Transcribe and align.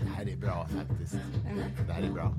Det 0.00 0.06
här 0.16 0.28
är 0.32 0.36
bra 0.36 0.68
faktiskt. 0.76 1.16
Det 1.86 1.92
här 1.92 2.02
är 2.02 2.12
bra. 2.12 2.34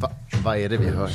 Va, 0.00 0.10
vad 0.44 0.56
är 0.58 0.68
det 0.68 0.76
vi 0.76 0.88
hör? 0.88 1.10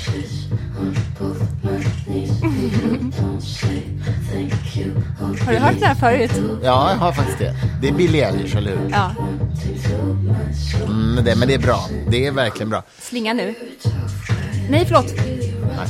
Har 5.46 5.52
du 5.52 5.58
hört 5.58 5.80
det 5.80 5.86
här 5.86 5.96
förut? 5.96 6.32
Ja, 6.64 6.92
jag 6.92 6.98
har 6.98 7.12
faktiskt 7.12 7.40
det. 7.40 7.56
Det 7.82 7.88
är 7.88 7.94
Billie 7.94 8.22
Eilish, 8.22 8.56
eller 8.56 8.78
hur? 8.78 8.90
Ja. 8.92 9.12
Mm, 10.86 11.26
det, 11.26 11.36
men 11.36 11.48
det 11.48 11.54
är 11.54 11.60
bra. 11.60 11.80
Det 12.08 12.26
är 12.28 12.32
verkligen 12.32 12.70
bra. 12.70 12.84
Slingan 13.00 13.38
nu. 13.38 13.56
Nej, 14.70 14.86
förlåt. 14.86 15.14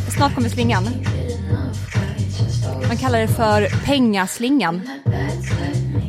Snart 0.10 0.36
kommer 0.36 0.50
slingan. 0.50 0.88
Man 2.92 2.98
kallar 2.98 3.20
det 3.20 3.28
för 3.28 3.86
pengaslingan. 3.86 4.82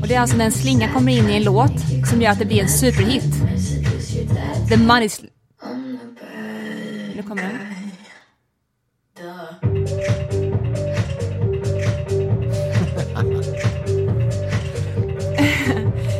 Och 0.02 0.09
det 0.09 0.14
är 0.14 0.20
alltså 0.20 0.36
när 0.36 0.45
en 0.45 0.52
slinga 0.52 0.92
kommer 0.92 1.12
in 1.12 1.28
i 1.28 1.36
en 1.36 1.42
låt 1.45 1.80
som 2.10 2.22
gör 2.22 2.30
att 2.30 2.38
det 2.38 2.45
blir 2.45 2.62
en 2.62 2.68
superhit. 2.68 3.34
The 4.68 4.77
money... 4.77 5.08
Sl- 5.08 5.28
nu 7.16 7.22
kommer 7.28 7.42
den. 7.42 7.58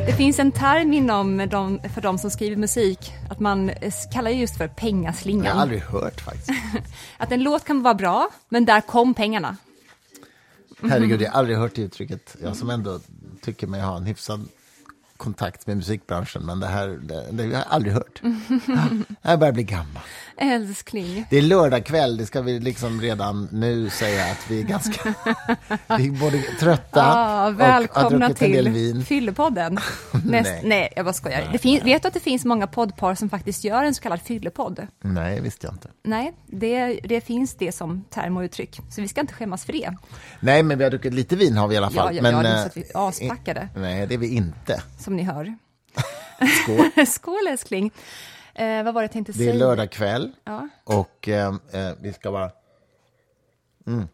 Det 0.07 0.13
finns 0.17 0.39
en 0.39 0.53
term 0.53 0.93
inom 0.93 1.49
de, 1.51 1.81
för 1.95 2.01
de 2.01 2.19
som 2.19 2.31
skriver 2.31 2.57
musik, 2.57 3.13
att 3.31 3.41
man 3.41 3.71
eh, 3.71 3.93
kallar 4.13 4.31
det 4.31 4.37
just 4.37 4.57
för 4.57 4.65
Jag 4.65 4.69
har 4.71 4.75
pengaslingan. 4.75 5.59
aldrig 5.59 5.81
hört 5.81 6.21
faktiskt. 6.21 6.51
Att 7.17 7.33
en 7.33 7.43
låt 7.43 7.65
kan 7.65 7.83
vara 7.83 7.95
bra, 7.95 8.29
men 8.49 8.65
där 8.65 8.81
kom 8.81 9.15
pengarna. 9.15 9.57
Herregud, 10.83 11.23
jag 11.23 11.31
har 11.31 11.39
aldrig 11.39 11.57
hört 11.57 11.75
det 11.75 11.83
uttrycket. 11.83 12.37
Jag 12.43 12.57
som 12.57 12.71
ändå 12.71 13.01
tycker 13.41 13.67
mig 13.67 13.81
ha 13.81 13.97
en 13.97 14.05
hyfsad 14.05 14.49
kontakt 15.23 15.67
med 15.67 15.77
musikbranschen, 15.77 16.43
men 16.47 16.61
det 16.61 16.67
här 16.67 16.89
det, 16.89 17.25
det 17.31 17.43
har 17.43 17.51
jag 17.51 17.65
aldrig 17.69 17.95
hört. 17.95 18.23
Jag 19.23 19.39
börjar 19.39 19.53
bli 19.53 19.63
gammal. 19.63 20.03
Älskling. 20.37 21.27
Det 21.31 21.39
är 21.39 21.43
lördag 21.43 21.87
kväll, 21.87 22.17
det 22.17 22.27
ska 22.27 22.43
vi 22.43 22.61
liksom 22.61 23.01
redan 23.01 23.49
nu 23.53 23.91
säga 23.91 24.25
att 24.25 24.51
vi 24.51 24.61
är 24.61 24.65
ganska... 24.65 25.01
vi 25.99 26.09
är 26.09 26.21
både 26.21 26.43
trötta 26.61 27.11
och 27.11 27.17
har 27.17 27.51
välkomna 27.51 28.29
del 28.29 28.65
till. 28.65 29.05
Fyllepodden. 29.05 29.79
Näst, 30.25 30.51
Nej. 30.51 30.61
nej. 30.65 30.93
jag 30.97 31.05
bara 31.05 31.13
skojar. 31.13 31.49
Det 31.53 31.59
fin, 31.59 31.85
vet 31.85 32.03
du 32.03 32.09
att 32.09 32.15
det 32.15 32.21
finns 32.21 32.45
många 32.45 32.67
poddpar 32.67 33.15
som 33.15 33.31
faktiskt 33.31 33.65
gör 33.65 33.85
en 33.85 33.95
så 33.95 34.03
kallad 34.03 34.21
fyllepodd? 34.21 34.87
Nej, 35.01 35.41
visste 35.41 35.67
jag 35.67 35.75
inte. 35.75 35.89
Nej, 36.03 36.33
det, 36.47 37.01
det 37.05 37.21
finns 37.21 37.55
det 37.55 37.73
som 37.73 38.05
term 38.11 38.37
och 38.37 38.43
uttryck. 38.43 38.81
Så 38.91 39.01
vi 39.01 39.09
ska 39.09 39.21
inte 39.21 39.35
skämmas 39.35 39.65
för 39.65 39.73
det. 39.73 39.97
Nej, 40.41 40.63
men 40.63 40.79
vi 40.79 40.85
har 40.85 40.91
druckit 40.91 41.15
lite 41.15 41.37
vin 41.37 41.57
har 41.57 41.69
vi 41.69 41.75
i 41.75 41.79
alla 41.79 41.91
fall. 41.91 42.15
Ja, 42.15 42.17
ja, 42.17 42.23
men, 42.23 42.35
ja, 42.35 42.43
det 42.43 42.49
är 42.49 42.57
eh, 42.57 42.61
så 42.63 42.67
att 42.67 42.77
vi 42.77 42.85
är 42.95 43.09
aspackade. 43.09 43.69
Nej, 43.77 44.07
det 44.07 44.15
är 44.15 44.19
vi 44.19 44.35
inte. 44.35 44.83
Som 44.99 45.12
ni 45.17 45.23
hör. 45.23 45.55
Skål. 46.65 47.07
Skål 47.07 47.47
älskling. 47.51 47.93
Eh, 48.55 48.83
vad 48.85 48.95
var 48.95 49.03
det 49.03 49.05
jag 49.05 49.13
tänkte 49.13 49.33
Det 49.33 49.39
säga? 49.39 49.55
är 49.55 49.59
lördag 49.59 49.91
kväll 49.93 50.33
Ja. 50.45 50.69
och 50.85 51.29
eh, 51.29 51.55
eh, 51.73 51.93
vi 52.01 52.13
ska 52.13 52.33
bara... 52.33 52.51
Mm. 53.87 54.09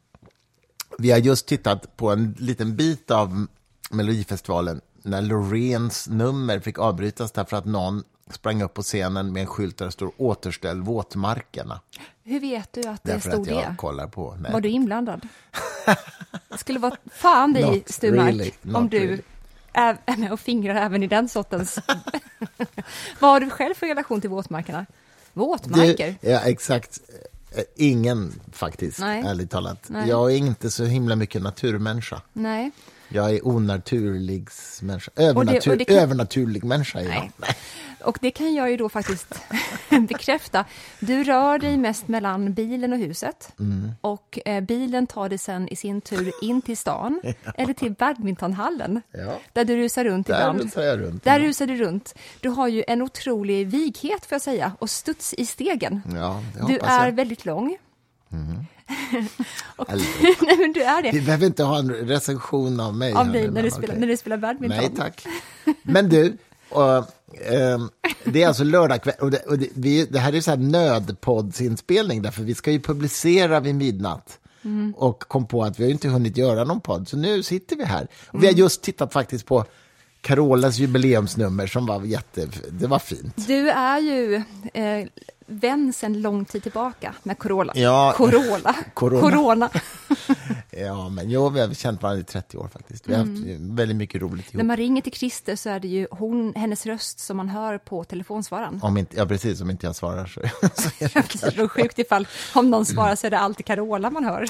Vi 0.98 1.10
har 1.10 1.18
just 1.18 1.46
tittat 1.46 1.96
på 1.96 2.10
en 2.10 2.36
liten 2.38 2.76
bit 2.76 3.10
av 3.10 3.46
Melodifestivalen 3.90 4.80
när 5.02 5.22
Loreens 5.22 6.08
nummer 6.08 6.60
fick 6.60 6.78
avbrytas 6.78 7.32
därför 7.32 7.56
att 7.56 7.64
någon 7.64 8.04
sprang 8.30 8.62
upp 8.62 8.74
på 8.74 8.82
scenen 8.82 9.32
med 9.32 9.40
en 9.40 9.46
skylt 9.46 9.76
där 9.78 9.86
det 9.86 9.92
står 9.92 10.12
återställ 10.16 10.82
våtmarkerna. 10.82 11.80
Hur 12.24 12.40
vet 12.40 12.72
du 12.72 12.80
att 12.88 13.02
det 13.04 13.12
Därför 13.12 13.30
stod 13.30 13.40
att 13.42 13.48
jag 13.48 13.58
det? 13.72 13.74
kollar 13.78 14.06
på 14.06 14.34
nätet. 14.34 14.52
Var 14.52 14.60
du 14.60 14.68
inblandad? 14.68 15.28
Det 16.48 16.58
skulle 16.58 16.78
vara 16.78 16.96
fan 17.12 17.52
dig, 17.52 17.64
Not 17.64 17.88
Sturmark, 17.88 18.26
really, 18.28 18.52
om 18.74 18.88
du 18.88 18.98
really. 18.98 19.22
Är 19.72 19.98
med 20.16 20.32
och 20.32 20.40
fingrar 20.40 20.74
även 20.74 21.02
i 21.02 21.06
den 21.06 21.28
sortens... 21.28 21.78
Vad 23.20 23.30
har 23.30 23.40
du 23.40 23.50
själv 23.50 23.74
för 23.74 23.86
relation 23.86 24.20
till 24.20 24.30
våtmarkerna? 24.30 24.86
Våtmarker? 25.32 26.14
Du, 26.20 26.30
ja, 26.30 26.40
exakt. 26.40 27.00
Ingen, 27.76 28.32
faktiskt, 28.52 28.98
Nej. 28.98 29.22
ärligt 29.26 29.50
talat. 29.50 29.84
Nej. 29.86 30.08
Jag 30.08 30.32
är 30.32 30.36
inte 30.36 30.70
så 30.70 30.84
himla 30.84 31.16
mycket 31.16 31.42
naturmänniska. 31.42 32.22
Nej. 32.32 32.70
Jag 33.08 33.30
är 33.34 33.46
onaturlig 33.48 34.48
människa. 34.82 35.10
Övernatur, 35.16 35.70
och 35.72 35.78
det 35.78 35.84
kan- 35.84 35.96
Övernaturlig 35.96 36.64
människa 36.64 36.98
är 37.00 37.04
jag. 37.04 37.30
Nej. 37.36 37.50
Och 38.04 38.18
det 38.20 38.30
kan 38.30 38.54
jag 38.54 38.70
ju 38.70 38.76
då 38.76 38.88
faktiskt 38.88 39.34
bekräfta. 40.08 40.64
Du 41.00 41.24
rör 41.24 41.58
dig 41.58 41.76
mest 41.76 42.08
mellan 42.08 42.52
bilen 42.54 42.92
och 42.92 42.98
huset. 42.98 43.52
Mm. 43.58 43.90
Och 44.00 44.38
eh, 44.44 44.60
bilen 44.60 45.06
tar 45.06 45.28
dig 45.28 45.38
sen 45.38 45.68
i 45.68 45.76
sin 45.76 46.00
tur 46.00 46.32
in 46.42 46.62
till 46.62 46.76
stan 46.76 47.20
eller 47.54 47.74
till 47.74 47.92
badmintonhallen. 47.92 49.02
Ja. 49.12 49.38
Där 49.52 49.64
du 49.64 49.76
rusar 49.76 50.04
runt 50.04 50.26
Där 50.26 50.34
ibland. 50.40 50.60
rusar 50.62 50.82
jag 50.82 51.00
runt. 51.00 51.24
Där 51.24 51.40
rusar 51.40 51.66
du 51.66 51.76
runt. 51.76 52.14
Du 52.40 52.48
har 52.48 52.68
ju 52.68 52.84
en 52.88 53.02
otrolig 53.02 53.66
vighet, 53.66 54.26
får 54.26 54.34
jag 54.34 54.42
säga, 54.42 54.72
och 54.78 54.90
studs 54.90 55.34
i 55.34 55.46
stegen. 55.46 56.02
Ja, 56.14 56.42
Du 56.66 56.78
är 56.78 57.04
jag. 57.06 57.12
väldigt 57.12 57.44
lång. 57.44 57.76
och, 59.76 59.86
nej, 60.42 60.56
men 60.58 60.72
du 60.72 60.82
är 60.82 61.02
Vi 61.02 61.10
det. 61.10 61.24
behöver 61.24 61.46
inte 61.46 61.62
ha 61.64 61.78
en 61.78 61.90
recension 61.92 62.80
av 62.80 62.94
mig. 62.96 63.12
Av 63.12 63.32
dig 63.32 63.50
när 63.50 63.62
du, 63.62 63.70
spelar, 63.70 63.96
när 63.96 64.06
du 64.06 64.16
spelar 64.16 64.36
badminton. 64.36 64.78
Nej, 64.78 64.90
tack. 64.96 65.26
Men 65.82 66.08
du, 66.08 66.36
och, 66.68 66.96
ehm, 67.52 67.88
det 68.24 68.42
är 68.42 68.48
alltså 68.48 68.64
lördag 68.64 69.02
kväll, 69.02 69.14
och, 69.20 69.30
det, 69.30 69.38
och 69.38 69.58
det, 69.58 69.68
vi, 69.74 70.04
det 70.10 70.18
här 70.18 70.34
är 70.34 70.40
så 70.40 70.50
här 70.50 70.58
nödpoddsinspelning, 70.58 72.22
därför 72.22 72.42
vi 72.42 72.54
ska 72.54 72.70
ju 72.70 72.80
publicera 72.80 73.60
vid 73.60 73.74
midnatt. 73.74 74.38
Mm. 74.64 74.94
Och 74.96 75.20
kom 75.20 75.46
på 75.46 75.62
att 75.64 75.80
vi 75.80 75.84
har 75.84 75.90
inte 75.90 76.08
hunnit 76.08 76.36
göra 76.36 76.64
någon 76.64 76.80
podd, 76.80 77.08
så 77.08 77.16
nu 77.16 77.42
sitter 77.42 77.76
vi 77.76 77.84
här. 77.84 78.06
Och 78.28 78.34
Mm. 78.34 78.40
vi 78.40 78.46
har 78.46 78.54
just 78.54 78.82
tittat 78.82 79.12
faktiskt 79.12 79.46
på 79.46 79.64
Carolas 80.28 80.78
jubileumsnummer 80.78 81.66
som 81.66 81.86
var 81.86 82.02
jätte, 82.02 82.48
det 82.70 82.86
var 82.86 82.98
fint. 82.98 83.46
Du 83.46 83.70
är 83.70 83.98
ju 83.98 84.34
eh, 84.74 85.06
vän 85.46 85.92
sedan 85.92 86.20
lång 86.22 86.44
tid 86.44 86.62
tillbaka 86.62 87.14
med 87.22 87.38
Corolla. 87.38 87.72
Ja. 87.76 88.12
Corolla. 88.16 88.76
Corona. 88.94 89.20
Corona. 89.30 89.70
Ja, 90.70 91.08
men 91.08 91.30
jo, 91.30 91.48
vi 91.48 91.60
har 91.60 91.74
känt 91.74 92.02
varandra 92.02 92.20
i 92.20 92.24
30 92.24 92.56
år 92.56 92.68
faktiskt. 92.72 93.08
Vi 93.08 93.12
har 93.14 93.20
haft 93.20 93.30
väldigt 93.60 93.96
mycket 93.96 94.22
roligt 94.22 94.44
ihop. 94.44 94.54
När 94.56 94.64
man 94.64 94.76
ringer 94.76 95.02
till 95.02 95.12
Christer 95.12 95.56
så 95.56 95.70
är 95.70 95.80
det 95.80 95.88
ju 95.88 96.06
hon, 96.10 96.52
hennes 96.56 96.86
röst 96.86 97.18
som 97.18 97.36
man 97.36 97.48
hör 97.48 97.78
på 97.78 98.04
telefonsvararen. 98.04 98.80
Om 98.82 98.96
inte, 98.96 99.16
ja, 99.16 99.26
precis, 99.26 99.60
om 99.60 99.70
inte 99.70 99.86
jag 99.86 99.96
svarar 99.96 100.26
så, 100.26 100.40
så 100.74 100.88
är 101.04 101.08
det 101.14 101.14
Det 101.14 101.46
är 101.46 101.50
så 101.50 101.68
sjukt 101.68 101.98
ifall 101.98 102.28
om 102.54 102.70
någon 102.70 102.86
svarar 102.86 103.14
så 103.16 103.26
är 103.26 103.30
det 103.30 103.38
alltid 103.38 103.66
Carola 103.66 104.10
man 104.10 104.24
hör. 104.24 104.44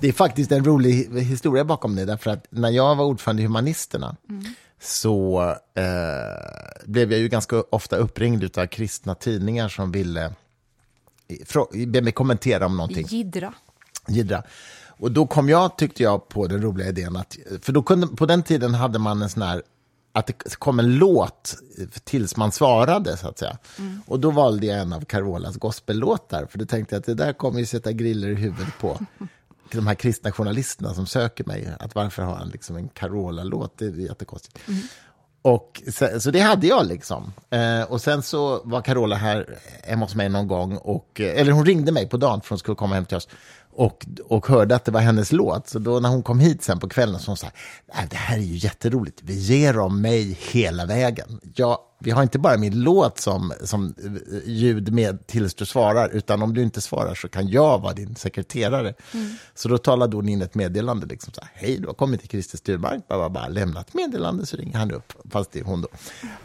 Det 0.00 0.08
är 0.08 0.12
faktiskt 0.12 0.52
en 0.52 0.64
rolig 0.64 0.90
hi- 0.92 1.18
historia 1.20 1.64
bakom 1.64 1.96
det, 1.96 2.04
därför 2.04 2.30
att 2.30 2.46
när 2.50 2.70
jag 2.70 2.96
var 2.96 3.04
ordförande 3.04 3.42
i 3.42 3.46
Humanisterna 3.46 4.16
så 4.80 5.40
eh, 5.74 6.84
blev 6.84 7.12
jag 7.12 7.20
ju 7.20 7.28
ganska 7.28 7.64
ofta 7.70 7.96
uppringd 7.96 8.58
av 8.58 8.66
kristna 8.66 9.14
tidningar 9.14 9.68
som 9.68 9.92
ville 9.92 10.32
frå- 11.28 11.86
be 11.86 12.02
mig 12.02 12.12
kommentera 12.12 12.66
om 12.66 12.76
någonting. 12.76 13.06
Jiddra. 13.06 13.54
Jiddra. 14.08 14.42
Och 14.98 15.12
då 15.12 15.26
kom 15.26 15.48
jag, 15.48 15.78
tyckte 15.78 16.02
jag, 16.02 16.28
på 16.28 16.46
den 16.46 16.62
roliga 16.62 16.88
idén 16.88 17.16
att, 17.16 17.36
för 17.62 17.72
då 17.72 17.82
kunde, 17.82 18.06
på 18.06 18.26
den 18.26 18.42
tiden 18.42 18.74
hade 18.74 18.98
man 18.98 19.22
en 19.22 19.30
sån 19.30 19.42
här, 19.42 19.62
att 20.12 20.26
det 20.26 20.56
kom 20.58 20.78
en 20.78 20.94
låt 20.96 21.56
tills 22.04 22.36
man 22.36 22.52
svarade, 22.52 23.16
så 23.16 23.28
att 23.28 23.38
säga. 23.38 23.58
Och 24.06 24.20
då 24.20 24.30
valde 24.30 24.66
jag 24.66 24.78
en 24.78 24.92
av 24.92 25.00
Carolas 25.04 25.56
gospellåtar, 25.56 26.46
för 26.50 26.58
då 26.58 26.64
tänkte 26.66 26.94
jag 26.94 27.00
att 27.00 27.06
det 27.06 27.14
där 27.14 27.32
kommer 27.32 27.58
ju 27.60 27.66
sätta 27.66 27.92
griller 27.92 28.28
i 28.28 28.34
huvudet 28.34 28.78
på 28.80 28.98
de 29.72 29.86
här 29.86 29.94
kristna 29.94 30.32
journalisterna 30.32 30.94
som 30.94 31.06
söker 31.06 31.44
mig. 31.44 31.68
Att 31.80 31.94
varför 31.94 32.22
har 32.22 32.34
han 32.34 32.48
liksom 32.48 32.76
en 32.76 32.88
Carola-låt? 32.88 33.78
Det 33.78 33.84
är 33.84 33.90
jättekonstigt. 33.90 34.58
Och 35.42 35.82
så, 35.92 36.20
så 36.20 36.30
det 36.30 36.40
hade 36.40 36.66
jag 36.66 36.86
liksom. 36.86 37.32
Eh, 37.50 37.82
och 37.82 38.00
sen 38.00 38.22
så 38.22 38.60
var 38.64 38.80
Carola 38.80 39.16
här 39.16 39.58
hemma 39.84 40.04
hos 40.04 40.14
mig 40.14 40.28
någon 40.28 40.48
gång, 40.48 40.76
och, 40.76 41.20
eh, 41.20 41.40
eller 41.40 41.52
hon 41.52 41.66
ringde 41.66 41.92
mig 41.92 42.08
på 42.08 42.16
dagen 42.16 42.40
för 42.40 42.48
hon 42.48 42.58
skulle 42.58 42.74
komma 42.74 42.94
hem 42.94 43.04
till 43.04 43.16
oss. 43.16 43.28
Och, 43.72 44.06
och 44.24 44.46
hörde 44.46 44.76
att 44.76 44.84
det 44.84 44.92
var 44.92 45.00
hennes 45.00 45.32
låt. 45.32 45.68
Så 45.68 45.78
då 45.78 46.00
när 46.00 46.08
hon 46.08 46.22
kom 46.22 46.40
hit 46.40 46.62
sen 46.62 46.78
på 46.78 46.88
kvällen 46.88 47.20
så 47.20 47.30
hon 47.30 47.36
sa 47.36 47.46
"Nej, 47.94 48.06
det 48.10 48.16
här 48.16 48.36
är 48.36 48.42
ju 48.42 48.56
jätteroligt, 48.56 49.20
vi 49.22 49.34
ger 49.34 49.74
dem 49.74 50.00
mig 50.02 50.38
hela 50.52 50.86
vägen. 50.86 51.40
Jag, 51.54 51.78
vi 51.98 52.10
har 52.10 52.22
inte 52.22 52.38
bara 52.38 52.56
min 52.56 52.82
låt 52.82 53.18
som, 53.18 53.52
som 53.64 53.94
ljud 54.44 54.92
med 54.92 55.26
tills 55.26 55.54
du 55.54 55.66
svarar, 55.66 56.08
utan 56.08 56.42
om 56.42 56.54
du 56.54 56.62
inte 56.62 56.80
svarar 56.80 57.14
så 57.14 57.28
kan 57.28 57.48
jag 57.48 57.78
vara 57.78 57.92
din 57.92 58.14
sekreterare. 58.14 58.94
Så 59.54 59.68
då 59.68 59.78
talade 59.78 60.16
hon 60.16 60.28
in 60.28 60.42
ett 60.42 60.54
meddelande, 60.54 61.06
liksom 61.06 61.32
så 61.32 61.40
här, 61.40 61.50
hej, 61.54 61.78
du 61.78 61.86
har 61.86 61.94
kommit 61.94 62.20
till 62.20 62.28
Christer 62.28 62.58
Sturmark, 62.58 63.08
bara, 63.08 63.30
bara 63.30 63.48
lämnat 63.48 63.94
meddelande, 63.94 64.46
så 64.46 64.56
ringer 64.56 64.78
han 64.78 64.90
upp, 64.92 65.12
fast 65.30 65.52
det 65.52 65.60
är 65.60 65.64
hon 65.64 65.80
då. 65.82 65.88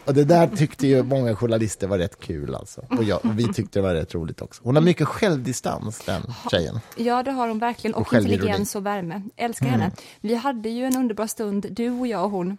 Och 0.04 0.14
det 0.14 0.24
där 0.24 0.46
tyckte 0.46 0.86
ju 0.86 1.02
många 1.02 1.36
journalister 1.36 1.86
var 1.86 1.98
rätt 1.98 2.20
kul 2.20 2.54
alltså. 2.54 2.80
Och, 2.98 3.04
jag, 3.04 3.24
och 3.24 3.38
vi 3.38 3.52
tyckte 3.52 3.78
det 3.78 3.82
var 3.82 3.94
rätt 3.94 4.14
roligt 4.14 4.42
också. 4.42 4.62
Hon 4.64 4.76
har 4.76 4.82
mycket 4.82 5.08
självdistans, 5.08 6.02
den 6.06 6.22
tjejen. 6.50 6.80
Ja, 6.96 7.22
det 7.22 7.30
har 7.30 7.48
hon 7.48 7.58
verkligen. 7.58 7.94
Och, 7.94 8.00
Och 8.00 8.14
intelligens 8.14 8.74
och 8.74 8.86
värme. 8.86 9.22
Älskar 9.36 9.66
henne. 9.66 9.90
Vi 10.20 10.34
hade 10.34 10.68
ju 10.68 10.84
en 10.84 10.96
underbar 10.96 11.26
stund, 11.26 11.66
du 11.70 11.90
och 11.90 12.06
jag 12.06 12.24
och 12.24 12.30
hon. 12.30 12.58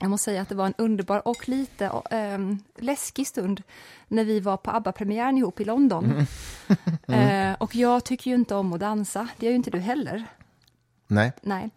Jag 0.00 0.10
måste 0.10 0.24
säga 0.24 0.42
att 0.42 0.48
det 0.48 0.54
var 0.54 0.66
en 0.66 0.74
underbar 0.78 1.28
och 1.28 1.48
lite 1.48 1.92
ähm, 2.10 2.58
läskig 2.76 3.26
stund 3.26 3.62
när 4.08 4.24
vi 4.24 4.40
var 4.40 4.56
på 4.56 4.70
ABBA-premiären 4.70 5.38
ihop 5.38 5.60
i 5.60 5.64
London. 5.64 6.26
Eh, 7.08 7.52
och 7.52 7.74
jag 7.74 8.04
tycker 8.04 8.30
ju 8.30 8.34
inte 8.34 8.54
om 8.54 8.72
att 8.72 8.80
dansa, 8.80 9.28
det 9.36 9.46
gör 9.46 9.50
ju 9.50 9.56
inte 9.56 9.70
du 9.70 9.78
heller. 9.78 10.24
Nej, 11.06 11.32
Nej. 11.42 11.70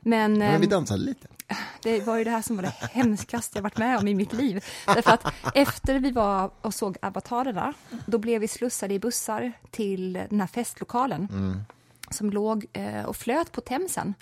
Men, 0.00 0.38
men 0.38 0.60
vi 0.60 0.66
ehm, 0.66 0.70
dansade 0.70 1.00
lite. 1.00 1.28
det 1.82 2.00
var 2.00 2.16
ju 2.16 2.24
det 2.24 2.30
här 2.30 2.42
som 2.42 2.56
var 2.56 2.62
det 2.62 2.74
hemskaste 2.90 3.58
jag 3.58 3.62
varit 3.62 3.78
med 3.78 3.98
om 3.98 4.08
i 4.08 4.14
mitt 4.14 4.32
liv. 4.32 4.64
Därför 4.86 5.10
att 5.10 5.34
efter 5.54 5.98
vi 5.98 6.10
var 6.10 6.50
och 6.60 6.74
såg 6.74 6.96
avatarerna, 7.02 7.74
då 8.06 8.18
blev 8.18 8.40
vi 8.40 8.48
slussade 8.48 8.94
i 8.94 8.98
bussar 8.98 9.52
till 9.70 10.12
den 10.12 10.40
här 10.40 10.46
festlokalen. 10.46 11.28
Mm. 11.32 11.64
Som 12.14 12.30
låg 12.30 12.66
eh, 12.72 13.04
och 13.04 13.16
flöt 13.16 13.52
på 13.52 13.60
Themsen. 13.60 14.14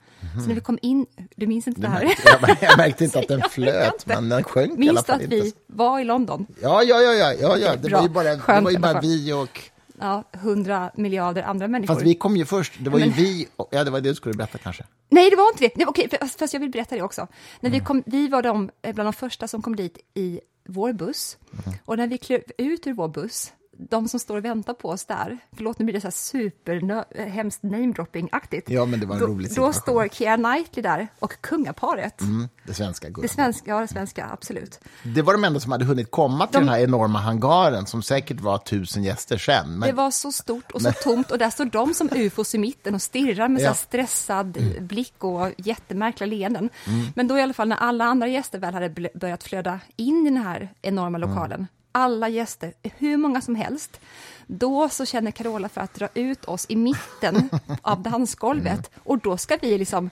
Så 0.43 0.49
när 0.49 0.55
vi 0.55 0.61
kom 0.61 0.79
in, 0.83 1.07
du 1.37 1.47
minns 1.47 1.67
inte 1.69 1.81
det 1.81 1.89
här? 1.89 2.03
Jag, 2.25 2.41
märkte- 2.43 2.65
jag 2.67 2.77
märkte 2.79 3.05
inte 3.05 3.19
att 3.19 3.29
den 3.29 3.43
flöt, 3.51 4.07
men 4.07 4.29
den 4.29 4.45
sjönk 4.45 4.69
i 4.71 4.73
alla 4.73 4.79
Minns 4.79 5.01
du 5.01 5.05
fall 5.07 5.17
att 5.17 5.23
inte. 5.23 5.37
vi 5.37 5.53
var 5.67 6.01
i 6.01 6.05
London? 6.05 6.47
Ja, 6.63 6.83
ja, 6.83 7.01
ja, 7.01 7.13
ja, 7.15 7.33
ja, 7.41 7.59
ja. 7.59 7.77
det 7.77 7.89
Bra. 7.89 7.97
var 7.99 8.07
ju 8.07 8.13
bara, 8.13 8.25
det 8.35 8.39
Skönt 8.41 8.65
var 8.65 8.71
ju 8.71 8.79
bara 8.79 8.93
fall. 8.93 9.03
vi 9.03 9.33
och... 9.33 9.61
Ja, 10.01 10.25
hundra 10.33 10.91
miljarder 10.97 11.43
andra 11.43 11.69
människor. 11.69 11.95
Fast 11.95 12.07
vi 12.07 12.15
kom 12.15 12.37
ju 12.37 12.45
först, 12.45 12.73
det 12.81 12.91
var 12.91 12.99
ju 12.99 13.05
Men- 13.05 13.15
vi, 13.15 13.49
och, 13.57 13.69
ja 13.71 13.85
det 13.85 13.91
var 13.91 14.01
det 14.01 14.09
du 14.09 14.15
skulle 14.15 14.35
berätta 14.35 14.59
kanske. 14.59 14.85
Nej, 15.09 15.31
det 15.31 15.37
var 15.37 15.49
inte 15.49 15.65
det. 15.65 15.77
Nej, 15.77 15.87
okej, 15.87 16.09
fast- 16.21 16.39
fast 16.39 16.53
jag 16.53 16.61
vill 16.61 16.71
berätta 16.71 16.95
det 16.97 17.03
också. 17.03 17.29
När 17.61 17.69
Mm. 17.71 17.81
vi, 17.81 17.85
kom, 17.87 18.03
vi 18.07 18.29
var 18.29 18.43
de, 18.43 18.71
eh, 18.83 18.95
bland 18.95 19.07
de 19.07 19.13
första 19.13 19.49
som 19.49 19.63
kom 19.63 19.77
dit 19.77 19.99
i 20.15 20.41
vår 20.69 20.93
buss. 20.93 21.37
Mm. 21.67 21.79
Och 21.85 21.97
när 21.97 22.07
vi 22.07 22.19
klev 22.19 22.43
ut 22.59 22.87
ur 22.87 22.93
vår 22.93 23.09
buss, 23.09 23.53
de 23.79 24.09
som 24.09 24.21
står 24.21 24.37
och 24.37 24.45
väntar 24.45 24.75
på 24.75 24.89
oss 24.89 25.05
där, 25.05 25.39
förlåt 25.57 25.79
nu 25.79 25.85
blir 25.85 25.93
det 25.95 26.01
så 26.01 26.07
här 26.07 26.13
super 26.13 27.05
hemskt 27.29 27.63
namedropping-aktigt. 27.63 28.63
Ja, 28.71 28.85
men 28.87 29.01
det 29.01 29.07
var 29.07 29.15
en 29.15 29.21
då, 29.21 29.27
rolig 29.27 29.47
Då 29.51 29.55
situation. 29.55 29.73
står 29.75 30.09
Keira 30.09 30.37
Knightley 30.37 30.83
där 30.83 31.09
och 31.19 31.41
kungaparet. 31.41 32.21
Mm, 32.21 32.49
det 32.67 32.75
svenska 32.75 33.07
Det 33.07 33.13
guldet. 33.13 33.31
svenska, 33.31 33.71
ja 33.71 33.81
det 33.81 33.89
svenska, 33.89 34.29
absolut. 34.33 34.81
Det 35.03 35.23
var 35.23 35.33
de 35.33 35.45
enda 35.45 35.61
som 35.61 35.73
hade 35.73 35.85
hunnit 35.85 36.11
komma 36.11 36.47
till 36.47 36.53
De- 36.61 36.67
den 36.67 36.69
här 36.75 36.81
enorma 36.81 37.19
hangaren 37.19 37.87
som 37.87 38.03
säkert 38.03 38.41
var 38.41 38.59
tusen 38.59 39.03
gäster 39.05 39.39
sen. 39.39 39.79
Men 39.79 39.89
Det 39.89 39.95
var 39.95 40.11
så 40.11 40.33
stort 40.33 40.73
och 40.73 40.83
så 40.83 40.93
tomt 40.93 41.31
och 41.31 41.39
där 41.39 41.51
står 41.51 41.65
de 41.65 41.95
som 41.95 42.09
ufos 42.13 42.55
i 42.55 42.59
mitten 42.59 42.95
och 42.95 43.03
stirrar 43.03 43.49
med 43.49 43.61
så 43.61 43.65
Ja. 43.65 43.69
här 43.71 43.77
stressad 43.77 44.59
blick 44.81 45.25
och 45.25 45.49
jättemärkliga 45.57 46.27
leenden. 46.27 46.71
Mm. 46.87 47.07
Men 47.15 47.29
då 47.29 47.39
i 47.39 47.43
alla 47.43 47.53
fall 47.55 47.69
när 47.69 47.77
alla 47.77 48.05
andra 48.05 48.27
gäster 48.27 48.59
väl 48.59 48.75
hade 48.75 49.11
börjat 49.15 49.43
flöda 49.43 49.81
in 49.97 50.27
i 50.27 50.31
den 50.31 50.43
här 50.43 50.73
enorma 50.83 51.19
Mm. 51.19 51.31
lokalen, 51.31 51.67
alla 51.93 52.29
gäster, 52.29 52.73
hur 52.83 53.17
många 53.17 53.41
som 53.41 53.55
helst, 53.55 54.01
då 54.47 54.89
så 54.89 55.07
känner 55.07 55.31
Carola 55.31 55.69
för 55.69 55.81
att 55.81 55.95
dra 55.95 56.09
ut 56.15 56.45
oss 56.45 56.67
i 56.69 56.77
mitten 56.77 57.51
av 57.83 58.01
dansgolvet 58.03 58.73
Mm. 58.73 59.01
och 59.05 59.19
då 59.19 59.37
ska 59.37 59.57
vi 59.63 59.79
liksom 59.79 60.11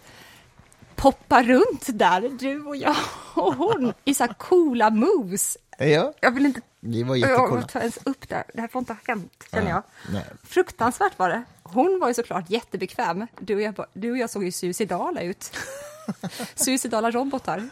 poppa 0.96 1.42
runt 1.42 1.86
där, 1.98 2.28
du 2.40 2.62
och 2.64 2.76
jag 2.76 2.96
och 3.34 3.54
hon, 3.54 3.92
i 4.04 4.14
så 4.14 4.24
här 4.24 4.34
coola 4.34 4.90
moves. 4.90 5.58
ja, 5.78 6.12
Jag 6.20 6.30
vill 6.30 6.46
inte 6.46 6.60
vi 6.80 7.02
var 7.02 7.16
jag 7.16 7.30
jättecoola. 7.30 7.62
tar 7.62 7.80
ens 7.80 7.98
upp 8.04 8.28
där. 8.28 8.44
Det 8.54 8.60
här 8.60 8.68
får 8.68 8.78
inte 8.78 8.92
ha 8.92 9.00
hänt, 9.06 9.44
känner 9.50 9.70
jag. 9.70 9.82
Nej. 10.12 10.24
Fruktansvärt 10.44 11.18
var 11.18 11.28
det. 11.28 11.42
Hon 11.62 11.98
var 12.00 12.08
ju 12.08 12.14
såklart 12.14 12.50
jättebekväm. 12.50 13.26
Du 13.40 13.54
och 13.54 13.60
jag, 13.62 13.86
du 13.92 14.10
och 14.10 14.18
jag 14.18 14.30
såg 14.30 14.44
ju 14.44 14.52
suicidala 14.52 15.20
ut. 15.22 15.56
suicidala 16.54 17.10
robotar. 17.10 17.68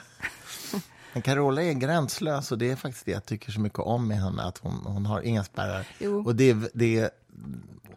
Men 1.13 1.23
Carola 1.23 1.63
är 1.63 1.73
gränslös 1.73 2.53
och 2.53 2.59
det 2.59 2.71
är 2.71 2.77
faktiskt 2.77 3.07
det 3.07 3.13
jag 3.13 3.27
tycker 3.27 3.53
så 3.53 3.61
mycket 3.61 3.79
om 3.79 4.09
med 4.09 4.17
henne, 4.17 4.43
att 4.43 4.59
hon, 4.59 4.75
hon 4.85 5.07
har 5.07 5.21
inga 5.21 5.45
spärrar. 5.45 5.87
Jo. 5.99 6.25
Och, 6.27 6.37
det, 6.37 6.57
det, 6.75 7.11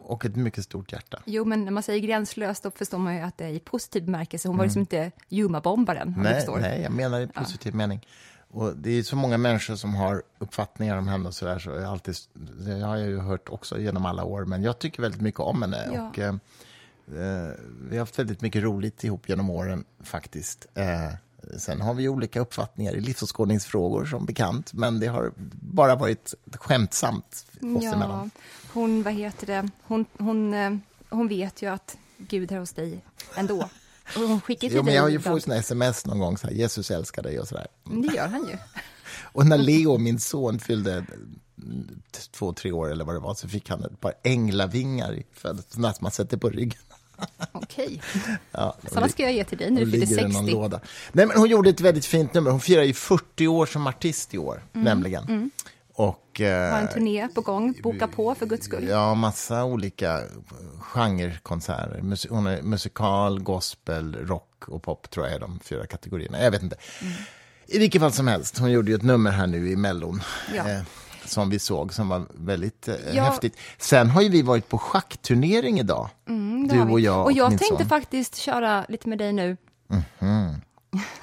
och 0.00 0.24
ett 0.24 0.36
mycket 0.36 0.64
stort 0.64 0.92
hjärta. 0.92 1.22
Jo, 1.24 1.44
men 1.44 1.64
när 1.64 1.72
man 1.72 1.82
säger 1.82 2.00
gränslöst, 2.00 2.62
då 2.62 2.70
förstår 2.70 2.98
man 2.98 3.14
ju 3.14 3.20
att 3.20 3.38
det 3.38 3.44
är 3.44 3.50
i 3.50 3.60
positiv 3.60 4.04
bemärkelse. 4.04 4.48
Hon 4.48 4.56
var 4.56 4.64
liksom 4.64 4.80
inte 4.80 5.12
Juma-bombaren, 5.28 6.08
om 6.08 6.22
du 6.22 6.30
Nej, 6.30 6.46
nej, 6.60 6.82
jag 6.82 6.92
menar 6.92 7.20
i 7.20 7.26
positiv 7.26 7.74
mening. 7.74 8.06
Och 8.52 8.76
det 8.76 8.90
är 8.90 9.02
så 9.02 9.16
många 9.16 9.38
människor 9.38 9.76
som 9.76 9.94
har 9.94 10.22
uppfattningar 10.38 10.96
om 10.96 11.08
henne 11.08 11.28
och 11.28 11.34
så 11.34 11.44
där, 11.44 11.58
så 11.58 11.70
jag, 11.70 11.84
alltid, 11.84 12.14
det 12.34 12.80
har 12.80 12.96
jag 12.96 13.08
ju 13.08 13.18
hört 13.18 13.48
också 13.48 13.78
genom 13.78 14.06
alla 14.06 14.24
år, 14.24 14.44
men 14.44 14.62
jag 14.62 14.78
tycker 14.78 15.02
väldigt 15.02 15.20
mycket 15.20 15.40
om 15.40 15.62
henne. 15.62 15.90
Ja. 15.94 16.08
Och, 16.08 16.18
eh, 16.18 16.28
eh, 16.28 17.50
vi 17.88 17.96
har 17.96 17.98
haft 17.98 18.18
väldigt 18.18 18.40
mycket 18.40 18.62
roligt 18.62 19.04
ihop 19.04 19.28
genom 19.28 19.50
åren 19.50 19.84
faktiskt. 20.00 20.66
Eh, 20.74 21.14
sen 21.58 21.80
har 21.80 21.94
vi 21.94 22.08
olika 22.08 22.40
uppfattningar 22.40 22.92
i 22.96 23.00
livsåskådningsfrågor 23.00 24.04
som 24.04 24.26
bekant, 24.26 24.72
men 24.72 25.00
det 25.00 25.06
har 25.06 25.32
bara 25.62 25.96
varit 25.96 26.34
skämtsamt 26.52 27.26
oss 27.26 27.82
Ja, 27.82 27.92
emellan. 27.94 28.30
hon, 28.72 29.02
vad 29.02 29.12
heter 29.14 29.46
det, 29.46 29.68
hon, 29.82 30.04
hon, 30.18 30.54
eh, 30.54 30.70
hon 31.10 31.28
vet 31.28 31.62
ju 31.62 31.66
att 31.66 31.96
Gud 32.18 32.52
är 32.52 32.58
hos 32.58 32.72
dig 32.72 33.04
ändå. 33.34 33.68
Och 34.16 34.22
hon 34.28 34.40
skickar 34.40 34.68
till 34.68 34.76
Jo, 34.76 34.82
men 34.82 34.94
jag 34.94 35.02
har 35.02 35.08
ju 35.08 35.20
fått 35.20 35.42
såna 35.42 35.56
sms 35.56 36.06
någon 36.06 36.18
gång, 36.18 36.38
så 36.38 36.46
här, 36.46 36.54
Jesus 36.54 36.90
älskar 36.90 37.22
dig 37.22 37.40
och 37.40 37.48
sådär. 37.48 37.66
Det 37.84 38.14
gör 38.14 38.28
han 38.28 38.46
ju. 38.46 38.56
Och 39.34 39.46
när 39.46 39.58
Leo, 39.58 39.98
min 39.98 40.20
son, 40.20 40.58
fyllde 40.58 41.04
två, 42.30 42.52
tre 42.52 42.72
år 42.72 42.90
eller 42.92 43.04
vad 43.04 43.14
det 43.14 43.18
var, 43.20 43.34
så 43.34 43.48
fick 43.48 43.70
han 43.70 43.84
ett 43.84 44.00
par 44.00 44.14
änglavingar 44.22 45.12
i 45.14 45.26
födelsedagsnatt 45.32 45.96
som 45.96 46.04
man 46.04 46.12
sätter 46.12 46.36
på 46.36 46.50
ryggen. 46.50 46.80
Okej. 47.52 48.02
Ja, 48.52 48.76
Sådana 48.88 49.08
ska 49.08 49.22
jag 49.22 49.32
ge 49.32 49.44
till 49.44 49.58
dig 49.58 49.70
när 49.70 49.80
och 49.80 49.86
du 49.86 49.92
fyller 49.92 50.06
ligger 50.06 50.20
i 50.20 50.22
någon 50.32 50.32
60. 50.44 50.52
låda. 50.52 50.80
Nej, 51.12 51.26
men 51.26 51.36
hon 51.36 51.48
gjorde 51.48 51.70
ett 51.70 51.80
väldigt 51.80 52.04
fint 52.06 52.34
nummer. 52.34 52.50
Hon 52.50 52.60
firar 52.60 52.82
ju 52.82 52.94
40 52.94 53.46
år 53.48 53.66
som 53.66 53.86
artist 53.86 54.34
i 54.34 54.38
år, 54.38 54.62
nämligen. 54.72 55.50
Och, 55.94 56.26
Har 56.38 56.44
eh, 56.46 56.78
en 56.82 56.88
turné 56.88 57.28
på 57.34 57.40
gång. 57.40 57.74
Boka 57.82 58.08
på 58.08 58.34
för 58.34 58.46
guds 58.46 58.64
skull. 58.66 58.88
Ja, 58.88 59.14
massa 59.14 59.64
olika 59.64 60.20
genrekonserter. 60.80 62.00
Mus- 62.02 62.26
Hon 62.30 62.46
är 62.46 62.62
musikal, 62.62 63.40
gospel, 63.42 64.14
rock 64.26 64.68
och 64.68 64.82
pop, 64.82 65.10
tror 65.10 65.26
jag 65.26 65.34
är 65.34 65.40
de 65.40 65.60
fyra 65.64 65.86
kategorierna. 65.86 66.42
Jag 66.42 66.50
vet 66.50 66.62
inte. 66.62 66.76
I 67.66 67.78
vilket 67.78 68.00
fall 68.00 68.12
som 68.12 68.28
helst, 68.28 68.58
hon 68.58 68.70
gjorde 68.70 68.90
ju 68.90 68.96
ett 68.96 69.02
nummer 69.02 69.30
här 69.30 69.46
nu 69.46 69.70
i 69.70 69.76
Mellon. 69.76 70.22
Ja. 70.54 70.70
Eh, 70.70 70.82
som 71.26 71.50
vi 71.50 71.58
såg, 71.58 71.94
som 71.94 72.08
var 72.08 72.26
väldigt 72.34 72.88
eh, 72.88 72.94
Ja. 73.12 73.22
häftigt. 73.24 73.56
Sen 73.78 74.10
har 74.10 74.22
ju 74.22 74.28
vi 74.28 74.42
varit 74.42 74.68
på 74.68 74.78
schackturnering 74.78 75.78
idag. 75.80 76.08
Mm, 76.28 76.68
du 76.68 76.80
och 76.80 77.00
jag 77.00 77.18
och, 77.18 77.24
Och 77.24 77.32
jag 77.32 77.48
tänkte 77.50 77.76
son. 77.78 77.88
faktiskt 77.88 78.36
köra 78.36 78.84
lite 78.88 79.08
med 79.08 79.18
dig 79.18 79.32
nu. 79.32 79.56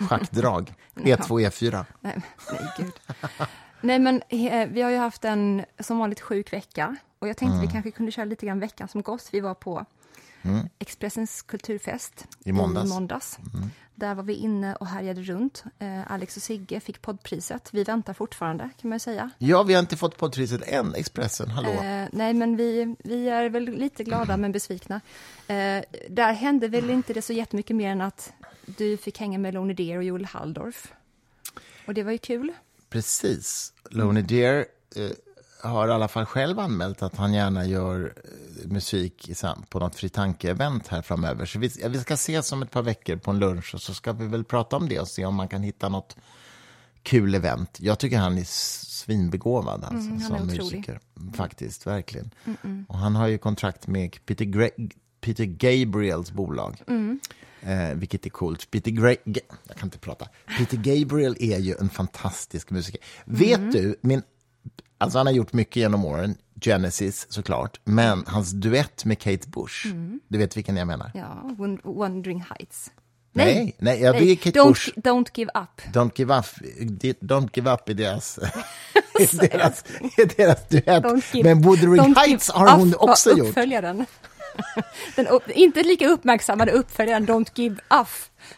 Schackdrag. 0.10 0.74
E2, 0.96 1.50
E4. 1.50 1.86
Nej, 2.02 2.22
nej 2.52 2.72
gud. 2.78 2.94
Nej, 3.82 4.00
men 4.00 4.22
eh, 4.30 4.68
vi 4.70 4.82
har 4.82 4.90
ju 4.92 4.98
haft 4.98 5.26
en 5.26 5.66
som 5.80 6.00
vanligt 6.00 6.22
sjuk 6.22 6.54
vecka. 6.54 6.96
Och 7.20 7.28
jag 7.28 7.38
tänkte 7.38 7.54
Mm. 7.56 7.68
vi 7.68 7.72
kanske 7.74 7.92
kunde 7.92 8.12
köra 8.12 8.26
lite 8.26 8.46
grann 8.46 8.60
veckan 8.60 8.88
som 8.88 9.02
gått. 9.02 9.30
Vi 9.32 9.40
var 9.40 9.54
på 9.54 9.86
Expressens 10.80 11.42
kulturfest 11.42 12.28
I 12.44 12.52
måndags. 12.52 12.86
Mm. 12.86 12.92
I 12.92 12.94
måndags. 12.94 13.40
Där 13.96 14.16
var 14.16 14.24
vi 14.24 14.34
inne 14.34 14.76
och 14.76 14.88
härjade 14.88 15.22
runt. 15.22 15.64
Eh, 15.80 16.12
Alex 16.12 16.38
och 16.38 16.44
Sigge 16.44 16.80
fick 16.80 17.02
poddpriset. 17.02 17.70
Vi 17.72 17.84
väntar 17.84 18.14
fortfarande, 18.14 18.70
kan 18.82 18.90
man 18.90 19.00
säga. 19.00 19.30
Ja, 19.38 19.64
vi 19.64 19.74
har 19.74 19.80
inte 19.80 19.98
fått 19.98 20.18
poddpriset 20.18 20.62
än, 20.68 20.96
Expressen. 20.96 21.50
Hallå. 21.50 21.70
Eh, 21.70 22.08
nej, 22.12 22.34
men 22.34 22.56
vi, 22.56 22.96
vi 23.00 23.30
är 23.30 23.50
väl 23.50 23.64
lite 23.64 24.04
glada 24.04 24.38
men 24.38 24.52
besvikna. 24.52 25.02
Eh, 25.48 25.84
där 26.10 26.34
hände 26.34 26.68
väl 26.68 26.90
inte 26.90 27.14
det 27.14 27.22
så 27.22 27.34
jättemycket 27.34 27.76
mer 27.76 27.92
än 27.92 28.02
att 28.02 28.34
du 28.66 28.98
fick 28.98 29.20
hänga 29.20 29.38
med 29.40 29.54
Lone 29.54 29.74
Deer 29.74 29.98
och 29.98 30.04
Joel 30.04 30.26
Halldorf. 30.26 30.94
Och 31.88 31.94
det 31.94 32.04
var 32.04 32.12
ju 32.12 32.18
kul. 32.18 32.54
Precis. 32.90 33.74
Lonely 33.90 34.22
Deer 34.22 34.66
eh, 34.96 35.12
har 35.62 35.88
i 35.88 35.92
alla 35.92 36.08
fall 36.08 36.26
själv 36.26 36.60
anmält 36.60 37.02
att 37.04 37.16
han 37.16 37.34
gärna 37.34 37.66
gör 37.66 38.14
eh, 38.64 38.72
musik 38.72 39.32
på 39.70 39.80
något 39.80 39.96
fritanke-event 39.96 40.88
här 40.88 41.02
framöver. 41.02 41.46
Så 41.46 41.60
vi, 41.60 41.72
vi 41.90 42.00
ska 42.00 42.14
ses 42.14 42.52
om 42.52 42.62
ett 42.62 42.72
par 42.72 42.82
veckor 42.82 43.16
på 43.16 43.32
en 43.32 43.40
lunch 43.40 43.76
och 43.76 43.82
så 43.82 43.94
ska 43.94 44.12
vi 44.14 44.28
väl 44.28 44.44
prata 44.44 44.76
om 44.76 44.90
det 44.90 45.00
och 45.00 45.08
se 45.08 45.26
om 45.26 45.36
man 45.36 45.48
kan 45.48 45.64
hitta 45.64 45.90
något 45.90 46.16
kul 47.04 47.36
event. 47.36 47.78
Jag 47.82 48.00
tycker 48.00 48.18
han 48.18 48.38
är 48.38 48.44
svinbegåvad 48.48 49.84
alltså, 49.84 50.10
Mm, 50.10 50.20
som 50.20 50.48
musiker. 50.48 51.00
Faktiskt, 51.34 51.88
verkligen. 51.88 52.32
Och 52.88 52.98
han 52.98 53.16
har 53.16 53.28
ju 53.28 53.38
kontrakt 53.38 53.88
med 53.88 54.26
Peter, 54.26 54.46
Gra- 54.46 54.92
Peter 55.22 55.46
Gabriels 55.46 56.32
bolag. 56.32 56.82
Mm. 56.88 57.20
Eh, 57.62 57.94
vilket 57.96 58.26
är 58.26 58.30
coolt. 58.30 58.72
Peter 58.72 58.92
Gra- 58.92 59.18
jag 59.68 59.78
kan 59.78 59.88
inte 59.88 59.98
prata. 60.00 60.28
Peter 60.58 60.78
Gabriel 60.78 61.36
är 61.40 61.58
ju 61.60 61.76
en 61.80 61.90
fantastisk 61.90 62.70
musiker. 62.72 63.02
Vet 63.26 63.58
Mm. 63.60 63.72
du, 63.72 63.96
min, 64.02 64.22
alltså 65.00 65.18
han 65.18 65.26
har 65.28 65.34
gjort 65.34 65.54
mycket 65.54 65.76
genom 65.76 66.06
åren, 66.06 66.36
Genesis 66.62 67.28
såklart, 67.30 67.80
men 67.84 68.24
hans 68.28 68.52
duett 68.52 69.06
med 69.06 69.20
Kate 69.20 69.48
Bush, 69.50 69.88
du 70.28 70.38
vet 70.38 70.58
vilken 70.58 70.78
jag 70.78 70.88
menar? 70.88 71.12
Ja, 71.14 71.56
Wandering 71.84 72.46
Heights. 72.50 72.92
Nej, 73.34 73.76
nej, 73.80 74.02
ja, 74.02 74.12
det 74.12 74.32
är 74.32 74.36
Kate 74.36 74.60
don't, 74.60 74.68
Bush. 74.68 74.90
don't 74.96 75.28
give 75.34 75.52
up. 75.54 75.82
Don't 75.94 76.12
give 76.16 76.38
up, 76.40 76.46
don't 77.22 77.50
give 77.54 77.74
up 77.74 77.90
i 77.90 77.94
deras, 77.94 78.40
i 79.20 79.26
deras, 79.36 79.84
i 80.18 80.26
deras 80.38 80.68
duett. 80.68 81.34
Give, 81.34 81.44
Men 81.56 81.62
Wuthering 81.70 82.16
Heights 82.16 82.50
har 82.52 82.78
hon 82.78 82.96
också 82.98 83.30
gjort. 83.38 83.48
uppföljaren. 83.48 84.06
Den 85.16 85.28
upp, 85.28 85.50
inte 85.50 85.84
lika 85.84 86.08
uppmärksammade 86.08 86.72
uppföljaren 86.72 87.28
Don't 87.28 87.50
give 87.56 87.76
up. 87.76 88.08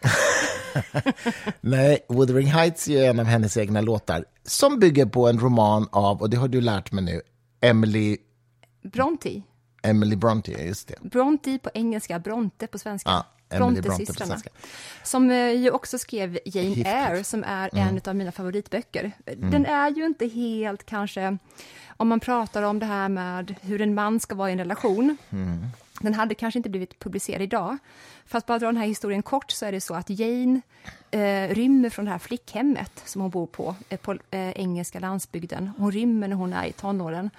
Nej, 1.61 2.05
Wuthering 2.09 2.47
Heights 2.47 2.87
är 2.87 3.09
en 3.09 3.19
av 3.19 3.25
hennes 3.25 3.57
egna 3.57 3.81
låtar 3.81 4.25
som 4.43 4.79
bygger 4.79 5.05
på 5.05 5.27
en 5.27 5.39
roman 5.39 5.87
av, 5.91 6.21
och 6.21 6.29
det 6.29 6.37
har 6.37 6.47
du 6.47 6.61
lärt 6.61 6.91
mig 6.91 7.03
nu, 7.03 7.21
Emily, 7.61 8.17
Bronte. 8.83 9.41
Emily 9.83 10.15
Bronte, 10.15 10.51
just 10.51 10.87
det. 10.87 10.95
Bronte 11.01 11.59
på 11.63 11.69
engelska, 11.73 12.19
Bronte 12.19 12.67
på 12.67 12.79
svenska. 12.79 13.23
På 13.49 13.57
Brontesystrarna. 13.57 14.37
Som 15.03 15.31
eh, 15.31 15.51
ju 15.51 15.71
också 15.71 15.97
skrev 15.97 16.39
Jane 16.45 16.67
Heathcliff. 16.67 16.87
Eyre, 16.87 17.23
som 17.23 17.43
är 17.43 17.69
Mm. 17.73 17.87
en 17.87 18.01
av 18.09 18.15
mina 18.15 18.31
favoritböcker. 18.31 19.11
Den 19.37 19.65
är 19.65 19.89
ju 19.91 20.05
inte 20.05 20.27
helt 20.27 20.85
kanske, 20.85 21.37
om 21.97 22.07
man 22.07 22.19
pratar 22.19 22.63
om 22.63 22.79
det 22.79 22.85
här 22.85 23.09
med 23.09 23.55
hur 23.61 23.81
en 23.81 23.93
man 23.93 24.19
ska 24.19 24.35
vara 24.35 24.49
i 24.49 24.51
en 24.53 24.57
relation, 24.59 25.17
Mm. 25.29 25.65
Den 26.01 26.13
hade 26.13 26.35
kanske 26.35 26.59
inte 26.59 26.69
blivit 26.69 26.99
publicerad 26.99 27.41
idag. 27.41 27.77
För 28.25 28.37
att 28.37 28.45
bara 28.45 28.59
dra 28.59 28.65
den 28.65 28.77
här 28.77 28.87
historien 28.87 29.23
kort 29.23 29.51
så 29.51 29.65
är 29.65 29.71
det 29.71 29.81
så 29.81 29.93
att 29.93 30.09
Jane 30.09 30.61
eh, 31.11 31.55
rymmer 31.55 31.89
från 31.89 32.05
det 32.05 32.11
här 32.11 32.19
flickhemmet 32.19 33.01
som 33.05 33.21
hon 33.21 33.31
bor 33.31 33.47
på, 33.47 33.75
eh, 33.89 33.99
på 33.99 34.11
eh, 34.11 34.51
engelska 34.51 34.99
landsbygden. 34.99 35.71
Hon 35.77 35.91
rymmer 35.91 36.27
när 36.27 36.35
hon 36.35 36.53
är 36.53 36.65
i 36.65 36.71
tonåren. 36.71 37.29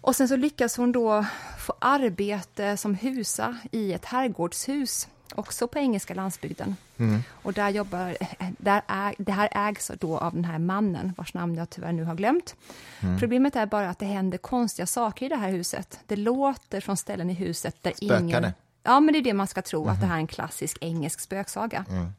Och 0.00 0.16
sen 0.16 0.28
så 0.28 0.36
lyckas 0.36 0.76
hon 0.76 0.92
då 0.92 1.24
få 1.58 1.74
arbete 1.78 2.76
som 2.76 2.94
husa 2.94 3.58
i 3.72 3.92
ett 3.92 4.04
herrgårdshus, 4.04 5.08
också 5.34 5.68
på 5.68 5.78
engelska 5.78 6.14
landsbygden. 6.14 6.76
Mm. 6.98 7.22
Och 7.30 7.52
där 7.52 7.70
jobbar, 7.70 8.16
där 8.58 8.82
är, 8.86 9.14
det 9.18 9.32
här 9.32 9.48
ägs 9.68 9.90
då 10.00 10.18
av 10.18 10.34
den 10.34 10.44
här 10.44 10.58
mannen, 10.58 11.12
vars 11.16 11.34
namn 11.34 11.54
jag 11.54 11.70
tyvärr 11.70 11.92
nu 11.92 12.04
har 12.04 12.14
glömt. 12.14 12.56
Mm. 13.00 13.18
Problemet 13.18 13.56
är 13.56 13.66
bara 13.66 13.90
att 13.90 13.98
det 13.98 14.06
händer 14.06 14.38
konstiga 14.38 14.86
saker 14.86 15.26
i 15.26 15.28
det 15.28 15.36
här 15.36 15.50
huset. 15.50 16.00
Det 16.06 16.16
låter 16.16 16.80
från 16.80 16.96
ställen 16.96 17.30
i 17.30 17.34
huset 17.34 17.76
där 17.82 17.92
Spökade. 17.92 18.20
ingen... 18.20 18.52
Ja, 18.82 19.00
men 19.00 19.12
det 19.12 19.18
är 19.18 19.22
det 19.22 19.34
man 19.34 19.46
ska 19.46 19.62
tro, 19.62 19.82
mm. 19.82 19.94
att 19.94 20.00
det 20.00 20.06
här 20.06 20.14
är 20.14 20.20
en 20.20 20.26
klassisk 20.26 20.78
engelsk 20.80 21.20
spöksaga. 21.20 21.84
Mm. 21.88 22.12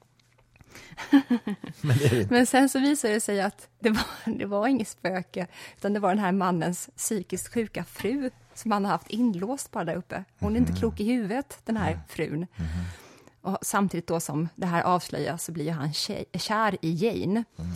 Men, 1.82 1.98
Men, 2.30 2.46
sen 2.46 2.70
så 2.70 2.80
visade 2.80 3.14
det 3.14 3.22
sig 3.22 3.42
att 3.42 3.68
det 3.80 3.90
var, 3.90 4.36
det 4.38 4.46
var 4.46 4.68
inget 4.68 4.88
spöke, 4.88 5.48
utan 5.78 5.94
det 5.94 6.00
var 6.00 6.10
den 6.10 6.20
här 6.20 6.32
mannens 6.32 6.90
psykiskt 6.96 7.54
sjuka 7.54 7.84
fru 7.84 8.30
som 8.54 8.72
han 8.72 8.86
har 8.86 8.92
haft 8.92 9.10
inlåst 9.10 9.72
bara 9.72 9.84
där 9.84 9.96
uppe. 9.96 10.24
Hon 10.40 10.52
är 10.52 10.58
mm. 10.58 10.70
inte 10.70 10.80
klok 10.80 11.00
i 11.00 11.04
huvudet, 11.04 11.60
den 11.66 11.78
här 11.78 12.00
frun. 12.08 12.34
Mm. 12.34 12.48
Och 13.44 13.58
samtidigt 13.62 14.08
då 14.08 14.20
som 14.20 14.50
det 14.56 14.66
här 14.66 14.84
avslöjas 14.84 15.44
så 15.44 15.52
blir 15.52 15.72
han 15.72 15.94
kär 16.34 16.78
i 16.82 16.94
Jane. 16.94 17.44
Mm. 17.58 17.72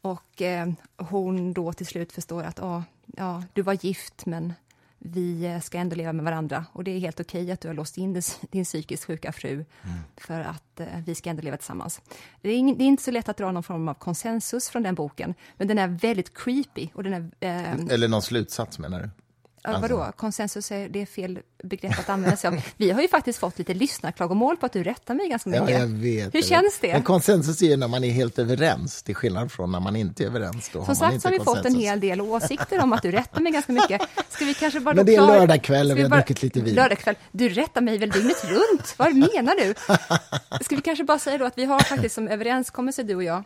Och 0.00 0.42
eh, 0.42 0.68
hon 0.96 1.52
då 1.52 1.72
till 1.72 1.86
slut 1.86 2.12
förstår 2.12 2.42
att 2.42 2.60
oh, 2.60 2.82
ja, 3.16 3.42
du 3.52 3.62
var 3.62 3.84
gift, 3.84 4.26
men 4.26 4.52
vi 4.98 5.44
eh, 5.44 5.60
ska 5.60 5.78
ändå 5.78 5.96
leva 5.96 6.12
med 6.12 6.24
varandra 6.24 6.64
och 6.72 6.84
det 6.84 6.90
är 6.90 6.98
helt 6.98 7.20
okej 7.20 7.52
att 7.52 7.60
du 7.60 7.68
har 7.68 7.74
låst 7.74 7.98
in 7.98 8.12
din, 8.12 8.22
din 8.50 8.64
psykiskt 8.64 9.04
sjuka 9.04 9.32
fru 9.32 9.52
mm. 9.52 9.98
för 10.16 10.40
att 10.40 10.80
eh, 10.80 10.86
vi 11.06 11.14
ska 11.14 11.30
ändå 11.30 11.42
leva 11.42 11.56
tillsammans. 11.56 12.00
Det 12.40 12.48
är, 12.48 12.74
det 12.74 12.84
är, 12.84 12.86
inte 12.86 13.02
så 13.02 13.10
lätt 13.10 13.28
att 13.28 13.36
dra 13.36 13.52
någon 13.52 13.62
form 13.62 13.88
av 13.88 13.94
konsensus 13.94 14.68
från 14.68 14.82
den 14.82 14.94
boken, 14.94 15.34
men 15.56 15.68
den 15.68 15.78
är 15.78 15.88
väldigt 15.88 16.38
creepy. 16.38 16.88
Och 16.94 17.04
den 17.04 17.14
är, 17.14 17.30
eh, 17.40 17.94
Eller 17.94 18.08
någon 18.08 18.22
slutsats 18.22 18.78
menar 18.78 19.02
du? 19.02 19.10
Alltså. 19.64 19.82
Vadå? 19.82 20.12
Konsensus 20.16 20.72
är, 20.72 20.88
det 20.88 21.02
är 21.02 21.06
fel 21.06 21.38
begrepp 21.62 21.98
att 21.98 22.08
använda 22.08 22.36
sig 22.36 22.48
av. 22.48 22.60
Vi 22.76 22.90
har 22.90 23.02
ju 23.02 23.08
faktiskt 23.08 23.38
fått 23.38 23.58
lite 23.58 23.74
lyssnarklagomål 23.74 24.56
på 24.56 24.66
att 24.66 24.72
du 24.72 24.82
rättar 24.82 25.14
mig 25.14 25.28
ganska 25.28 25.50
mycket. 25.50 25.70
Ja, 25.70 25.78
jag 25.78 25.86
vet. 25.86 26.34
Hur 26.34 26.42
känns 26.42 26.78
det? 26.80 26.92
Men 26.92 27.02
konsensus 27.02 27.62
är 27.62 27.66
ju 27.66 27.76
när 27.76 27.88
man 27.88 28.04
är 28.04 28.10
helt 28.10 28.38
överens, 28.38 29.02
till 29.02 29.14
skillnad 29.14 29.52
från 29.52 29.72
när 29.72 29.80
man 29.80 29.96
inte 29.96 30.22
är 30.22 30.26
överens. 30.26 30.70
Då 30.72 30.84
Som 30.84 30.96
sagt 30.96 31.22
så 31.22 31.28
har 31.28 31.32
vi 31.32 31.44
fått 31.44 31.64
en 31.64 31.74
hel 31.74 32.00
del 32.00 32.20
åsikter 32.20 32.82
om 32.82 32.92
att 32.92 33.02
du 33.02 33.10
rättar 33.10 33.40
mig 33.40 33.52
ganska 33.52 33.72
mycket. 33.72 34.02
Ska 34.28 34.44
vi 34.44 34.54
kanske 34.54 34.80
bara 34.80 34.94
Men 34.94 35.06
det 35.06 35.14
är 35.14 35.26
lördagkväll 35.26 35.90
och 35.90 35.98
vi 35.98 36.02
har 36.02 36.08
bara... 36.08 36.16
druckit 36.16 36.42
lite 36.42 36.60
vin. 36.60 36.74
Lördagkväll. 36.74 37.14
Du 37.32 37.48
rättar 37.48 37.80
mig 37.80 37.98
väl 37.98 38.10
dygnet 38.10 38.44
runt? 38.44 38.94
Vad 38.96 39.14
menar 39.14 39.64
du? 39.64 39.74
Ska 40.64 40.76
vi 40.76 40.82
kanske 40.82 41.04
bara 41.04 41.18
säga 41.18 41.38
då 41.38 41.44
att 41.44 41.58
vi 41.58 41.64
har 41.64 41.80
faktiskt 41.80 42.14
som 42.14 42.28
överenskommelse, 42.28 43.02
du 43.02 43.14
och 43.14 43.24
jag, 43.24 43.44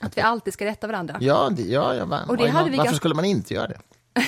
att 0.00 0.16
vi 0.16 0.20
alltid 0.20 0.52
ska 0.52 0.64
rätta 0.64 0.86
varandra? 0.86 1.16
Ja, 1.20 1.50
det, 1.50 1.62
ja, 1.62 1.94
ja 1.94 2.24
och 2.28 2.36
det 2.36 2.48
hade 2.48 2.70
vi 2.70 2.76
Varför 2.76 2.84
ganska... 2.84 2.96
skulle 2.96 3.14
man 3.14 3.24
inte 3.24 3.54
göra 3.54 3.68
det? 3.68 3.78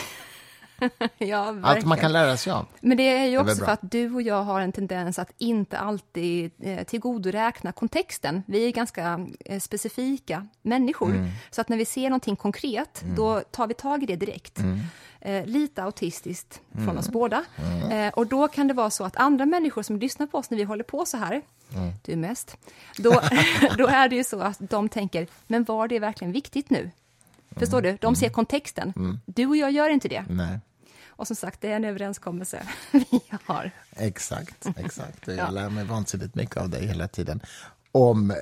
ja, 1.19 1.57
Allt 1.63 1.85
man 1.85 1.99
kan 1.99 2.13
lära 2.13 2.37
sig 2.37 2.53
av. 2.53 2.67
Men 2.81 2.97
det 2.97 3.03
är 3.03 3.27
ju 3.27 3.39
också 3.39 3.63
är 3.63 3.65
för 3.65 3.73
att 3.73 3.81
du 3.83 4.15
och 4.15 4.23
jag 4.23 4.43
har 4.43 4.61
en 4.61 4.73
tendens 4.73 5.19
att 5.19 5.33
inte 5.39 5.79
alltid 5.79 6.51
eh, 6.63 6.85
tillgodoräkna 6.85 7.73
kontexten. 7.73 8.43
Vi 8.47 8.67
är 8.67 8.71
ganska 8.71 9.27
eh, 9.45 9.61
specifika 9.61 10.47
människor, 10.63 11.11
mm. 11.11 11.31
så 11.51 11.61
att 11.61 11.69
när 11.69 11.77
vi 11.77 11.85
ser 11.85 12.11
någonting 12.11 12.37
konkret, 12.37 13.03
mm. 13.03 13.15
då 13.15 13.41
tar 13.41 13.67
vi 13.67 13.75
tag 13.75 14.03
i 14.03 14.07
det 14.07 14.17
direkt. 14.17 14.59
Mm. 14.59 14.81
Eh, 15.21 15.47
lite 15.47 15.83
autistiskt 15.83 16.61
från 16.73 16.83
mm. 16.83 16.99
oss 16.99 17.09
båda. 17.09 17.45
Mm. 17.57 17.91
Eh, 17.91 18.13
och 18.13 18.27
då 18.27 18.49
kan 18.49 18.69
det 18.69 18.75
vara 18.75 18.91
så 18.91 19.05
att 19.05 19.17
andra 19.17 19.47
människor 19.47 19.83
som 19.83 19.99
lyssnar 19.99 20.27
på 20.27 20.39
oss 20.39 20.51
när 20.51 20.59
vi 20.59 20.65
håller 20.65 20.85
på 20.85 21.07
så 21.07 21.17
här, 21.17 21.43
mm. 21.75 21.93
du 22.03 22.17
mest, 22.17 22.57
då, 22.97 23.11
då 23.79 23.87
är 23.87 24.09
det 24.09 24.17
ju 24.17 24.25
så 24.25 24.41
att 24.41 24.57
de 24.59 24.89
tänker, 24.89 25.27
men 25.47 25.65
var 25.65 25.89
det 25.89 25.99
verkligen 25.99 26.33
viktigt 26.33 26.71
nu? 26.71 26.91
Förstår 27.57 27.83
du? 27.83 27.99
De 28.01 28.17
ser 28.17 28.29
kontexten. 28.29 28.93
Mm. 28.97 29.21
Du 29.27 29.47
och 29.47 29.57
jag 29.57 29.71
gör 29.71 29.91
inte 29.91 30.09
det. 30.09 30.25
Nej. 30.29 30.61
Och 31.17 31.27
som 31.27 31.37
sagt, 31.37 31.61
det 31.61 31.73
är 31.73 31.77
en 31.77 31.85
överenskommelse 31.85 32.67
vi 32.93 33.21
har. 33.45 33.71
Exakt, 33.97 34.67
exakt. 34.77 35.27
Jag 35.27 35.37
ja. 35.37 35.51
lär 35.51 35.71
mig 35.71 35.85
vansinnigt 35.85 36.35
mycket 36.35 36.57
av 36.57 36.71
dig 36.71 36.87
hela 36.87 37.09
tiden 37.09 37.41
om 37.95 38.31
eh, 38.31 38.37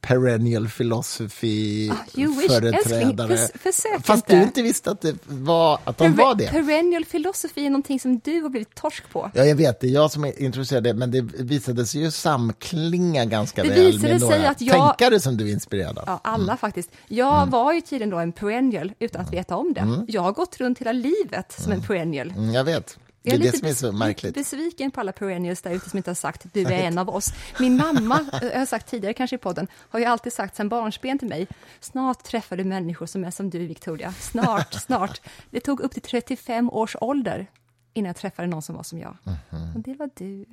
perennial 0.00 0.68
philosophy 0.68 1.90
oh, 1.90 2.48
företrädare. 2.48 3.32
Älskling, 3.32 4.00
Fast 4.02 4.10
inte. 4.10 4.36
du 4.36 4.42
inte 4.42 4.62
visste 4.62 4.90
att, 4.90 5.00
det 5.00 5.16
var, 5.26 5.78
att 5.84 5.98
de 5.98 6.14
per 6.14 6.22
var 6.22 6.34
det. 6.34 6.46
Perennial 6.50 7.04
philosophy 7.04 7.66
är 7.66 7.70
någonting 7.70 8.00
som 8.00 8.18
du 8.18 8.42
har 8.42 8.48
blivit 8.48 8.74
torsk 8.74 9.10
på. 9.10 9.30
Ja, 9.34 9.44
jag 9.44 9.56
vet. 9.56 9.80
Det 9.80 9.86
är 9.86 9.90
jag 9.90 10.10
som 10.10 10.24
är 10.24 10.42
intresserad, 10.42 10.96
men 10.96 11.10
det 11.10 11.20
visade 11.20 11.86
sig 11.86 12.00
ju 12.00 12.10
samklinga 12.10 13.24
ganska 13.24 13.62
det 13.62 13.68
väl 13.68 14.00
med 14.00 14.20
några 14.20 14.48
att 14.48 14.60
jag... 14.60 14.96
tänkare 14.98 15.20
som 15.20 15.36
du 15.36 15.48
är 15.48 15.52
inspirerad 15.52 15.98
av. 15.98 16.04
Ja, 16.06 16.20
alla 16.24 16.42
mm. 16.42 16.56
faktiskt. 16.56 16.90
Jag 17.08 17.36
mm. 17.36 17.50
var 17.50 17.72
ju 17.72 17.80
tydligen 17.80 18.10
då 18.10 18.18
en 18.18 18.32
perennial 18.32 18.92
utan 18.98 19.22
att 19.22 19.32
veta 19.32 19.56
om 19.56 19.72
det. 19.72 19.80
Mm. 19.80 20.04
Jag 20.08 20.22
har 20.22 20.32
gått 20.32 20.56
runt 20.60 20.78
hela 20.78 20.92
livet 20.92 21.52
som 21.52 21.72
en 21.72 21.78
mm. 21.78 21.86
perennial. 21.86 22.30
Mm, 22.30 22.54
jag 22.54 22.64
vet. 22.64 22.98
Det 23.22 23.30
är, 23.30 23.38
jag 23.38 23.46
är 23.46 23.52
det 23.52 23.58
som 23.58 23.68
är 23.68 23.74
så 23.74 23.92
märkligt. 23.92 24.34
besviken 24.34 24.90
på 24.90 25.00
alla 25.00 25.12
perennials 25.12 25.62
där 25.62 25.70
ute 25.70 25.90
som 25.90 25.96
inte 25.96 26.10
har 26.10 26.14
sagt 26.14 26.46
du 26.52 26.62
är 26.62 26.72
en 26.72 26.98
av 26.98 27.08
oss. 27.10 27.32
Min 27.58 27.76
mamma, 27.76 28.26
jag 28.42 28.52
har 28.58 28.66
sagt 28.66 28.90
tidigare 28.90 29.14
kanske 29.14 29.36
i 29.36 29.38
podden, 29.38 29.66
har 29.74 29.98
ju 29.98 30.04
alltid 30.04 30.32
sagt 30.32 30.56
sen 30.56 30.68
barnsben 30.68 31.18
till 31.18 31.28
mig, 31.28 31.48
snart 31.80 32.24
träffar 32.24 32.56
du 32.56 32.64
människor 32.64 33.06
som 33.06 33.24
är 33.24 33.30
som 33.30 33.50
du 33.50 33.66
Victoria, 33.66 34.12
snart, 34.20 34.74
snart. 34.86 35.20
Det 35.50 35.60
tog 35.60 35.80
upp 35.80 35.92
till 35.92 36.02
35 36.02 36.70
års 36.70 36.96
ålder 37.00 37.46
innan 37.94 38.06
jag 38.06 38.16
träffade 38.16 38.48
någon 38.48 38.62
som 38.62 38.74
var 38.74 38.82
som 38.82 38.98
jag. 38.98 39.16
Mm 39.26 39.38
-hmm. 39.50 39.74
Och 39.74 39.80
det 39.80 39.94
var 39.94 40.10
du. 40.14 40.44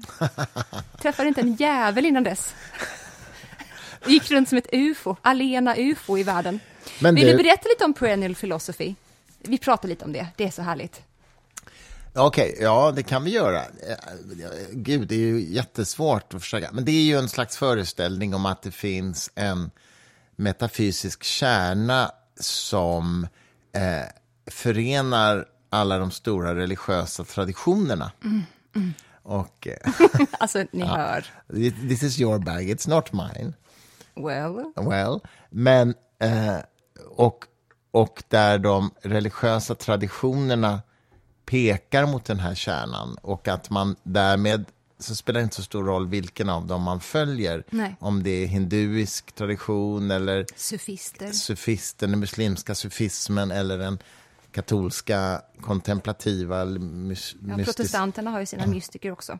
Träffade 1.02 1.28
inte 1.28 1.42
en 1.42 1.56
jävel 1.56 2.06
innan 2.06 2.24
dess. 2.24 2.56
Gick 4.08 4.32
runt 4.32 4.50
som 4.50 4.58
ett 4.58 4.70
ufo, 4.72 5.16
alena 5.22 5.76
ufo 5.78 6.18
i 6.18 6.24
världen. 6.24 6.60
Men 7.02 7.16
Vill 7.16 7.26
du... 7.26 7.32
du 7.32 7.44
berätta 7.44 7.70
lite 7.70 7.86
om 7.86 7.94
perennial 7.94 8.36
philosophy? 8.36 8.96
Vi 9.40 9.58
pratar 9.58 9.90
lite 9.90 10.06
om 10.06 10.12
det, 10.14 10.28
det 10.36 10.44
är 10.44 10.52
så 10.52 10.62
härligt. 10.62 11.07
Okej, 12.18 12.52
okay, 12.52 12.64
ja 12.64 12.92
det 12.96 13.04
kan 13.04 13.24
vi 13.24 13.32
göra. 13.32 13.62
Gud, 14.72 15.08
det 15.08 15.16
är 15.16 15.20
ju 15.20 15.42
jättesvårt 15.42 16.34
att 16.34 16.42
försöka. 16.42 16.70
Men 16.72 16.86
det 16.86 16.92
är 16.92 17.04
ju 17.04 17.18
en 17.18 17.30
slags 17.30 17.58
föreställning 17.58 18.36
om 18.36 18.46
att 18.46 18.62
det 18.62 18.72
finns 18.72 19.32
en 19.36 19.72
metafysisk 20.36 21.24
kärna 21.24 22.12
som 22.40 23.28
eh, 23.74 24.08
förenar 24.52 25.46
alla 25.70 25.98
de 25.98 26.12
stora 26.12 26.56
religiösa 26.56 27.24
traditionerna. 27.24 28.12
Mm, 28.24 28.44
mm. 28.76 28.94
Och, 29.24 29.68
alltså, 30.40 30.60
ni 30.72 30.80
ja, 30.80 30.86
hör. 30.86 31.26
This 31.88 32.04
is 32.04 32.20
your 32.20 32.40
bag, 32.40 32.62
it's 32.62 32.90
not 32.90 33.14
mine. 33.14 33.54
Well. 34.16 34.72
Well, 34.76 35.20
men... 35.50 35.94
Eh, 36.20 36.58
och, 37.10 37.46
och 37.92 38.24
där 38.28 38.58
de 38.58 38.92
religiösa 39.02 39.76
traditionerna 39.76 40.82
pekar 41.48 42.06
mot 42.06 42.26
den 42.26 42.40
här 42.40 42.56
kärnan 42.56 43.18
och 43.22 43.48
att 43.48 43.70
man 43.70 43.96
därmed 44.04 44.66
så 45.00 45.16
spelar 45.16 45.40
det 45.40 45.44
inte 45.44 45.56
så 45.56 45.64
stor 45.64 45.84
roll 45.84 46.08
vilken 46.08 46.50
av 46.50 46.68
dem 46.68 46.84
man 46.84 47.00
följer. 47.00 47.64
Nej. 47.70 47.96
Om 48.00 48.24
det 48.24 48.44
är 48.44 48.48
hinduisk 48.48 49.32
tradition 49.32 50.12
eller 50.12 50.46
sufister. 50.56 51.32
sufisten, 51.32 52.12
den 52.12 52.20
muslimska 52.20 52.76
sufismen 52.76 53.52
eller 53.52 53.78
den 53.78 54.00
katolska 54.52 55.42
kontemplativa 55.62 56.66
mys 56.66 57.36
ja, 57.48 57.56
Protestanterna 57.56 58.32
har 58.32 58.40
ju 58.40 58.46
sina 58.46 58.68
mystiker 58.68 59.12
också. 59.12 59.40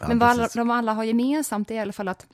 Men 0.00 0.10
ja, 0.10 0.16
vad 0.16 0.28
alla, 0.28 0.48
de 0.54 0.70
alla 0.70 0.92
har 0.92 1.04
gemensamt 1.04 1.70
är 1.70 1.74
i 1.74 1.78
alla 1.78 1.92
fall 1.92 2.08
att 2.08 2.26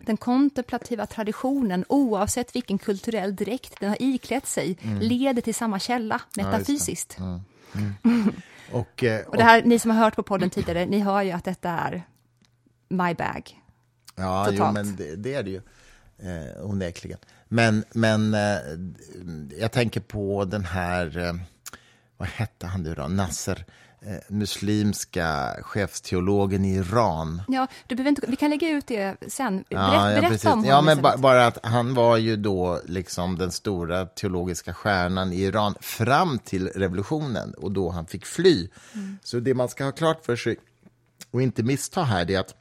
den 0.00 0.16
kontemplativa 0.16 1.06
traditionen, 1.06 1.84
oavsett 1.88 2.56
vilken 2.56 2.78
kulturell 2.78 3.36
dräkt 3.36 3.80
den 3.80 3.88
har 3.88 4.02
iklätt 4.02 4.46
sig, 4.46 4.78
mm. 4.82 4.98
leder 4.98 5.42
till 5.42 5.54
samma 5.54 5.78
källa, 5.78 6.20
metafysiskt. 6.36 7.16
Ja, 7.18 7.40
Mm. 7.74 8.32
Och, 8.72 9.04
eh, 9.04 9.20
och, 9.20 9.30
och 9.30 9.36
det 9.36 9.44
här, 9.44 9.62
ni 9.62 9.78
som 9.78 9.90
har 9.90 9.98
hört 9.98 10.16
på 10.16 10.22
podden 10.22 10.50
tidigare, 10.50 10.86
ni 10.86 11.00
hör 11.00 11.22
ju 11.22 11.30
att 11.30 11.44
detta 11.44 11.70
är 11.70 12.02
my 12.88 13.14
bag. 13.14 13.62
Ja, 14.16 14.48
jo, 14.50 14.72
men 14.72 14.96
det, 14.96 15.16
det, 15.16 15.34
är 15.34 15.42
det 15.42 15.50
ju 15.50 15.60
eh, 16.18 16.64
onekligen. 16.66 17.18
Men, 17.48 17.84
men 17.92 18.34
eh, 18.34 18.58
jag 19.58 19.72
tänker 19.72 20.00
på 20.00 20.44
den 20.44 20.64
här, 20.64 21.18
eh, 21.18 21.34
vad 22.16 22.28
hette 22.28 22.66
han 22.66 22.82
nu 22.82 22.94
då, 22.94 23.08
Nasser, 23.08 23.64
muslimska 24.28 25.56
chefsteologen 25.62 26.64
i 26.64 26.74
Iran. 26.74 27.42
Ja, 27.48 27.66
du 27.86 27.94
behöver 27.94 28.08
inte, 28.08 28.26
vi 28.28 28.36
kan 28.36 28.50
lägga 28.50 28.68
ut 28.68 28.86
det 28.86 29.16
sen. 29.28 29.56
Berätt, 29.56 29.64
ja, 29.68 30.12
ja, 30.12 30.20
berätta 30.20 30.52
om 30.52 30.58
honom. 30.58 30.70
Ja, 30.70 30.80
men 30.80 31.02
ba, 31.02 31.16
bara 31.16 31.46
att 31.46 31.66
han 31.66 31.94
var 31.94 32.16
ju 32.16 32.36
då 32.36 32.80
liksom 32.86 33.38
den 33.38 33.52
stora 33.52 34.06
teologiska 34.06 34.74
stjärnan 34.74 35.32
i 35.32 35.42
Iran 35.42 35.74
fram 35.80 36.38
till 36.38 36.68
revolutionen 36.68 37.54
och 37.54 37.72
då 37.72 37.90
han 37.90 38.06
fick 38.06 38.26
fly. 38.26 38.68
Mm. 38.94 39.18
Så 39.22 39.40
det 39.40 39.54
man 39.54 39.68
ska 39.68 39.84
ha 39.84 39.92
klart 39.92 40.24
för 40.24 40.36
sig 40.36 40.56
och 41.30 41.42
inte 41.42 41.62
missta 41.62 42.02
här 42.02 42.30
är 42.30 42.38
att 42.38 42.54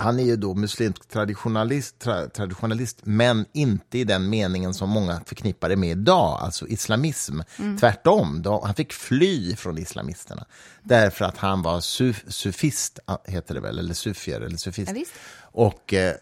Han 0.00 0.18
är 0.18 0.24
ju 0.24 0.36
då 0.36 0.54
muslimsk 0.54 1.08
traditionalist, 1.08 1.98
tra, 1.98 2.28
traditionalist, 2.28 2.98
men 3.02 3.46
inte 3.52 3.98
i 3.98 4.04
den 4.04 4.30
meningen 4.30 4.74
som 4.74 4.90
många 4.90 5.20
förknippar 5.26 5.68
det 5.68 5.76
med 5.76 5.90
idag, 5.90 6.38
alltså 6.42 6.66
islamism. 6.66 7.40
Mm. 7.58 7.78
Tvärtom, 7.78 8.42
då, 8.42 8.64
han 8.64 8.74
fick 8.74 8.92
fly 8.92 9.56
från 9.56 9.78
islamisterna 9.78 10.46
därför 10.82 11.24
att 11.24 11.36
han 11.36 11.62
var 11.62 11.80
suf, 11.80 12.24
sufist, 12.28 12.98
heter 13.24 13.54
det 13.54 13.60
väl, 13.60 13.78
eller 13.78 13.94
sufier, 13.94 14.40
eller 14.40 14.56
sufist. 14.56 14.92
Ja, 14.94 15.04
och 15.52 15.94
eh, 15.94 16.14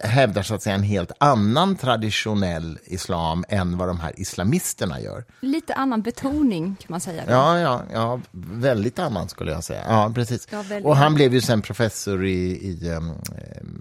hävdar 0.00 0.42
så 0.42 0.54
att 0.54 0.62
säga 0.62 0.74
en 0.74 0.82
helt 0.82 1.12
annan 1.18 1.76
traditionell 1.76 2.78
islam 2.84 3.44
än 3.48 3.78
vad 3.78 3.88
de 3.88 4.00
här 4.00 4.20
islamisterna 4.20 5.00
gör. 5.00 5.24
Lite 5.40 5.74
annan 5.74 6.02
betoning 6.02 6.76
kan 6.80 6.86
man 6.88 7.00
säga. 7.00 7.22
Då. 7.26 7.32
Ja, 7.32 7.58
ja, 7.58 7.82
ja, 7.92 8.20
väldigt 8.32 8.98
annan 8.98 9.28
skulle 9.28 9.52
jag 9.52 9.64
säga. 9.64 9.84
Ja, 9.88 10.12
precis. 10.14 10.48
Ja, 10.50 10.64
och 10.84 10.96
han 10.96 11.14
blev 11.14 11.34
ju 11.34 11.40
sen 11.40 11.62
professor 11.62 12.26
i, 12.26 12.68
i 12.68 12.90
um, 12.90 13.14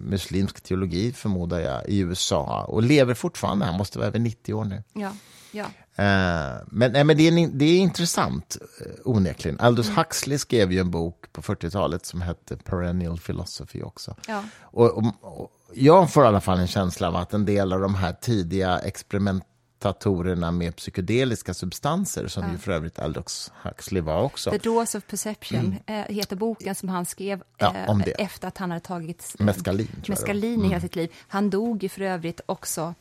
muslimsk 0.10 0.62
teologi, 0.62 1.14
förmodar 1.14 1.60
jag, 1.60 1.90
i 1.90 2.00
USA 2.00 2.66
och 2.68 2.84
lever 2.84 3.14
fortfarande. 3.14 3.66
Han 3.66 3.76
måste 3.78 3.98
vara 3.98 4.08
över 4.08 4.20
90 4.20 4.54
år 4.54 4.66
nu. 4.66 4.84
Ja, 4.94 5.12
ja. 5.52 5.66
Uh, 6.00 6.64
men, 6.68 6.92
nej, 6.92 7.04
men 7.04 7.18
det, 7.18 7.28
är, 7.28 7.48
det 7.48 7.66
är 7.66 7.78
intressant, 7.78 8.58
uh, 8.86 8.92
onekligen. 9.06 9.60
Aldous 9.60 9.88
mm. 9.88 9.98
Huxley 9.98 10.38
skrev 10.38 10.72
ju 10.72 10.80
en 10.80 10.92
bok 10.92 11.26
på 11.32 11.42
40-talet 11.42 12.06
som 12.06 12.22
hette 12.22 12.58
Perennial 12.58 13.18
Philosophy 13.18 13.82
också. 13.82 14.16
Ja. 14.28 14.44
Och, 14.62 14.98
och, 14.98 15.06
och, 15.22 15.52
jag 15.74 16.14
får 16.14 16.24
i 16.24 16.28
alla 16.28 16.42
fall 16.42 16.60
en 16.60 16.68
känsla 16.68 17.08
av 17.08 17.16
att 17.16 17.34
en 17.34 17.46
del 17.46 17.74
av 17.74 17.80
de 17.80 17.96
här 17.96 18.14
tidiga 18.14 18.80
experimentatorerna 18.80 20.52
med 20.52 20.76
psykedeliska 20.76 21.54
substanser, 21.54 22.28
som 22.28 22.44
ja. 22.44 22.52
ju 22.52 22.58
för 22.58 22.72
övrigt 22.72 23.00
Aldous 23.00 23.52
Huxley 23.64 24.02
var 24.02 24.22
också. 24.22 24.52
The 24.52 24.58
Doors 24.58 24.96
of 24.96 25.08
Perception 25.08 25.76
mm. 25.86 26.06
äh, 26.06 26.16
heter 26.16 26.36
boken 26.36 26.76
som 26.76 26.90
han 26.90 27.06
skrev 27.06 27.44
ja, 27.58 27.74
efter 28.18 28.48
att 28.48 28.58
han 28.58 28.72
hade 28.72 28.86
tagit 28.86 29.36
meskalin, 29.40 29.88
meskalin 30.08 30.60
i 30.60 30.64
hela 30.64 30.68
mm. 30.68 30.82
sitt 30.82 30.96
liv. 30.96 31.12
Han 31.28 31.50
dog 31.50 31.84
ju 31.84 31.90
för 31.90 32.02
övrigt 32.02 32.42
också 32.46 32.94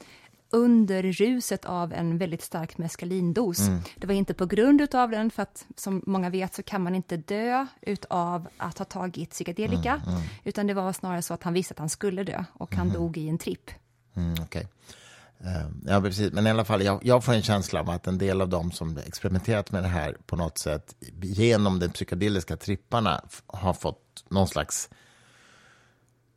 under 0.51 1.03
ruset 1.03 1.65
av 1.65 1.93
en 1.93 2.19
väldigt 2.19 2.43
stark 2.43 2.79
meskalindos. 2.79 3.61
Mm. 3.61 3.81
Det 3.97 4.07
var 4.07 4.15
inte 4.15 4.35
på 4.35 4.47
grund 4.47 4.95
av 4.95 5.11
den, 5.11 5.31
för 5.31 5.43
att 5.43 5.67
som 5.77 6.03
många 6.07 6.31
vet 6.31 6.55
så 6.55 6.63
kan 6.63 6.83
man 6.83 6.95
inte 6.95 7.17
dö 7.17 7.67
av 8.11 8.49
att 8.57 8.79
ha 8.79 8.85
tagit 8.85 9.31
psykedelika, 9.31 9.93
mm, 9.93 10.09
mm. 10.09 10.29
utan 10.45 10.67
det 10.67 10.75
var 10.75 10.93
snarare 10.93 11.23
så 11.23 11.35
att 11.35 11.43
han 11.43 11.55
visste 11.55 11.75
att 11.75 11.79
han 11.79 11.89
skulle 11.89 12.25
dö 12.25 12.45
och 12.53 12.75
han 12.75 12.87
mm. 12.87 13.01
dog 13.01 13.17
i 13.17 13.29
en 13.29 13.39
tripp. 13.39 13.71
Mm, 14.15 14.43
okay. 14.43 14.65
Uh, 15.45 15.57
eh, 15.57 15.67
ja, 15.87 16.01
precis. 16.01 16.33
Men 16.33 16.47
i 16.47 16.51
alla 16.51 16.65
fall, 16.65 16.83
jag, 16.83 17.01
jag, 17.03 17.25
får 17.25 17.33
en 17.33 17.43
känsla 17.43 17.81
av 17.81 17.91
att 17.91 18.07
en 18.07 18.19
del 18.19 18.41
av 18.41 18.49
dem 18.49 18.71
som 18.71 18.99
experimenterat 18.99 19.73
med 19.73 19.83
det 19.83 19.89
här 19.89 20.17
på 20.27 20.37
något 20.37 20.59
sätt 20.59 20.95
genom 21.23 21.79
de 21.79 21.89
psykedeliska 21.89 22.57
tripparna 22.57 23.21
har 23.47 23.75
fått 23.75 24.25
någon 24.29 24.49
slags 24.49 24.91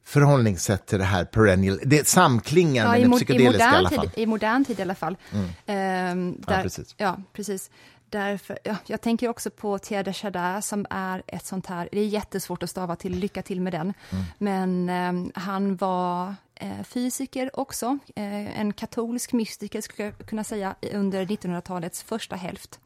förhållningssätt 0.09 0.85
till 0.85 0.99
det 0.99 1.05
här 1.05 1.25
perennial, 1.25 1.79
det 1.85 2.07
samklingar 2.07 2.85
ja, 2.85 2.91
med 2.91 3.09
det 3.09 3.15
psykedeliska 3.15 3.69
i, 3.69 3.73
i, 3.73 3.75
alla 3.75 3.89
fall. 3.89 4.09
I 4.15 4.25
modern 4.25 4.65
tid 4.65 4.79
i 4.79 4.81
alla 4.81 4.95
fall. 4.95 5.17
Mm. 5.31 5.49
Ehm, 5.65 6.35
där, 6.47 6.57
ja, 6.57 6.63
precis. 6.63 6.95
Ja, 6.97 7.17
precis. 7.33 7.71
Därför, 8.09 8.59
ja, 8.63 8.75
jag 8.85 9.01
tänker 9.01 9.29
också 9.29 9.49
på 9.49 9.79
Tia 9.79 10.13
Chardin 10.13 10.61
som 10.61 10.85
är 10.89 11.23
ett 11.27 11.45
sånt 11.45 11.65
här, 11.65 11.89
det 11.91 11.99
är 11.99 12.05
jättesvårt 12.05 12.63
att 12.63 12.69
stava 12.69 12.95
till, 12.95 13.15
lycka 13.15 13.41
till 13.41 13.61
med 13.61 13.73
den, 13.73 13.93
mm. 14.09 14.25
men 14.37 14.89
eh, 14.89 15.41
han 15.41 15.75
var 15.75 16.35
eh, 16.55 16.83
fysiker 16.83 17.59
också, 17.59 17.97
eh, 18.15 18.59
en 18.59 18.73
katolsk 18.73 19.33
mystiker 19.33 19.81
skulle 19.81 20.05
jag 20.05 20.27
kunna 20.27 20.43
säga, 20.43 20.75
under 20.93 21.25
1900-talets 21.25 22.03
första 22.03 22.35
hälft. 22.35 22.79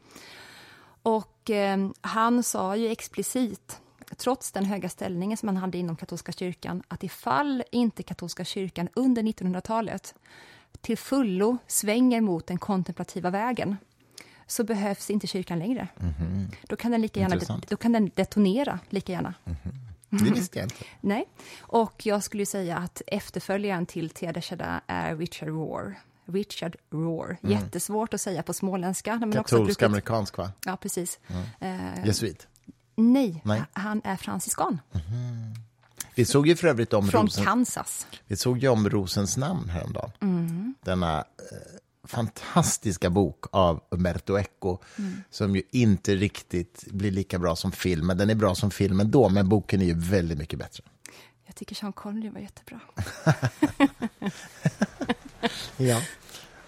Och 1.03 1.49
ehm, 1.49 1.93
han 2.01 2.43
sa 2.43 2.75
ju 2.75 2.91
explicit 2.91 3.79
trots 4.13 4.51
den 4.51 4.65
höga 4.65 4.89
ställningen 4.89 5.37
som 5.37 5.47
han 5.47 5.57
hade 5.57 5.77
inom 5.77 5.95
katolska 5.95 6.31
kyrkan, 6.31 6.83
att 6.87 7.03
ifall 7.03 7.63
inte 7.71 8.03
katolska 8.03 8.45
kyrkan 8.45 8.89
under 8.93 9.23
1900-talet 9.23 10.15
till 10.81 10.97
fullo 10.97 11.57
svänger 11.67 12.21
mot 12.21 12.47
den 12.47 12.57
kontemplativa 12.57 13.29
vägen, 13.29 13.77
så 14.47 14.63
behövs 14.63 15.09
inte 15.09 15.27
kyrkan 15.27 15.59
längre. 15.59 15.87
Mm 15.99 16.13
-hmm. 16.13 16.55
Då 16.67 16.75
kan 16.75 16.91
den 16.91 17.01
lika 17.01 17.19
gärna 17.19 17.61
då 17.69 17.77
kan 17.77 17.91
den 17.91 18.11
detonera 18.15 18.79
lika 18.89 19.11
gärna. 19.11 19.33
Mm 19.45 19.57
-hmm. 19.63 19.83
Det 20.09 20.31
visste 20.31 20.59
jag 20.59 20.65
inte. 20.65 20.75
Nej, 21.01 21.25
och 21.59 22.05
jag 22.05 22.23
skulle 22.23 22.45
säga 22.45 22.77
att 22.77 23.01
efterföljaren 23.07 23.85
till 23.85 24.09
Tia 24.09 24.41
Chada 24.41 24.81
är 24.87 25.15
Richard 25.15 25.47
Rohr. 25.47 25.95
Richard 26.25 26.75
Rohr. 26.91 27.37
Mm. 27.43 27.53
Jättesvårt 27.53 28.13
att 28.13 28.21
säga 28.21 28.43
på 28.43 28.53
småländska. 28.53 29.31
Katolsk-amerikansk, 29.33 30.37
va? 30.37 30.51
Ja, 30.65 30.77
precis. 30.77 31.19
Mm. 31.27 31.95
Eh, 31.95 32.05
Jesuit. 32.05 32.47
Nej, 32.95 33.41
Nej, 33.45 33.63
han 33.73 34.01
är 34.03 34.15
franciskan. 34.15 34.81
Mm. 34.93 35.53
Vi 36.15 36.25
såg 36.25 36.47
ju 36.47 36.55
för 36.55 36.67
övrigt 36.67 36.93
om 36.93 37.07
Från 37.07 37.25
Rosen, 37.25 37.45
Kansas. 37.45 38.07
Vi 38.27 38.35
såg 38.35 38.57
ju 38.57 38.67
om 38.67 38.89
Rosens 38.89 39.37
namn 39.37 39.69
häromdagen. 39.69 40.11
Mm. 40.21 40.75
Denna 40.81 41.17
eh, 41.17 41.23
fantastiska 42.03 43.09
bok 43.09 43.45
av 43.51 43.81
Umberto 43.89 44.39
Eco 44.39 44.77
mm. 44.97 45.23
som 45.29 45.55
ju 45.55 45.63
inte 45.71 46.15
riktigt 46.15 46.85
blir 46.91 47.11
lika 47.11 47.39
bra 47.39 47.55
som 47.55 47.71
film. 47.71 48.07
Men 48.07 48.17
den 48.17 48.29
är 48.29 48.35
bra 48.35 48.55
som 48.55 48.71
film 48.71 48.99
ändå, 48.99 49.29
men 49.29 49.49
boken 49.49 49.81
är 49.81 49.85
ju 49.85 49.93
väldigt 49.93 50.37
mycket 50.37 50.59
bättre. 50.59 50.83
Jag 51.45 51.55
tycker 51.55 51.75
Sean 51.75 51.93
Connery 51.93 52.29
var 52.29 52.39
jättebra. 52.39 52.79
ja, 55.77 56.01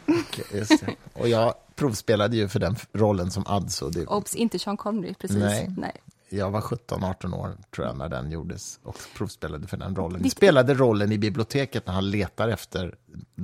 okay. 0.05 0.95
Och 1.13 1.29
jag 1.29 1.53
provspelade 1.75 2.37
ju 2.37 2.47
för 2.47 2.59
den 2.59 2.75
rollen 2.93 3.31
som 3.31 3.43
Adso. 3.47 3.89
Det... 3.89 4.05
Obs, 4.05 4.35
inte 4.35 4.59
Sean 4.59 4.77
Connery, 4.77 5.13
precis. 5.13 5.37
Nej. 5.37 5.73
Nej 5.77 6.01
jag 6.35 6.51
var 6.51 6.61
17-18 6.61 7.35
år 7.35 7.57
tror 7.75 7.87
jag 7.87 7.97
när 7.97 8.09
den 8.09 8.31
gjordes 8.31 8.79
och 8.83 8.97
provspelade 9.15 9.67
för 9.67 9.77
den 9.77 9.95
rollen. 9.95 10.23
Vi 10.23 10.29
spelade 10.29 10.73
rollen 10.73 11.11
i 11.11 11.17
biblioteket 11.17 11.87
när 11.87 11.93
han 11.93 12.09
letar 12.09 12.49
efter 12.49 12.95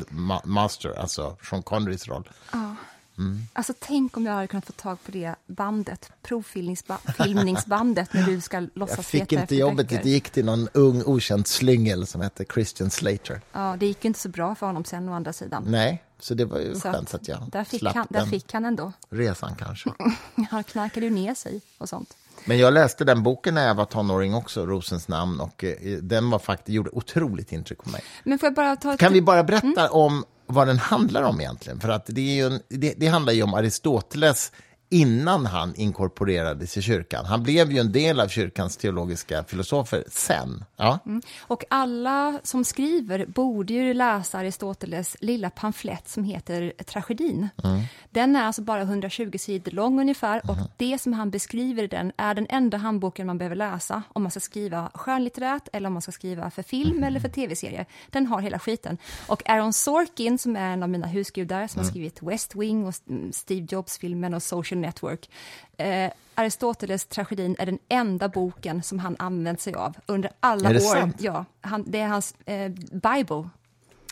ma 0.10 0.42
Master, 0.46 1.00
alltså 1.00 1.38
Sean 1.50 1.64
Connerys 1.64 2.08
roll. 2.08 2.30
Ja. 2.52 2.76
Mm. 3.18 3.42
Alltså 3.54 3.74
tänk 3.80 4.18
om 4.18 4.26
jag 4.26 4.34
hade 4.34 4.48
kunnat 4.48 4.66
få 4.66 4.72
tag 4.72 5.04
på 5.06 5.12
det 5.12 5.36
bandet, 5.48 6.12
provfilmningsbandet, 6.22 8.14
när 8.14 8.26
du 8.26 8.42
ska 8.42 8.68
låtsas 8.74 8.98
Jag 8.98 9.06
fick 9.06 9.32
inte 9.32 9.56
jobbet, 9.56 9.90
det 9.90 10.06
gick 10.06 10.30
till 10.30 10.46
någon 10.46 10.70
ung 10.74 11.04
okänd 11.06 11.48
slyngel 11.48 12.08
som 12.08 12.22
hette 12.22 12.46
Christian 12.54 12.90
Slater. 12.90 13.42
Ja, 13.52 13.76
det 13.80 13.86
gick 13.86 14.06
inte 14.06 14.20
så 14.20 14.30
bra 14.30 14.56
för 14.56 14.66
honom 14.66 14.86
sen 14.86 15.10
å 15.10 15.14
andra 15.14 15.34
sidan. 15.34 15.64
Nej, 15.68 16.04
så 16.20 16.34
det 16.34 16.46
var 16.46 16.60
ju 16.60 16.76
så 16.76 16.92
skönt 16.92 17.14
att 17.14 17.28
jag 17.28 17.50
där 17.52 17.64
fick 17.64 17.80
slapp 17.80 17.96
han, 17.96 18.08
Där 18.10 18.26
fick 18.26 18.54
han 18.54 18.66
ändå. 18.66 18.94
Resan 19.10 19.56
kanske. 19.56 19.94
han 20.50 20.64
knarkade 20.64 21.06
ju 21.06 21.12
ner 21.12 21.36
sig 21.36 21.62
och 21.78 21.90
sånt. 21.90 22.18
Men 22.46 22.58
jag 22.58 22.74
läste 22.74 23.06
den 23.06 23.24
boken 23.24 23.54
när 23.54 23.68
jag 23.68 23.76
var 23.76 23.86
tonåring 23.86 24.36
också, 24.36 24.66
Rosens 24.66 25.08
namn, 25.08 25.40
och 25.40 25.64
eh, 25.64 25.98
den 26.02 26.30
var 26.30 26.40
faktiskt, 26.40 26.76
gjorde 26.76 26.90
otroligt 26.90 27.52
intryck 27.52 27.84
på 27.84 27.90
mig. 27.90 28.02
Men 28.24 28.40
får 28.40 28.48
jag 28.48 28.54
bara 28.54 28.76
ta 28.76 28.98
kan 28.98 29.14
vi 29.14 29.22
bara 29.22 29.44
berätta 29.44 29.82
mm. 29.82 29.92
om 29.92 30.26
vad 30.46 30.68
den 30.68 30.78
handlar 30.78 31.24
om 31.24 31.42
egentligen? 31.42 31.80
För 31.80 31.90
att 31.90 32.06
det, 32.06 32.40
är 32.40 32.48
en, 32.48 32.60
det, 32.70 32.94
det 32.98 33.08
handlar 33.08 33.34
ju 33.34 33.44
om 33.44 33.54
Aristoteles 33.54 34.52
innan 34.92 35.46
han 35.46 35.76
inkorporerades 35.76 36.78
i 36.78 36.82
kyrkan. 36.82 37.26
Han 37.26 37.44
blev 37.44 37.72
ju 37.72 37.80
en 37.80 37.92
del 37.92 38.20
av 38.20 38.28
kyrkans 38.28 38.78
teologiska 38.78 39.44
filosofer 39.44 40.04
sen. 40.08 40.66
Ja. 40.76 41.00
Mm. 41.06 41.22
Och 41.40 41.64
alla 41.70 42.40
som 42.44 42.64
skriver 42.64 43.26
borde 43.26 43.74
ju 43.74 43.94
läsa 43.94 44.38
Aristoteles 44.38 45.18
lilla 45.20 45.50
pamflett 45.50 46.10
som 46.10 46.24
heter 46.24 46.74
Tragedin. 46.86 47.50
Mm. 47.64 47.82
Den 48.10 48.36
är 48.36 48.44
alltså 48.44 48.62
bara 48.62 48.82
120 48.82 49.38
sidor 49.38 49.72
lång 49.72 50.00
ungefär 50.02 50.42
och 50.44 50.58
mm. 50.58 50.68
det 50.78 51.02
som 51.02 51.14
han 51.14 51.30
beskriver 51.30 51.84
i 51.84 51.88
den 51.88 52.12
är 52.18 52.34
den 52.34 52.48
enda 52.50 52.78
handboken 52.78 53.28
man 53.28 53.38
behöver 53.38 53.56
läsa 53.56 54.04
om 54.14 54.24
man 54.24 54.32
ska 54.32 54.40
skriva 54.40 54.92
skönlitterärt 54.94 55.68
eller 55.74 55.88
om 55.88 55.94
man 55.94 56.02
ska 56.02 56.12
skriva 56.12 56.52
för 56.52 56.64
film 56.64 56.92
mm. 56.92 57.04
eller 57.04 57.20
för 57.20 57.30
tv-serier. 57.30 57.86
Den 58.10 58.28
har 58.28 58.42
hela 58.42 58.60
skiten. 58.60 58.98
Och 59.28 59.50
Aaron 59.50 59.74
Sorkin 59.74 60.38
som 60.38 60.56
är 60.56 60.74
en 60.74 60.84
av 60.84 60.90
mina 60.90 61.08
husgudar 61.08 61.68
som 61.68 61.80
har 61.80 61.84
mm. 61.84 61.92
skrivit 61.92 62.24
West 62.24 62.56
Wing 62.56 62.86
och 62.86 62.94
Steve 63.32 63.68
Jobs-filmen 63.70 64.34
och 64.34 64.44
Social 64.44 64.81
Network. 64.82 65.30
Eh, 65.78 66.12
Aristoteles 66.36 67.06
tragedin 67.06 67.56
är 67.60 67.66
den 67.66 67.80
enda 67.90 68.30
boken 68.30 68.84
som 68.84 69.00
han 69.00 69.16
använt 69.20 69.62
sig 69.62 69.74
av 69.74 69.98
under 70.06 70.32
alla 70.40 70.70
är 70.70 70.74
det 70.74 70.80
år. 70.80 70.96
Sant? 70.96 71.16
Ja, 71.20 71.46
han, 71.62 71.84
det 71.88 72.00
är 72.00 72.08
hans 72.08 72.36
eh, 72.46 72.70
Bible. 72.92 73.50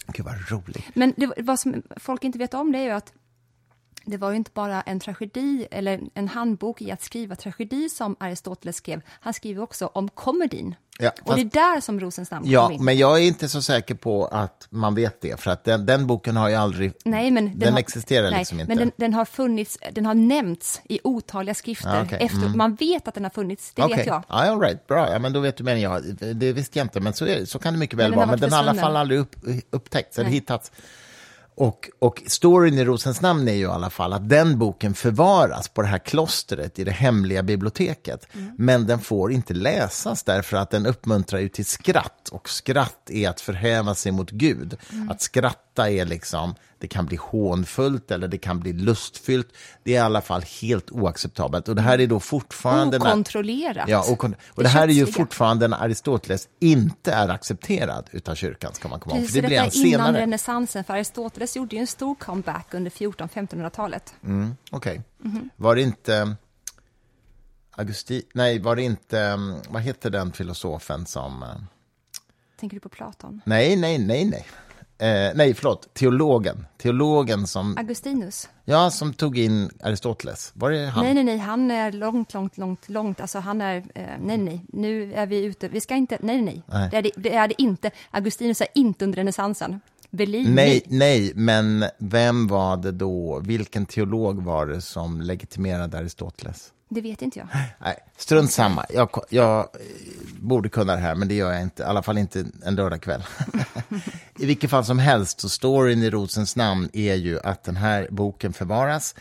Gud 0.08 0.26
vad 0.26 0.52
roligt. 0.52 0.96
Men 0.96 1.14
det, 1.18 1.34
vad 1.38 1.60
som 1.60 1.84
folk 1.98 2.24
inte 2.24 2.38
vet 2.38 2.54
om 2.54 2.72
det 2.72 2.80
är 2.80 2.84
ju 2.84 2.92
att 2.92 3.14
det 4.10 4.18
var 4.18 4.30
ju 4.30 4.36
inte 4.36 4.52
bara 4.54 4.82
en 4.82 5.00
tragedi 5.00 5.68
eller 5.72 6.00
en 6.14 6.28
handbok 6.28 6.82
i 6.82 6.92
att 6.92 7.04
skriva 7.04 7.36
tragedi 7.36 7.90
som 7.90 8.16
Aristoteles 8.20 8.76
skrev. 8.76 9.02
Han 9.08 9.34
skriver 9.34 9.64
också 9.64 9.88
om 9.94 10.10
komedin. 10.10 10.76
Ja, 11.02 11.12
och 11.24 11.36
det 11.36 11.42
är 11.42 11.46
där 11.46 11.82
som 11.82 12.00
Rosens 12.00 12.32
namn 12.32 12.46
Ja, 12.48 12.72
in. 12.72 12.84
men 12.84 12.98
jag 12.98 13.18
är 13.18 13.24
inte 13.24 13.50
så 13.50 13.62
säker 13.62 13.96
på 13.96 14.26
att 14.26 14.68
man 14.70 14.96
vet 14.96 15.22
det, 15.22 15.40
för 15.40 15.52
att 15.52 15.64
den, 15.64 15.86
den 15.86 16.08
boken 16.08 16.38
har 16.38 16.50
ju 16.50 16.56
aldrig... 16.56 16.94
Nej, 17.06 17.32
men 17.32 17.46
den, 17.46 17.60
den 17.60 17.74
har, 17.74 17.80
existerar 17.80 18.32
nej, 18.32 18.40
liksom 18.40 18.60
inte. 18.60 18.70
Men 18.70 18.78
den, 18.78 18.92
den, 18.96 19.14
har 19.14 19.26
funnits, 19.26 19.78
den 19.92 20.06
har 20.06 20.14
nämnts 20.14 20.82
i 20.90 21.00
otaliga 21.04 21.54
skrifter. 21.54 22.04
Okay. 22.04 22.20
Efter, 22.20 22.38
mm. 22.38 22.58
Man 22.58 22.76
vet 22.76 23.08
att 23.08 23.14
den 23.14 23.24
har 23.24 23.32
funnits, 23.32 23.74
det 23.74 23.84
okay. 23.84 23.98
vet 23.98 24.08
jag. 24.08 24.24
Ja, 24.30 24.36
all 24.36 24.60
right, 24.60 24.88
bra. 24.88 25.12
Ja, 25.12 25.20
men 25.20 25.34
då 25.34 25.40
vet 25.40 25.58
du 25.58 25.64
mer 25.64 25.74
än 25.74 25.82
jag. 25.82 26.04
Det 26.36 26.54
visste 26.54 26.80
jag 26.80 26.86
inte, 26.86 27.00
men 27.00 27.14
så, 27.14 27.26
är, 27.26 27.46
så 27.46 27.60
kan 27.60 27.74
det 27.74 27.80
mycket 27.80 28.00
väl 28.00 28.10
men 28.10 28.18
vara. 28.18 28.28
Men 28.28 28.40
den 28.40 28.52
har 28.52 28.64
i 28.64 28.70
alla 28.70 28.82
fall 28.82 28.96
aldrig 28.96 29.20
upp, 29.20 29.36
upptäckts 29.70 30.20
eller 30.20 30.30
hittats. 30.30 30.72
Och, 31.60 31.90
och 32.00 32.24
storyn 32.28 32.78
i 32.78 32.86
Rosens 32.86 33.22
namn 33.22 33.48
är 33.48 33.54
ju 33.54 33.62
i 33.62 33.66
alla 33.66 33.90
fall 33.90 34.14
att 34.14 34.30
den 34.30 34.60
boken 34.60 34.94
förvaras 34.94 35.68
på 35.68 35.82
det 35.82 35.88
här 35.88 35.98
klostret 35.98 36.80
i 36.80 36.84
det 36.84 36.92
hemliga 36.92 37.44
biblioteket. 37.44 38.28
Mm. 38.34 38.52
Men 38.58 38.88
den 38.88 39.00
får 39.00 39.32
inte 39.32 39.54
läsas 39.54 40.24
därför 40.24 40.58
att 40.58 40.70
den 40.70 40.86
uppmuntrar 40.86 41.40
ju 41.40 41.50
till 41.50 41.66
skratt. 41.66 42.30
Och 42.32 42.50
skratt 42.50 43.10
är 43.10 43.30
att 43.30 43.42
förhäva 43.42 43.96
sig 43.96 44.12
mot 44.12 44.32
Gud. 44.32 44.78
Mm. 44.92 45.10
Att 45.10 45.22
skratta 45.22 45.90
är 45.90 46.06
liksom, 46.06 46.56
det 46.80 46.88
kan 46.88 47.06
bli 47.06 47.18
hånfullt 47.22 48.12
eller 48.12 48.28
det 48.28 48.38
kan 48.38 48.60
bli 48.60 48.74
lustfyllt. 48.74 49.48
Det 49.84 49.92
är 49.92 49.96
i 49.96 49.98
alla 49.98 50.22
fall 50.22 50.42
helt 50.62 50.92
oacceptabelt. 50.92 51.68
Och 51.68 51.76
det 51.76 51.82
här 51.82 52.00
är 52.00 52.08
då 52.08 52.20
fortfarande... 52.20 52.98
Okontrollerat. 52.98 53.90
Ja, 53.90 54.00
och, 54.12 54.24
och 54.24 54.30
det, 54.30 54.64
det 54.64 54.68
här 54.68 54.88
är 54.88 54.92
ju 54.92 55.06
fortfarande 55.06 55.68
när 55.68 55.84
Aristoteles 55.84 56.50
inte 56.60 57.12
är 57.12 57.30
accepterad 57.30 58.10
utav 58.12 58.36
kyrkan, 58.36 58.74
ska 58.74 58.88
man 58.88 59.00
komma 59.00 59.18
ihåg. 59.18 59.28
För 59.28 59.42
det 59.42 59.48
blir 59.48 59.60
han 59.60 59.72
senare. 59.72 59.90
innan 59.90 60.14
renässansen, 60.14 60.84
för 60.84 60.94
Aristoteles 60.94 61.56
gjorde 61.56 61.76
ju 61.76 61.80
en 61.80 61.88
stor 61.88 62.16
comeback 62.16 62.74
under 62.74 62.92
1400-1500-talet. 62.92 64.14
Mm, 64.24 64.56
Okej. 64.72 64.92
Okay. 65.22 65.32
Mm 65.32 65.38
-hmm. 65.38 65.50
Var 65.56 65.76
det 65.76 65.82
inte... 65.82 66.36
Augusti... 67.72 68.24
Nej, 68.34 68.60
var 68.60 68.76
det 68.76 68.82
inte... 68.82 69.20
Mm, 69.20 69.56
vad 69.70 69.82
heter 69.82 70.10
den 70.10 70.32
filosofen 70.32 71.06
som... 71.06 71.44
Eh, 71.44 71.50
Tänker 72.60 72.76
du 72.76 72.80
på 72.80 72.90
Platon? 72.90 73.42
Nej, 73.46 73.76
nej, 73.76 73.98
nej, 73.98 74.26
nej. 74.26 74.46
Eh, 75.02 75.32
nej, 75.36 75.54
förlåt, 75.54 75.94
teologen. 75.94 76.66
Teologen 76.78 77.48
som... 77.48 77.78
Augustinus? 77.78 78.50
Ja, 78.66 78.92
som 78.92 79.14
tog 79.14 79.38
in 79.38 79.70
Aristoteles. 79.84 80.52
Var 80.54 80.72
det 80.72 80.86
han? 80.86 81.06
Nej, 81.06 81.14
nej, 81.14 81.24
nej, 81.24 81.38
han 81.38 81.72
är 81.72 81.92
långt, 81.92 82.34
långt, 82.34 82.58
långt, 82.58 82.90
långt. 82.90 83.22
Alltså 83.22 83.40
han 83.40 83.62
är... 83.62 83.78
Eh, 83.78 84.04
nej, 84.22 84.38
nej, 84.38 84.66
nu 84.74 85.14
är 85.14 85.26
vi 85.26 85.44
ute. 85.44 85.68
Vi 85.68 85.82
ska 85.82 85.96
inte... 85.96 86.18
Nej, 86.22 86.42
nej, 86.42 86.64
nej. 86.66 86.90
Det, 86.92 86.98
är 86.98 87.02
det, 87.02 87.12
det 87.16 87.36
är 87.36 87.48
det 87.48 87.62
inte. 87.62 87.92
Augustinus 88.12 88.62
är 88.62 88.68
inte 88.76 89.06
under 89.06 89.18
renässansen. 89.18 89.80
Berlin. 90.10 90.56
Nej, 90.56 90.84
nej, 90.88 91.32
men 91.36 91.86
vem 91.98 92.48
var 92.48 92.78
det 92.78 92.92
då? 92.92 93.40
Vilken 93.40 93.86
teolog 93.86 94.44
var 94.44 94.66
det 94.66 94.82
som 94.82 95.22
legitimerade 95.22 95.98
Aristoteles? 95.98 96.72
Det 96.90 97.02
vet 97.02 97.22
inte 97.22 97.40
jag. 97.40 97.48
Nej, 97.80 97.98
strunt 98.18 98.52
samma. 98.52 98.86
Jag, 98.90 99.10
jag 99.30 99.68
borde 100.40 100.70
kunna 100.70 100.96
det 100.96 101.02
här, 101.02 101.16
men 101.16 101.28
det 101.28 101.34
gör 101.34 101.52
jag 101.52 101.62
inte. 101.62 101.84
I 101.84 101.86
alla 101.86 102.04
fall 102.04 102.18
inte 102.18 102.46
en 102.66 102.76
lördagkväll. 102.76 103.24
I 104.42 104.46
vilket 104.46 104.70
fall 104.70 104.86
som 104.86 105.00
helst, 105.00 105.40
så 105.40 105.50
storyn 105.50 106.04
i 106.04 106.10
Rosens 106.10 106.56
namn 106.56 106.90
är 106.94 107.16
ju 107.16 107.40
att 107.40 107.64
den 107.64 107.76
här 107.76 108.08
boken 108.12 108.54
förvaras, 108.54 109.16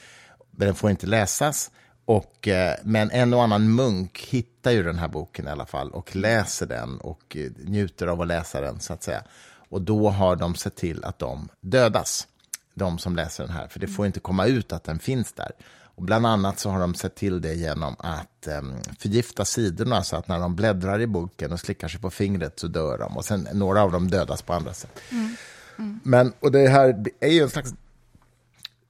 men 0.50 0.66
den 0.66 0.74
får 0.74 0.90
inte 0.90 1.06
läsas. 1.06 1.70
Och, 2.04 2.48
eh, 2.48 2.74
men 2.84 3.10
en 3.10 3.34
och 3.34 3.42
annan 3.42 3.74
munk 3.74 4.26
hittar 4.30 4.70
ju 4.70 4.82
den 4.82 4.98
här 4.98 5.08
boken 5.08 5.48
i 5.48 5.50
alla 5.50 5.66
fall 5.66 5.90
och 5.90 6.16
läser 6.16 6.66
den 6.66 6.98
och 6.98 7.36
eh, 7.36 7.50
njuter 7.64 8.06
av 8.06 8.20
att 8.20 8.26
läsa 8.26 8.60
den, 8.60 8.80
så 8.80 8.92
att 8.92 9.02
säga. 9.02 9.22
Och 9.68 9.82
då 9.82 10.08
har 10.08 10.36
de 10.36 10.54
sett 10.54 10.76
till 10.76 11.04
att 11.04 11.18
de 11.18 11.48
dödas, 11.60 12.26
de 12.74 12.98
som 12.98 13.16
läser 13.16 13.44
den 13.44 13.52
här, 13.52 13.68
för 13.68 13.80
det 13.80 13.88
får 13.88 14.06
inte 14.06 14.20
komma 14.20 14.46
ut 14.46 14.72
att 14.72 14.84
den 14.84 14.98
finns 14.98 15.32
där. 15.32 15.52
Och 15.98 16.04
bland 16.04 16.26
annat 16.26 16.58
så 16.58 16.70
har 16.70 16.80
de 16.80 16.94
sett 16.94 17.14
till 17.14 17.40
det 17.40 17.54
genom 17.54 17.96
att 17.98 18.48
um, 18.60 18.74
förgifta 18.98 19.44
sidorna 19.44 20.02
så 20.02 20.16
att 20.16 20.28
när 20.28 20.38
de 20.38 20.56
bläddrar 20.56 21.00
i 21.00 21.06
boken 21.06 21.52
och 21.52 21.60
slickar 21.60 21.88
sig 21.88 22.00
på 22.00 22.10
fingret 22.10 22.60
så 22.60 22.66
dör 22.66 22.98
de. 22.98 23.16
Och 23.16 23.24
sen 23.24 23.48
några 23.52 23.82
av 23.82 23.92
dem 23.92 24.10
dödas 24.10 24.42
på 24.42 24.52
andra 24.52 24.74
sätt. 24.74 25.00
Mm. 25.10 25.36
Mm. 25.78 26.00
Men, 26.02 26.32
och 26.40 26.52
det 26.52 26.68
här 26.68 27.04
är 27.20 27.28
ju 27.28 27.42
en 27.42 27.50
slags 27.50 27.74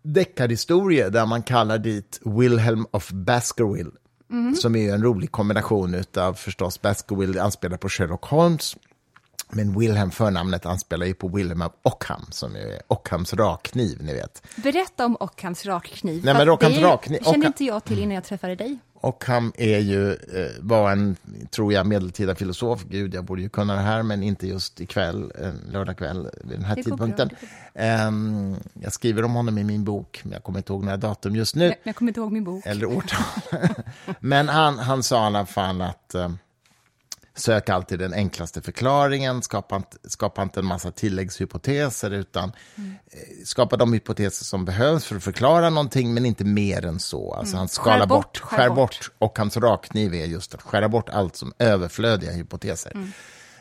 deckarhistoria 0.03 1.11
där 1.11 1.27
man 1.27 1.43
kallar 1.43 1.79
dit 1.79 2.21
Wilhelm 2.25 2.87
of 2.91 3.11
Baskerville. 3.11 3.91
Mm. 4.31 4.55
Som 4.55 4.77
är 4.77 4.95
en 4.95 5.03
rolig 5.03 5.33
kombination 5.33 6.05
av 6.17 6.35
förstås 6.35 6.83
Baskerville 6.83 7.43
anspelar 7.43 7.77
på 7.77 7.89
Sherlock 7.89 8.25
Holmes 8.25 8.77
men 9.51 9.79
Wilhelm, 9.79 10.11
förnamnet, 10.11 10.67
anspelar 10.67 11.07
ju 11.07 11.15
på 11.15 11.29
Wilhelm 11.29 11.63
av 11.63 11.73
Ockham, 11.83 12.27
som 12.31 12.57
är 12.57 12.83
Ockhams 12.87 13.35
rakkniv, 13.35 13.99
ni 14.03 14.15
vet. 14.15 14.43
Berätta 14.57 15.07
om 15.07 15.17
Ockhams 15.21 15.67
rakkniv. 15.67 16.25
Nej, 16.25 16.35
men 16.35 16.49
Ockhams 16.49 16.79
rakkniv. 16.79 17.19
kände 17.25 17.47
inte 17.47 17.65
jag 17.65 17.85
till 17.85 17.99
innan 17.99 18.15
jag 18.15 18.25
träffade 18.25 18.55
dig. 18.55 18.79
Ockham 19.01 19.53
är 19.57 19.79
ju, 19.79 20.13
eh, 20.13 20.51
var 20.61 20.93
en, 20.93 21.17
tror 21.51 21.73
jag, 21.73 21.87
medeltida 21.87 22.35
filosof. 22.35 22.85
Gud, 22.85 23.15
jag 23.15 23.25
borde 23.25 23.43
ju 23.43 23.49
kunna 23.49 23.75
det 23.75 23.81
här, 23.81 24.03
men 24.03 24.23
inte 24.23 24.47
just 24.47 24.81
ikväll, 24.81 25.33
en 25.35 25.61
lördagkväll 25.73 26.29
vid 26.45 26.59
den 26.59 26.65
här 26.65 26.77
det 26.77 26.83
tidpunkten. 26.83 27.31
Um, 28.09 28.57
jag 28.83 28.93
skriver 28.93 29.25
om 29.25 29.35
honom 29.35 29.59
i 29.59 29.65
min 29.65 29.85
bok, 29.85 30.21
men 30.25 30.33
jag 30.33 30.43
kommer 30.43 30.59
inte 30.59 30.73
ihåg 30.73 30.85
några 30.85 30.97
datum 30.97 31.37
just 31.37 31.55
nu. 31.55 31.75
Jag 31.83 31.97
kommer 31.97 32.11
inte 32.11 32.21
ihåg 32.21 32.33
min 32.33 32.45
bok. 32.45 32.67
Eller 32.67 32.87
årtal. 32.87 33.25
men 34.21 34.49
han, 34.49 34.79
han 34.79 35.03
sa 35.03 35.17
i 35.17 35.27
alla 35.27 35.47
fall 35.47 35.83
att 35.83 36.15
um, 36.15 36.39
Sök 37.39 37.69
alltid 37.69 37.99
den 37.99 38.13
enklaste 38.13 38.63
förklaringen, 38.63 39.43
skapa 39.43 39.77
inte, 39.77 39.97
skapa 40.05 40.43
inte 40.43 40.61
en 40.61 40.67
massa 40.67 40.91
tilläggshypoteser, 40.91 42.11
utan 42.11 42.53
mm. 42.77 42.95
skapa 43.45 43.77
de 43.77 43.93
hypoteser 43.93 44.45
som 44.45 44.65
behövs 44.65 45.05
för 45.05 45.17
att 45.17 45.25
förklara 45.25 45.71
någonting, 45.71 46.15
men 46.15 46.27
inte 46.27 46.45
mer 46.45 46.87
än 46.87 47.01
så. 47.01 47.35
Alltså 47.35 47.53
mm. 47.53 47.59
han 47.59 47.69
skalar 47.69 47.99
skär 47.99 48.07
bort, 48.07 48.25
bort, 48.25 48.39
skär 48.39 48.69
bort. 48.69 48.77
bort, 48.77 49.11
och 49.19 49.39
hans 49.39 49.57
rakkniv 49.57 50.15
är 50.15 50.27
just 50.27 50.55
att 50.55 50.63
skära 50.63 50.89
bort 50.89 51.09
allt 51.09 51.37
som 51.37 51.53
överflödiga 51.59 52.33
hypoteser. 52.33 52.93
Mm. 52.95 53.13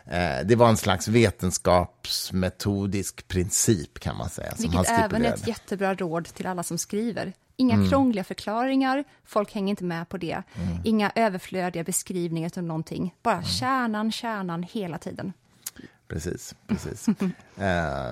Eh, 0.09 0.45
det 0.45 0.55
var 0.55 0.69
en 0.69 0.77
slags 0.77 1.07
vetenskapsmetodisk 1.07 3.27
princip, 3.27 3.99
kan 3.99 4.17
man 4.17 4.29
säga. 4.29 4.53
Vilket 4.57 4.89
även 4.89 5.25
är 5.25 5.33
ett 5.33 5.47
jättebra 5.47 5.93
råd 5.93 6.25
till 6.25 6.47
alla 6.47 6.63
som 6.63 6.77
skriver. 6.77 7.33
Inga 7.59 7.75
mm. 7.75 7.89
krångliga 7.89 8.23
förklaringar, 8.23 9.03
folk 9.25 9.53
hänger 9.53 9.69
inte 9.69 9.83
med 9.83 10.09
på 10.09 10.17
det. 10.17 10.43
Mm. 10.55 10.77
Inga 10.83 11.11
överflödiga 11.15 11.83
beskrivningar 11.83 12.51
av 12.57 12.63
någonting. 12.63 13.15
Bara 13.23 13.33
mm. 13.33 13.45
kärnan, 13.45 14.11
kärnan 14.11 14.63
hela 14.63 14.97
tiden. 14.97 15.33
Precis, 16.07 16.55
precis. 16.67 17.07
uh, 17.07 17.15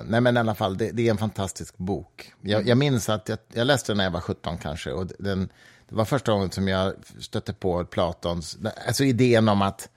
nej 0.06 0.22
men 0.22 0.38
i 0.38 0.40
alla 0.40 0.56
fall, 0.56 0.78
det, 0.78 0.92
det 0.92 1.08
är 1.08 1.12
en 1.12 1.18
fantastisk 1.18 1.78
bok. 1.78 2.34
Jag, 2.42 2.68
jag 2.68 2.78
minns 2.78 3.10
att 3.10 3.30
jag, 3.30 3.38
jag, 3.54 3.68
läste 3.68 3.92
den 3.92 3.98
när 3.98 4.04
jag 4.04 4.12
var 4.12 4.22
17 4.22 4.58
kanske. 4.58 4.92
Och 4.92 5.08
den, 5.20 5.50
det 5.90 5.96
var 5.96 6.06
första 6.06 6.32
gången 6.32 6.52
som 6.52 6.68
jag 6.68 6.94
stötte 7.20 7.54
på 7.54 7.86
Platons, 7.86 8.58
alltså 8.88 9.04
idén 9.04 9.50
om 9.50 9.62
att 9.62 9.90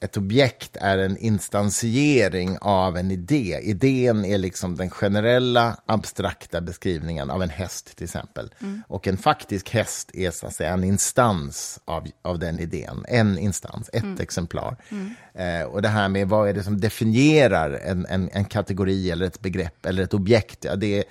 ett 0.00 0.16
objekt 0.16 0.76
är 0.80 0.98
en 0.98 1.16
instansiering 1.16 2.58
av 2.60 2.96
en 2.96 3.10
idé. 3.10 3.60
Idén 3.62 4.24
är 4.24 4.38
liksom 4.38 4.76
den 4.76 4.90
generella, 4.90 5.76
abstrakta 5.86 6.60
beskrivningen 6.60 7.30
av 7.30 7.42
en 7.42 7.50
häst, 7.50 7.96
till 7.96 8.04
exempel. 8.04 8.54
Mm. 8.60 8.82
Och 8.88 9.06
en 9.06 9.16
faktisk 9.16 9.70
häst 9.70 10.10
är 10.14 10.30
så 10.30 10.46
att 10.46 10.54
säga 10.54 10.72
en 10.72 10.84
instans 10.84 11.80
av, 11.84 12.06
av 12.22 12.38
den 12.38 12.58
idén. 12.58 13.04
En 13.08 13.38
instans, 13.38 13.90
ett 13.92 14.02
mm. 14.02 14.20
exemplar. 14.20 14.76
Mm. 14.88 15.14
Eh, 15.34 15.66
och 15.66 15.82
det 15.82 15.88
här 15.88 16.08
med 16.08 16.28
vad 16.28 16.48
är 16.48 16.52
det 16.52 16.62
som 16.62 16.80
definierar 16.80 17.70
en, 17.70 18.06
en, 18.06 18.30
en 18.32 18.44
kategori 18.44 19.10
eller 19.10 19.26
ett 19.26 19.40
begrepp 19.40 19.86
eller 19.86 20.02
ett 20.02 20.14
objekt? 20.14 20.64
Ja, 20.64 20.76
det 20.76 20.98
är, 20.98 21.04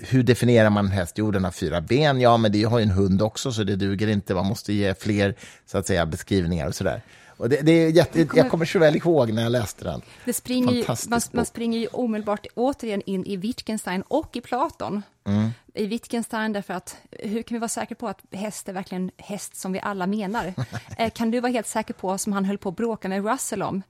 hur 0.00 0.22
definierar 0.22 0.70
man 0.70 0.84
en 0.84 0.92
häst? 0.92 1.14
Jo, 1.18 1.30
den 1.30 1.44
har 1.44 1.50
fyra 1.50 1.80
ben. 1.80 2.20
Ja, 2.20 2.36
men 2.36 2.52
det 2.52 2.62
har 2.62 2.78
ju 2.78 2.82
en 2.82 2.90
hund 2.90 3.22
också, 3.22 3.52
så 3.52 3.64
det 3.64 3.76
duger 3.76 4.08
inte. 4.08 4.34
Man 4.34 4.46
måste 4.46 4.72
ge 4.72 4.94
fler 4.94 5.34
så 5.66 5.78
att 5.78 5.86
säga, 5.86 6.06
beskrivningar 6.06 6.66
och 6.66 6.74
sådär. 6.74 7.02
Och 7.36 7.48
det, 7.48 7.60
det 7.62 7.72
är 7.72 7.90
jätte, 7.90 8.24
kommer, 8.24 8.42
jag 8.42 8.50
kommer 8.50 8.64
så 8.64 8.78
väl 8.78 8.96
ihåg 8.96 9.32
när 9.32 9.42
jag 9.42 9.52
läste 9.52 9.84
den. 9.84 10.02
Det 10.24 10.32
springer 10.32 10.72
ju, 10.72 10.84
man, 11.08 11.20
man, 11.32 11.46
springer 11.46 11.78
ju 11.78 11.86
omedelbart 11.86 12.46
återigen 12.54 13.02
in 13.06 13.26
i 13.26 13.36
Wittgenstein 13.36 14.02
och 14.02 14.36
i 14.36 14.40
Platon. 14.40 15.02
Mm. 15.24 15.50
I 15.74 15.86
Wittgenstein 15.86 16.52
därför 16.52 16.74
att 16.74 16.96
hur 17.10 17.42
kan 17.42 17.54
vi 17.54 17.58
vara 17.58 17.68
säkra 17.68 17.94
på 17.94 18.08
att 18.08 18.20
häst 18.30 18.68
är 18.68 18.72
verkligen 18.72 19.10
häst 19.16 19.56
som 19.56 19.72
vi 19.72 19.80
alla 19.80 20.06
menar? 20.06 20.54
eh, 20.98 21.10
kan 21.10 21.30
du 21.30 21.40
vara 21.40 21.52
helt 21.52 21.66
säker 21.66 21.94
på, 21.94 22.18
som 22.18 22.32
han 22.32 22.44
höll 22.44 22.58
på 22.58 22.68
att 22.68 22.76
bråka 22.76 23.08
med 23.08 23.24
Russell 23.24 23.62
om 23.62 23.82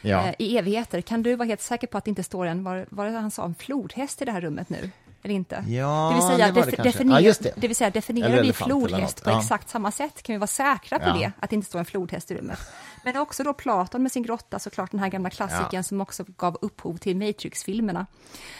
ja. 0.00 0.26
eh, 0.28 0.34
i 0.38 0.58
evigheter, 0.58 1.00
kan 1.00 1.22
du 1.22 1.36
vara 1.36 1.46
helt 1.46 1.62
säker 1.62 1.86
på 1.86 1.98
att 1.98 2.04
det 2.04 2.08
inte 2.08 2.22
står 2.22 2.46
en, 2.46 2.64
var 2.64 3.04
det 3.04 3.18
han 3.18 3.30
sa, 3.30 3.44
en 3.44 3.54
flodhäst 3.54 4.22
i 4.22 4.24
det 4.24 4.32
här 4.32 4.40
rummet 4.40 4.68
nu? 4.68 4.90
Eller 5.28 5.36
inte? 5.36 5.64
Ja, 5.68 6.08
det 6.08 6.14
vill 6.14 6.38
säga, 6.38 6.52
det, 6.52 6.76
det 6.76 6.82
definier, 6.82 7.20
ja, 7.20 7.34
det. 7.40 7.52
det. 7.56 7.68
vill 7.68 7.76
säga 7.76 7.90
definierar 7.90 8.42
vi 8.42 8.52
flodhäst 8.52 9.24
på 9.24 9.30
ja. 9.30 9.40
exakt 9.40 9.68
samma 9.68 9.90
sätt? 9.90 10.22
Kan 10.22 10.34
vi 10.34 10.38
vara 10.38 10.46
säkra 10.46 10.98
på 10.98 11.08
ja. 11.08 11.12
det, 11.12 11.32
att 11.40 11.50
det 11.50 11.56
inte 11.56 11.68
står 11.68 11.78
en 11.78 11.84
flodhäst 11.84 12.30
i 12.30 12.34
rummet? 12.34 12.58
Men 13.04 13.16
också 13.16 13.42
då 13.42 13.54
Platon 13.54 14.02
med 14.02 14.12
sin 14.12 14.22
grotta, 14.22 14.58
såklart 14.58 14.90
den 14.90 15.00
här 15.00 15.08
gamla 15.08 15.30
klassikern 15.30 15.84
som 15.84 16.00
också 16.00 16.24
gav 16.36 16.58
upphov 16.60 16.96
till 16.96 17.16
Matrix-filmerna. 17.16 18.06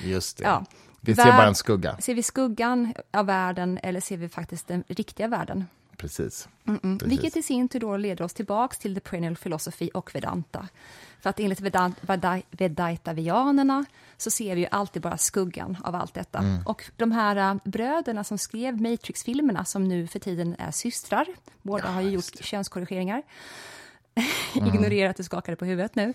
Just 0.01 0.39
det. 0.39 0.45
Ja. 0.45 0.65
Vi 1.01 1.15
ser 1.15 1.25
bara 1.25 1.47
en 1.47 1.55
skugga. 1.55 1.97
Ser 1.99 2.15
vi 2.15 2.23
skuggan 2.23 2.95
av 3.13 3.27
världen 3.27 3.79
eller 3.83 4.01
ser 4.01 4.17
vi 4.17 4.29
faktiskt 4.29 4.69
den 4.69 4.85
riktiga 4.89 5.29
världen? 5.29 5.65
Precis. 5.99 6.49
Mm 6.67 6.81
-mm. 6.81 6.99
Precis. 6.99 7.13
Vilket 7.13 7.37
i 7.37 7.43
sin 7.43 7.69
tur 7.69 7.81
då 7.81 7.97
leder 7.97 8.25
oss 8.25 8.35
tillbaka 8.35 8.77
till 8.81 8.95
the 8.95 9.01
perennial 9.01 9.37
philosophy 9.37 9.91
och 9.95 10.15
Vedanta. 10.15 10.69
För 11.21 11.31
att 11.31 11.41
enligt 11.41 11.61
Vedaitavianerna 12.51 13.85
så 14.17 14.31
ser 14.31 14.55
vi 14.55 14.61
ju 14.61 14.67
alltid 14.71 15.03
bara 15.03 15.19
skuggan 15.19 15.77
av 15.85 15.95
allt 15.95 16.15
detta. 16.15 16.39
Mm. 16.39 16.67
Och 16.67 16.85
de 16.97 17.13
här 17.13 17.37
äh, 17.37 17.61
bröderna 17.65 18.25
som 18.25 18.39
skrev 18.39 18.81
Matrix-filmerna, 18.81 19.65
som 19.65 19.85
nu 19.85 20.07
för 20.07 20.19
tiden 20.19 20.57
är 20.59 20.71
systrar, 20.71 21.27
båda 21.63 21.85
ja, 21.85 21.91
har 21.91 22.01
ju 22.01 22.11
gjort 22.11 22.45
könskorrigeringar, 22.45 23.23
Mm. 24.55 24.69
Ignorera 24.75 25.11
att 25.11 25.17
du 25.17 25.23
skakade 25.23 25.57
på 25.57 25.65
huvudet 25.65 25.95
nu. 25.95 26.15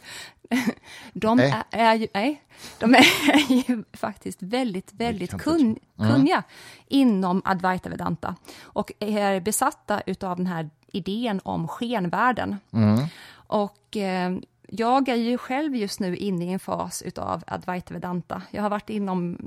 De 1.13 1.37
nej. 1.37 1.63
Är, 1.71 1.79
är, 1.79 1.95
ju, 1.95 2.07
nej, 2.13 2.43
de 2.79 2.95
är 2.95 3.51
ju 3.51 3.83
faktiskt 3.93 4.41
väldigt, 4.41 4.93
väldigt 4.93 5.41
kun, 5.41 5.77
mm. 5.99 6.11
kunniga 6.11 6.43
inom 6.87 7.41
Advaita 7.45 7.89
Vedanta 7.89 8.35
och 8.63 8.91
är 8.99 9.39
besatta 9.39 10.01
av 10.21 10.37
den 10.37 10.47
här 10.47 10.69
idén 10.91 11.41
om 11.43 11.67
skenvärlden. 11.67 12.57
Mm. 12.71 13.05
Och 13.33 13.97
eh, 13.97 14.37
jag 14.67 15.09
är 15.09 15.15
ju 15.15 15.37
själv 15.37 15.75
just 15.75 15.99
nu 15.99 16.17
inne 16.17 16.45
i 16.45 16.53
en 16.53 16.59
fas 16.59 17.03
av 17.15 17.43
Advaita 17.47 17.93
Vedanta. 17.93 18.41
Jag 18.51 18.61
har 18.61 18.69
varit 18.69 18.89
inom, 18.89 19.37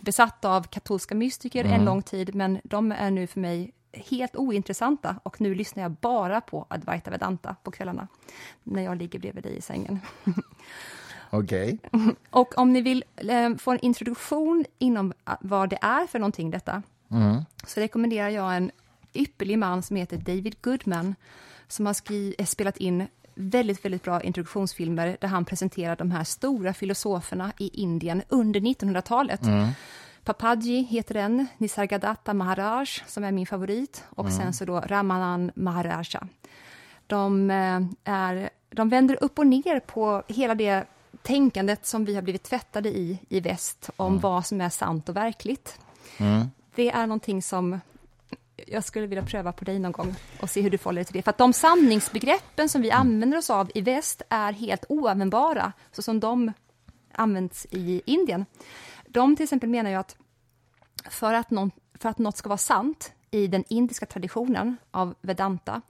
besatt 0.00 0.44
av 0.44 0.62
katolska 0.62 1.14
mystiker 1.14 1.64
en 1.64 1.84
lång 1.84 2.02
tid, 2.02 2.34
men 2.34 2.60
de 2.64 2.92
är 2.92 3.10
nu 3.10 3.26
för 3.26 3.40
mig 3.40 3.72
helt 3.92 4.36
ointressanta 4.36 5.16
och 5.22 5.40
nu 5.40 5.54
lyssnar 5.54 5.82
jag 5.82 5.92
bara 5.92 6.40
på 6.40 6.66
Advaita 6.70 7.10
Vedanta 7.10 7.56
på 7.62 7.70
kvällarna 7.70 8.08
när 8.62 8.82
jag 8.82 8.96
ligger 8.98 9.18
bredvid 9.18 9.42
dig 9.44 9.56
i 9.56 9.60
sängen. 9.60 10.00
Okej. 11.30 11.78
Och 12.30 12.58
om 12.58 12.72
ni 12.72 12.80
vill 12.80 13.04
eh, 13.16 13.54
få 13.56 13.70
en 13.72 13.78
introduktion 13.80 14.64
inom 14.78 15.12
vad 15.40 15.68
det 15.70 15.78
är 15.82 16.06
för 16.06 16.18
någonting 16.18 16.50
detta, 16.50 16.82
så 17.66 17.80
rekommenderar 17.80 18.28
jag 18.28 18.56
en 18.56 18.70
ypperlig 19.14 19.58
man 19.58 19.82
som 19.82 19.96
heter 19.96 20.16
David 20.16 20.62
Goodman, 20.62 21.14
som 21.68 21.86
har 21.86 21.92
skri- 21.94 22.34
eh, 22.38 22.44
spelat 22.46 22.76
in 22.76 23.06
väldigt, 23.34 23.84
väldigt 23.84 24.02
bra 24.02 24.22
introduktionsfilmer 24.22 25.16
där 25.20 25.28
han 25.28 25.44
presenterar 25.44 25.96
de 25.96 26.10
här 26.10 26.24
stora 26.24 26.74
filosoferna 26.74 27.52
i 27.58 27.68
Indien 27.82 28.22
under 28.28 28.60
1900-talet. 28.60 29.40
Papaji 30.24 30.82
heter 30.82 31.14
den, 31.14 31.46
Nisargadatta 31.58 32.34
Maharaj, 32.34 32.86
som 33.06 33.24
är 33.24 33.32
min 33.32 33.46
favorit, 33.46 34.04
och 34.08 34.32
sen 34.32 34.52
så 34.52 34.64
då 34.64 34.80
Ramanan 34.80 35.50
Maharaja. 35.54 36.26
De, 37.06 37.50
eh, 37.50 37.80
är, 38.04 38.50
de 38.70 38.88
vänder 38.88 39.24
upp 39.24 39.38
och 39.38 39.46
ner 39.46 39.80
på 39.80 40.22
hela 40.28 40.54
det 40.54 40.84
tänkandet 41.22 41.86
som 41.86 42.04
vi 42.04 42.14
har 42.14 42.22
blivit 42.22 42.42
tvättade 42.42 42.88
i, 42.88 43.18
i 43.28 43.40
väst, 43.40 43.90
om 43.96 44.18
vad 44.18 44.46
som 44.46 44.60
är 44.60 44.68
sant 44.68 45.08
och 45.08 45.16
verkligt. 45.16 45.78
Det 46.74 46.90
är 46.90 47.06
någonting 47.06 47.42
som 47.42 47.80
jag 48.66 48.84
skulle 48.84 49.06
vilja 49.06 49.24
pröva 49.24 49.52
på 49.52 49.64
dig 49.64 49.78
någon 49.78 49.92
gång 49.92 50.14
och 50.40 50.50
se 50.50 50.60
hur 50.60 50.70
du 50.70 50.78
förhåller 50.78 50.98
dig 50.98 51.04
till 51.04 51.16
det. 51.16 51.22
För 51.22 51.30
att 51.30 51.38
de 51.38 51.52
sanningsbegreppen 51.52 52.68
som 52.68 52.82
vi 52.82 52.90
använder 52.90 53.38
oss 53.38 53.50
av 53.50 53.70
i 53.74 53.80
väst 53.80 54.22
är 54.28 54.52
helt 54.52 54.84
oanvändbara, 54.88 55.72
så 55.92 56.02
som 56.02 56.20
de 56.20 56.52
används 57.12 57.66
i 57.70 58.02
Indien. 58.06 58.46
De 59.12 59.36
till 59.36 59.44
exempel 59.44 59.68
menar 59.68 59.90
ju 59.90 59.96
att 59.96 60.16
för 61.10 61.34
att, 61.34 61.50
någon, 61.50 61.70
för 61.94 62.08
att 62.08 62.18
något 62.18 62.36
ska 62.36 62.48
vara 62.48 62.58
sant 62.58 63.12
i 63.30 63.46
den 63.46 63.64
indiska 63.68 64.06
traditionen 64.06 64.76
av 64.90 65.14
Vedanta, 65.20 65.82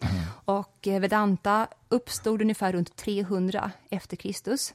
och 0.44 0.88
eh, 0.88 1.00
Vedanta 1.00 1.68
uppstod 1.88 2.42
ungefär 2.42 2.72
runt 2.72 2.96
300 2.96 3.70
efter 3.90 4.16
Kristus. 4.16 4.74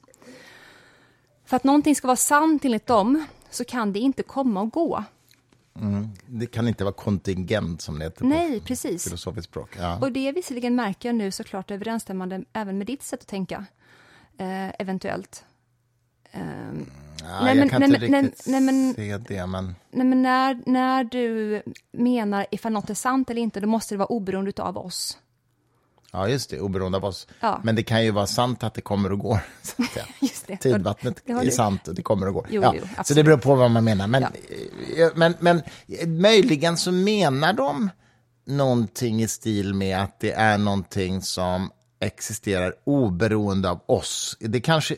För 1.46 1.56
att 1.58 1.64
någonting 1.64 1.96
ska 1.96 2.08
vara 2.08 2.18
sant 2.18 2.66
enligt 2.66 2.88
dem, 2.88 3.26
så 3.50 3.66
kan 3.66 3.94
det 3.94 4.00
inte 4.00 4.24
komma 4.24 4.62
och 4.62 4.72
gå. 4.72 5.04
Det 6.26 6.46
kan 6.46 6.68
inte 6.68 6.84
vara 6.84 6.94
kontingent 6.94 7.82
som 7.82 8.00
det 8.00 8.06
heter 8.06 8.26
Nej, 8.26 8.60
på 8.60 8.66
precis. 8.66 9.04
filosofiskt 9.04 9.50
språk. 9.50 9.76
Ja. 9.80 10.00
Och 10.00 10.12
det 10.12 10.32
visserligen 10.32 10.76
märker 10.76 11.10
jag 11.10 11.16
nu 11.16 11.32
såklart 11.32 11.72
överensstämmande 11.72 12.44
även 12.54 12.78
med 12.78 12.88
ditt 12.88 13.04
sätt 13.04 13.22
att 13.22 13.28
tänka, 13.28 13.66
eh, 14.38 14.82
eventuellt. 14.82 15.46
Ehm, 16.36 16.86
Ja, 17.28 17.40
nej, 17.42 17.48
jag 17.48 17.58
men- 17.58 17.70
kan 17.70 17.80
nej, 17.82 17.88
inte 17.94 18.08
nej, 18.08 18.22
riktigt 18.24 18.48
nej, 18.48 18.62
men- 18.62 18.94
se 18.96 19.18
det, 19.18 19.46
men... 19.48 19.76
nej, 19.92 20.06
men 20.06 20.22
när, 20.22 20.60
när 20.66 21.04
du 21.04 21.62
menar 21.92 22.46
ifall 22.52 22.72
något 22.72 22.90
är 22.90 22.94
sant 22.94 23.30
eller 23.30 23.42
inte, 23.42 23.60
då 23.60 23.68
måste 23.68 23.94
det 23.94 23.98
vara 24.00 24.08
oberoende 24.08 24.52
av 24.64 24.78
oss. 24.78 25.18
Ja, 26.12 26.28
just 26.30 26.50
det, 26.50 26.60
oberoende 26.60 26.98
av 26.98 27.06
oss. 27.06 27.28
Ja. 27.40 27.60
Men 27.64 27.76
det 27.76 27.84
kan 27.84 28.04
ju 28.04 28.12
vara 28.12 28.28
sant 28.28 28.64
att 28.64 28.74
det 28.74 28.82
kommer 28.82 29.12
och 29.12 29.20
går. 29.20 29.40
Så 29.62 29.84
att 29.84 29.90
säga. 29.90 30.06
Just 30.22 30.48
det. 30.48 30.58
Tidvattnet 30.58 31.22
Det 31.26 31.32
är 31.34 31.50
sant 31.52 31.88
och 31.88 31.96
det 31.96 32.02
kommer 32.02 32.28
och 32.28 32.34
går. 32.34 32.48
Jo, 32.50 32.62
ja. 32.62 32.74
jo, 32.78 32.88
så 33.06 33.14
det 33.14 33.24
beror 33.24 33.38
på 33.38 33.56
vad 33.56 33.72
man 33.72 33.84
menar. 33.84 34.08
Men, 34.08 34.22
Ja. 34.22 34.30
eh, 35.04 35.10
men, 35.16 35.34
men 35.40 35.62
eh, 35.88 36.08
möjligen 36.08 36.78
så 36.78 36.92
menar 36.92 37.54
de 37.54 37.90
någonting 38.46 39.22
i 39.24 39.28
stil 39.28 39.74
med 39.74 40.02
att 40.04 40.20
det 40.20 40.32
är 40.32 40.58
någonting 40.58 41.22
som 41.22 41.72
existerar 42.00 42.74
oberoende 42.84 43.70
av 43.70 43.80
oss. 43.86 44.38
Det 44.40 44.62
kanske... 44.62 44.96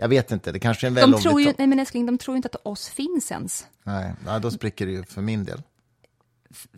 Jag 0.00 0.08
vet 0.08 0.30
inte, 0.30 0.52
det 0.52 0.58
kanske 0.58 0.86
är 0.86 0.88
en 0.88 0.94
De 0.94 1.00
vällovlig... 1.00 1.22
tror 1.22 1.40
ju, 1.40 1.52
nej 1.58 1.66
men 1.66 1.78
älskling, 1.78 2.06
de 2.06 2.18
tror 2.18 2.34
ju 2.34 2.36
inte 2.36 2.48
att 2.52 2.66
oss 2.66 2.88
finns 2.88 3.30
ens. 3.32 3.66
Nej, 3.82 4.12
ja, 4.26 4.38
då 4.38 4.50
spricker 4.50 4.86
det 4.86 4.92
ju 4.92 5.04
för 5.04 5.22
min 5.22 5.44
del. 5.44 5.62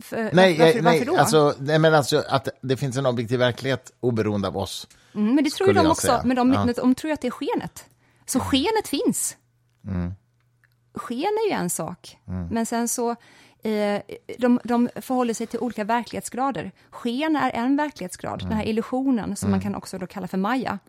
För, 0.01 0.29
Nej, 0.33 0.57
varför, 0.59 0.81
nej, 0.81 0.99
varför 0.99 1.05
då? 1.05 1.17
Alltså, 1.17 1.55
nej, 1.59 1.79
men 1.79 1.93
alltså 1.95 2.23
att 2.29 2.47
det 2.61 2.77
finns 2.77 2.97
en 2.97 3.05
objektiv 3.05 3.39
verklighet 3.39 3.91
oberoende 3.99 4.47
av 4.47 4.57
oss. 4.57 4.87
mm, 5.15 5.35
men 5.35 5.43
det 5.43 5.49
tror 5.49 5.69
ju 5.69 5.75
de 5.75 5.87
också, 5.87 6.07
säga. 6.07 6.21
men 6.25 6.35
de, 6.35 6.53
Ja. 6.53 6.61
Mm. 6.61 6.73
de 6.77 6.95
tror 6.95 7.09
ju 7.09 7.13
att 7.13 7.21
det 7.21 7.27
är 7.27 7.31
skenet. 7.31 7.85
Så 8.25 8.39
skenet 8.39 8.87
finns. 8.87 9.37
Sken 10.95 11.19
är 11.45 11.49
ju 11.49 11.53
en 11.55 11.69
sak, 11.69 12.17
Mm. 12.27 12.47
men 12.47 12.65
sen 12.65 12.87
så 12.87 13.09
eh, 13.63 14.01
de, 14.37 14.59
de 14.63 14.89
förhåller 14.95 15.33
sig 15.33 15.47
till 15.47 15.59
olika 15.59 15.83
verklighetsgrader. 15.83 16.71
Sken 16.89 17.35
är 17.35 17.51
en 17.51 17.77
verklighetsgrad, 17.77 18.39
den 18.39 18.47
Mm. 18.47 18.57
här 18.57 18.65
illusionen 18.65 19.35
som 19.35 19.51
man 19.51 19.61
kan 19.61 19.75
också 19.75 19.97
då 19.97 20.07
kalla 20.07 20.27
för 20.27 20.37
Maya. 20.37 20.79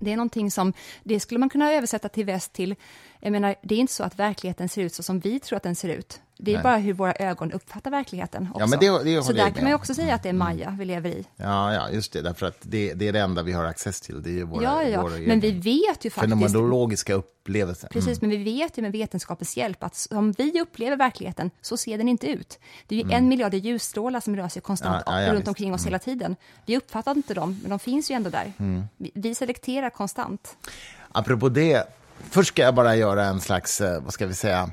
Det 0.00 0.12
är 0.12 0.16
någonting 0.16 0.50
som, 0.50 0.72
det 1.02 1.20
skulle 1.20 1.38
man 1.38 1.48
kunna 1.48 1.72
översätta 1.72 2.08
till 2.08 2.24
väst 2.24 2.52
till, 2.52 2.74
jag 3.20 3.32
menar, 3.32 3.54
det 3.62 3.74
är 3.74 3.78
inte 3.78 3.92
så 3.92 4.04
att 4.04 4.18
verkligheten 4.18 4.68
ser 4.68 4.82
ut 4.82 4.94
så 4.94 5.02
som 5.02 5.20
vi 5.20 5.40
tror 5.40 5.56
att 5.56 5.62
den 5.62 5.74
ser 5.74 5.88
ut. 5.88 6.20
Det 6.42 6.50
är 6.50 6.54
Nej. 6.54 6.62
bara 6.62 6.76
hur 6.76 6.92
våra 6.92 7.12
ögon 7.12 7.52
uppfattar 7.52 7.90
verkligheten 7.90 8.48
också. 8.54 8.66
men 8.66 8.78
det- 8.78 9.04
det 9.04 9.22
så 9.22 9.32
där 9.32 9.44
med 9.44 9.54
kan 9.54 9.64
man 9.64 9.70
ju 9.70 9.74
om. 9.74 9.80
också 9.80 9.94
säga 9.94 10.14
att 10.14 10.22
det 10.22 10.28
är 10.28 10.32
Maya 10.32 10.76
vi 10.78 10.84
lever 10.84 11.10
i. 11.10 11.24
Ja, 11.36 11.74
ja, 11.74 11.90
just 11.90 12.12
det. 12.12 12.22
Därför 12.22 12.46
att 12.46 12.56
det, 12.62 12.94
det 12.94 13.08
är 13.08 13.12
det 13.12 13.20
enda 13.20 13.42
vi 13.42 13.52
har 13.52 13.64
access 13.64 14.00
till. 14.00 14.22
Det 14.22 14.40
är 14.40 14.44
våra, 14.44 14.62
ja, 14.62 14.82
ja, 14.84 15.02
våra 15.02 15.16
men 15.18 15.40
vi 15.40 15.50
vet 15.50 16.04
ju 16.04 16.10
faktiskt, 16.10 16.14
fenomenologiska 16.14 17.14
upplevelser. 17.14 17.88
Mm. 17.92 17.92
precis, 17.92 18.20
men 18.20 18.30
vi 18.30 18.36
vet 18.36 18.78
ju 18.78 18.82
med 18.82 18.92
vetenskapens 18.92 19.56
hjälp 19.56 19.82
att 19.84 19.94
som 19.94 20.32
vi 20.32 20.60
upplever 20.60 20.96
verkligheten, 20.96 21.50
så 21.60 21.76
ser 21.76 21.98
den 21.98 22.08
inte 22.08 22.26
ut. 22.26 22.58
Det 22.86 23.00
är 23.00 23.04
ju 23.04 23.12
en 23.12 23.28
miljard 23.28 23.54
ljusstrålar 23.54 24.20
som 24.20 24.36
rör 24.36 24.48
sig 24.48 24.62
konstant 24.62 24.90
Mm. 24.90 25.02
Ja, 25.06 25.12
ja, 25.20 25.26
ja, 25.26 25.32
runt. 25.32 25.42
Mm. 25.44 25.48
omkring 25.50 25.74
oss 25.74 25.86
hela 25.86 25.98
tiden. 25.98 26.36
Vi 26.66 26.76
uppfattar 26.76 27.12
inte 27.16 27.34
dem, 27.34 27.58
men 27.62 27.70
de 27.70 27.78
finns 27.78 28.10
ju 28.10 28.14
ändå 28.14 28.30
där. 28.30 28.52
Mm. 28.58 28.82
Vi, 28.96 29.10
vi 29.14 29.34
selekterar 29.34 29.90
konstant. 29.90 30.56
Apropå 31.12 31.48
det, 31.48 31.84
först 32.30 32.48
ska 32.48 32.62
jag 32.62 32.74
bara 32.74 32.96
göra 32.96 33.24
en 33.24 33.40
slags, 33.40 33.80
eh, 33.80 34.02
vad 34.02 34.12
ska 34.12 34.26
vi 34.26 34.34
säga, 34.34 34.70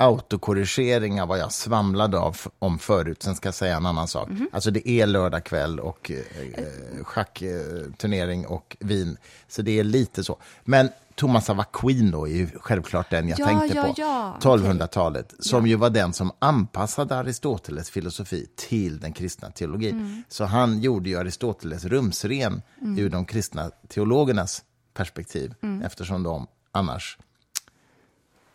autokorrigering 0.00 1.22
av 1.22 1.28
vad 1.28 1.38
jag 1.38 1.52
svamlade 1.52 2.18
av, 2.18 2.36
om 2.58 2.78
förut. 2.78 3.22
Sen 3.22 3.34
ska 3.34 3.46
jag 3.46 3.54
säga 3.54 3.76
en 3.76 3.86
annan 3.86 4.08
sak. 4.08 4.28
Mhm. 4.28 4.48
Alltså 4.52 4.70
det 4.70 4.88
är 4.88 5.06
lördag 5.06 5.44
kväll 5.44 5.80
och 5.80 6.10
eh, 6.10 6.18
eh, 6.64 7.04
schackturnering 7.04 8.46
och 8.46 8.76
vin. 8.80 9.16
Så 9.48 9.62
det 9.62 9.78
är 9.78 9.84
lite 9.84 10.24
så. 10.24 10.38
Men 10.64 10.88
Thomas 11.14 11.50
av 11.50 11.60
Aquino 11.60 12.26
är 12.26 12.32
ju 12.34 12.48
självklart 12.60 13.10
den 13.10 13.28
jag 13.28 13.38
Ja, 13.38 13.46
tänkte 13.46 13.76
ja, 13.76 13.82
på. 13.82 13.94
ja, 13.96 14.36
1200-talet. 14.40 15.34
Som 15.38 15.66
ju 15.66 15.76
var 15.76 15.90
den 15.90 16.12
som 16.12 16.32
anpassade 16.38 17.16
Aristoteles 17.16 17.90
filosofi 17.90 18.46
till 18.56 19.00
den 19.00 19.12
kristna 19.12 19.50
teologin. 19.50 19.96
Mm. 19.96 20.22
Så 20.28 20.44
han 20.44 20.80
gjorde 20.80 21.08
ju 21.08 21.16
Aristoteles 21.18 21.84
rumsren 21.84 22.62
ur 22.98 23.08
de 23.10 23.24
kristna 23.24 23.70
teologernas 23.88 24.62
perspektiv. 24.94 25.54
Mm. 25.62 25.82
Eftersom 25.82 26.22
de 26.22 26.46
annars 26.72 27.18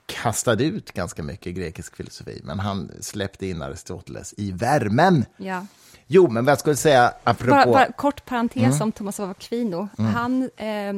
kastade 0.05 0.63
ut 0.63 0.91
ganska 0.91 1.23
mycket 1.23 1.55
grekisk 1.55 1.95
filosofi. 1.95 2.41
Men 2.43 2.59
han 2.59 2.91
släppte 3.01 3.47
in 3.47 3.61
Aristoteles 3.61 4.33
i 4.37 4.51
värmen. 4.51 5.25
Ja. 5.37 5.65
Jo, 6.07 6.27
men 6.31 6.45
vad 6.45 6.51
jag 6.51 6.59
skulle 6.59 6.75
säga 6.75 7.13
apropå... 7.23 7.51
Bara, 7.51 7.65
bara 7.65 7.91
kort 7.91 8.25
parentes 8.25 8.63
Mm. 8.63 8.81
om 8.81 8.91
Thomas 8.91 9.19
av 9.19 9.29
Aquino. 9.29 9.87
Han 9.97 10.49
eh, 10.57 10.93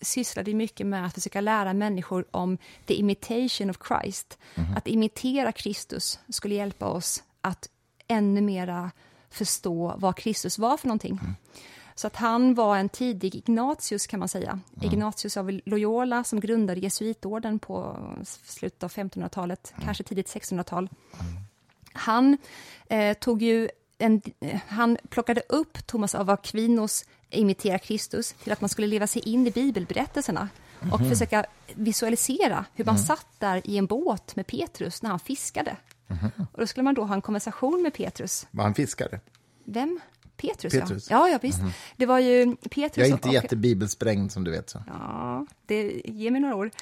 sysslade 0.00 0.54
mycket 0.54 0.86
med 0.86 1.06
att 1.06 1.14
försöka 1.14 1.40
lära 1.40 1.72
människor 1.72 2.24
om 2.30 2.58
the 2.86 2.94
imitation 2.94 3.70
of 3.70 3.76
Christ. 3.88 4.38
Mhm. 4.54 4.76
Att 4.76 4.88
imitera 4.88 5.52
Kristus 5.52 6.18
skulle 6.28 6.54
hjälpa 6.54 6.86
oss 6.86 7.22
att 7.40 7.68
ännu 8.08 8.40
mera 8.40 8.90
förstå 9.30 9.94
vad 9.98 10.16
Kristus 10.16 10.58
var 10.58 10.76
för 10.76 10.88
någonting. 10.88 11.18
Mm. 11.22 11.34
Så 11.98 12.06
att 12.06 12.16
han 12.16 12.54
var 12.54 12.76
en 12.76 12.88
tidig 12.88 13.34
Ignatius 13.34 14.06
kan 14.06 14.20
man 14.20 14.28
säga. 14.28 14.50
Mm. 14.50 14.92
Ignatius 14.92 15.36
av 15.36 15.60
Loyola 15.64 16.24
som 16.24 16.40
grundade 16.40 16.80
jesuitorden 16.80 17.58
på 17.58 17.96
slutet 18.44 18.82
av 18.82 18.90
1500-talet, 18.92 19.72
Mm. 19.76 19.84
kanske 19.86 20.04
tidigt 20.04 20.26
1600-tal. 20.28 20.88
Han 21.92 22.38
eh, 22.88 23.14
tog 23.14 23.42
ju 23.42 23.68
en, 23.98 24.22
eh, 24.40 24.60
han 24.68 24.98
plockade 25.08 25.42
upp 25.48 25.86
Thomas 25.86 26.14
av 26.14 26.30
Aquinos 26.30 27.04
Imitera 27.30 27.78
Kristus 27.78 28.32
till 28.32 28.52
att 28.52 28.60
man 28.60 28.68
skulle 28.68 28.86
leva 28.86 29.06
sig 29.06 29.22
in 29.28 29.46
i 29.46 29.50
bibelberättelserna 29.50 30.48
och 30.92 31.00
Mhm. 31.00 31.10
försöka 31.10 31.46
visualisera 31.74 32.64
hur 32.74 32.84
Mm. 32.84 32.94
man 32.94 32.98
satt 33.04 33.26
där 33.38 33.62
i 33.70 33.78
en 33.78 33.86
båt 33.86 34.36
med 34.36 34.46
Petrus 34.46 35.02
när 35.02 35.10
han 35.10 35.18
fiskade. 35.20 35.76
Mhm. 36.06 36.30
Och 36.52 36.60
då 36.60 36.66
skulle 36.66 36.84
man 36.84 36.94
då 36.94 37.04
ha 37.04 37.14
en 37.14 37.22
konversation 37.22 37.82
med 37.82 37.94
Petrus. 37.94 38.46
Var 38.50 38.64
han 38.64 38.74
fiskare? 38.74 39.20
Vem? 39.64 40.00
Petrus, 40.38 40.72
Petrus. 40.72 41.10
ja. 41.10 41.18
Ja, 41.18 41.32
ja, 41.32 41.38
visst. 41.42 41.60
Det 41.96 42.06
var 42.06 42.18
ju 42.18 42.56
Petrus 42.56 42.96
Jag 42.96 43.06
är 43.06 43.12
inte 43.12 43.28
och, 43.28 43.34
jättebibelsprängd 43.34 44.32
som 44.32 44.44
du 44.44 44.50
vet. 44.50 44.70
Så. 44.70 44.82
Ja, 44.86 45.46
det 45.66 46.02
ger 46.04 46.30
mig 46.30 46.40
några 46.40 46.56
år. 46.56 46.70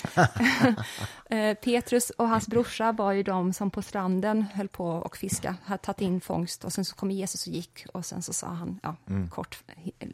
Eh, 1.31 1.55
Petrus 1.55 2.11
och 2.11 2.29
hans 2.29 2.47
brorsa 2.47 2.93
var 2.93 3.13
ju 3.13 3.23
de 3.23 3.53
som 3.53 3.71
på 3.71 3.83
stranden 3.83 4.43
höll 4.55 4.69
på 4.69 4.87
och 4.87 5.17
fiska, 5.17 5.57
hade 5.65 5.83
tagit 5.83 6.01
in 6.01 6.21
fångst 6.21 6.65
och 6.65 6.73
sen 6.73 6.85
så 6.85 6.95
kom 6.95 7.11
Jesus 7.11 7.47
och 7.47 7.53
gick 7.53 7.87
och 7.93 8.07
sen 8.07 8.23
så 8.23 8.33
sa 8.33 8.47
han, 8.47 8.81
ja, 8.83 8.97
kort, 9.31 9.59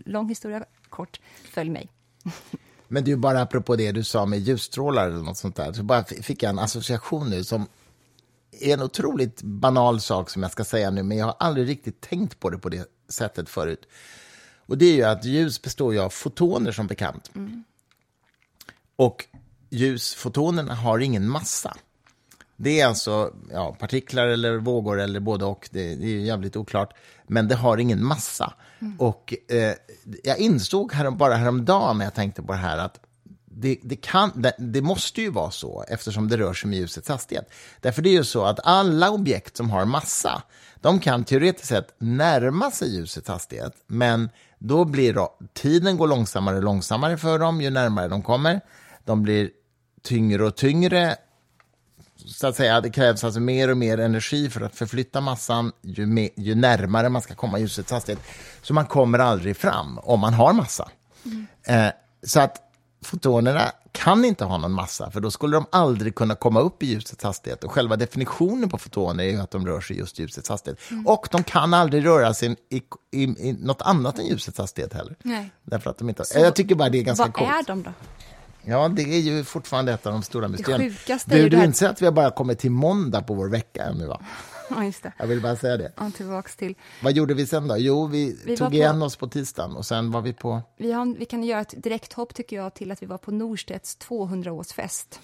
lång 0.04 0.28
historia, 0.28 0.64
kort, 0.88 1.20
följ 1.52 1.70
mig. 1.70 1.88
Men 2.88 3.04
du, 3.04 3.16
bara 3.16 3.42
apropå 3.42 3.76
det 3.76 3.92
du 3.92 4.04
sa 4.04 4.26
med 4.26 4.38
ljusstrålar 4.38 5.06
eller 5.06 5.22
något 5.22 5.36
sånt 5.36 5.56
där, 5.56 5.72
så 5.72 5.82
bara 5.82 6.04
fick 6.04 6.42
jag 6.42 6.50
en 6.50 6.58
association 6.58 7.30
nu 7.30 7.44
som 7.44 7.66
är 8.60 8.74
en 8.74 8.82
otroligt 8.82 9.42
banal 9.42 10.00
sak 10.00 10.30
som 10.30 10.42
jag 10.42 10.52
ska 10.52 10.64
säga 10.64 10.90
nu, 10.90 11.02
men 11.02 11.18
jag 11.18 11.26
har 11.26 11.36
aldrig 11.38 11.68
riktigt 11.68 12.00
tänkt 12.00 12.40
på 12.40 12.50
det 12.50 12.58
på 12.58 12.68
det 12.68 12.86
sättet 13.12 13.48
förut. 13.48 13.88
Och 14.66 14.78
det 14.78 14.84
är 14.84 14.94
ju 14.94 15.02
att 15.02 15.24
ljus 15.24 15.62
består 15.62 15.94
ju 15.94 16.00
av 16.00 16.10
fotoner 16.10 16.72
som 16.72 16.86
bekant. 16.86 17.30
Och 18.96 19.26
ljusfotonerna 19.70 20.74
har 20.74 20.98
ingen 20.98 21.28
massa. 21.28 21.76
Det 22.56 22.80
är 22.80 22.86
alltså 22.86 23.34
ja, 23.50 23.76
partiklar 23.80 24.26
eller 24.26 24.56
vågor 24.56 25.00
eller 25.00 25.20
både 25.20 25.44
och. 25.44 25.68
Det, 25.72 25.94
det 25.94 26.06
är 26.06 26.18
jävligt 26.18 26.56
oklart. 26.56 26.94
Men 27.26 27.48
det 27.48 27.54
har 27.54 27.78
ingen 27.78 28.04
massa. 28.04 28.52
Och 28.98 29.34
eh, 29.48 29.74
jag 30.24 30.38
insåg 30.38 30.92
härom, 30.92 31.16
bara 31.16 31.34
häromdagen 31.34 31.98
när 31.98 32.04
jag 32.04 32.14
tänkte 32.14 32.42
på 32.42 32.52
det 32.52 32.58
här 32.58 32.78
att 32.78 33.00
det, 33.44 33.78
det, 33.82 33.96
kan, 33.96 34.32
det, 34.34 34.54
det, 34.58 34.82
måste 34.82 35.20
ju 35.20 35.30
vara 35.30 35.50
så 35.50 35.84
eftersom 35.88 36.28
det 36.28 36.36
rör 36.36 36.54
sig 36.54 36.70
med 36.70 36.78
ljusets 36.78 37.08
hastighet. 37.08 37.50
Därför 37.80 38.02
det 38.02 38.08
är 38.08 38.12
ju 38.12 38.24
så 38.24 38.44
att 38.44 38.60
alla 38.64 39.10
objekt 39.10 39.56
som 39.56 39.70
har 39.70 39.84
massa, 39.84 40.42
de 40.82 41.00
kan 41.00 41.24
teoretiskt 41.24 41.68
sett 41.68 41.94
närma 41.98 42.70
sig 42.70 42.96
ljusets 42.96 43.28
hastighet, 43.28 43.72
men 43.86 44.30
då 44.58 44.84
blir 44.84 45.14
då, 45.14 45.34
tiden 45.52 45.96
går 45.96 46.08
långsammare 46.08 46.56
och 46.56 46.62
långsammare 46.62 47.16
för 47.16 47.38
dem 47.38 47.60
ju 47.60 47.70
närmare 47.70 48.08
de 48.08 48.22
kommer. 48.22 48.60
De 49.04 49.22
blir 49.22 49.50
tyngre 50.02 50.44
och 50.44 50.56
tyngre 50.56 51.16
så 52.26 52.46
att 52.46 52.56
säga, 52.56 52.80
det 52.80 52.90
krävs 52.90 53.24
alltså 53.24 53.40
mer 53.40 53.70
och 53.70 53.76
mer 53.76 54.00
energi 54.00 54.50
för 54.50 54.60
att 54.60 54.74
förflytta 54.74 55.20
massan 55.20 55.72
ju, 55.82 56.06
mer, 56.06 56.28
ju 56.36 56.54
närmare 56.54 57.08
man 57.08 57.22
ska 57.22 57.34
komma 57.34 57.58
ljusets 57.58 57.90
hastighet. 57.90 58.22
Så 58.62 58.74
man 58.74 58.86
kommer 58.86 59.18
aldrig 59.18 59.56
fram 59.56 59.98
om 59.98 60.20
man 60.20 60.34
har 60.34 60.52
massa. 60.52 60.90
Mm. 61.24 61.46
Eh, 61.66 61.92
så 62.22 62.40
att 62.40 62.71
fotonerna 63.02 63.72
kan 63.92 64.24
inte 64.24 64.44
ha 64.44 64.58
någon 64.58 64.72
massa, 64.72 65.10
för 65.10 65.20
då 65.20 65.30
skulle 65.30 65.56
de 65.56 65.66
aldrig 65.72 66.14
kunna 66.14 66.34
komma 66.34 66.60
upp 66.60 66.82
i 66.82 66.86
ljusets 66.86 67.24
hastighet. 67.24 67.64
Och 67.64 67.72
själva 67.72 67.96
definitionen 67.96 68.68
på 68.68 68.78
fotoner 68.78 69.24
är 69.24 69.28
ju 69.30 69.40
att 69.40 69.50
de 69.50 69.66
rör 69.66 69.80
sig 69.80 69.98
just 69.98 70.18
ljusets 70.18 70.48
hastighet. 70.48 70.78
Mm. 70.90 71.06
Och 71.06 71.28
de 71.30 71.42
kan 71.42 71.74
aldrig 71.74 72.04
röra 72.06 72.34
sig 72.34 72.56
i, 72.70 72.76
i, 73.10 73.22
i, 73.22 73.56
något 73.60 73.82
annat 73.82 74.18
än 74.18 74.26
ljusets 74.26 74.58
hastighet 74.58 74.92
heller. 74.92 75.16
Nej. 75.22 75.52
Därför 75.62 75.90
att 75.90 75.98
de 75.98 76.08
inte, 76.08 76.24
Så 76.24 76.38
jag 76.38 76.54
tycker 76.54 76.74
bara 76.74 76.88
det 76.88 76.98
är 76.98 77.02
ganska 77.02 77.24
vad 77.24 77.34
coolt. 77.34 77.50
Vad 77.50 77.58
är 77.58 77.64
de 77.66 77.82
då? 77.82 77.90
Ja, 78.64 78.88
det 78.88 79.02
är 79.02 79.20
ju 79.20 79.44
fortfarande 79.44 79.92
ett 79.92 80.06
av 80.06 80.12
de 80.12 80.22
stora 80.22 80.48
mysterierna. 80.48 80.84
Det 80.84 80.90
sjukaste 80.90 81.30
du, 81.30 81.36
är 81.36 81.38
ju 81.38 81.44
du 81.44 81.48
det 81.50 81.56
här- 81.56 81.64
inser 81.64 81.88
att 81.88 82.02
vi 82.02 82.06
har 82.06 82.12
bara 82.12 82.30
kommit 82.30 82.58
till 82.58 82.70
måndag 82.70 83.22
på 83.22 83.34
vår 83.34 83.48
vecka 83.48 83.92
nu, 83.92 84.06
va? 84.06 84.20
Ja, 84.76 84.84
just 84.84 85.02
det. 85.02 85.12
Jag 85.18 85.26
vill 85.26 85.42
bara 85.42 85.56
säga 85.56 85.76
det. 85.76 85.92
Ja, 85.96 86.10
tillbaks 86.10 86.56
till. 86.56 86.74
Vad 87.02 87.12
gjorde 87.12 87.34
vi 87.34 87.46
sen 87.46 87.68
då? 87.68 87.76
Jo, 87.78 88.06
vi, 88.06 88.38
Vi 88.44 88.56
tog 88.56 88.68
på- 88.68 88.74
igen 88.74 89.02
oss 89.02 89.16
på 89.16 89.28
tisdagen 89.28 89.76
och 89.76 89.86
sen 89.86 90.10
var 90.10 90.20
vi 90.22 90.32
på... 90.32 90.62
Vi, 90.76 90.92
har, 90.92 91.18
vi 91.18 91.24
kan 91.24 91.44
göra 91.44 91.60
ett 91.60 91.74
direkthopp 91.82 92.34
tycker 92.34 92.56
jag 92.56 92.74
till 92.74 92.90
att 92.92 93.02
vi 93.02 93.06
var 93.06 93.18
på 93.18 93.30
Norstedts 93.30 93.98
200-årsfest 93.98 95.18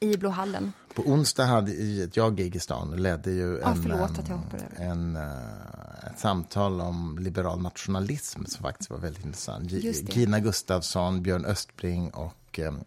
i 0.00 0.16
Blåhallen. 0.16 0.72
På 0.94 1.02
onsdag 1.02 1.44
hade 1.44 1.70
i 1.72 2.10
jag 2.14 2.36
gig 2.36 2.56
i 2.56 2.60
stan 2.60 3.02
ledde 3.02 3.30
ju 3.30 3.58
Ja, 3.62 3.70
en, 3.72 3.90
över. 3.90 4.90
en, 4.90 5.16
eh, 5.16 6.08
ett 6.12 6.18
samtal 6.18 6.80
om 6.80 7.18
liberal 7.20 7.60
nationalism 7.62 8.44
som 8.44 8.62
faktiskt 8.62 8.90
var 8.90 8.98
väldigt 8.98 9.24
intressant. 9.24 9.70
Gina 10.16 10.40
Gustafsson, 10.40 11.22
Björn 11.22 11.44
Östbring 11.44 12.10
och 12.10 12.58
em, 12.58 12.80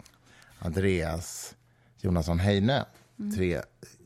Andreas 0.59 1.55
Jonasson 2.01 2.39
Heine. 2.39 2.85
Mm. 3.19 3.35
Tre 3.35 3.61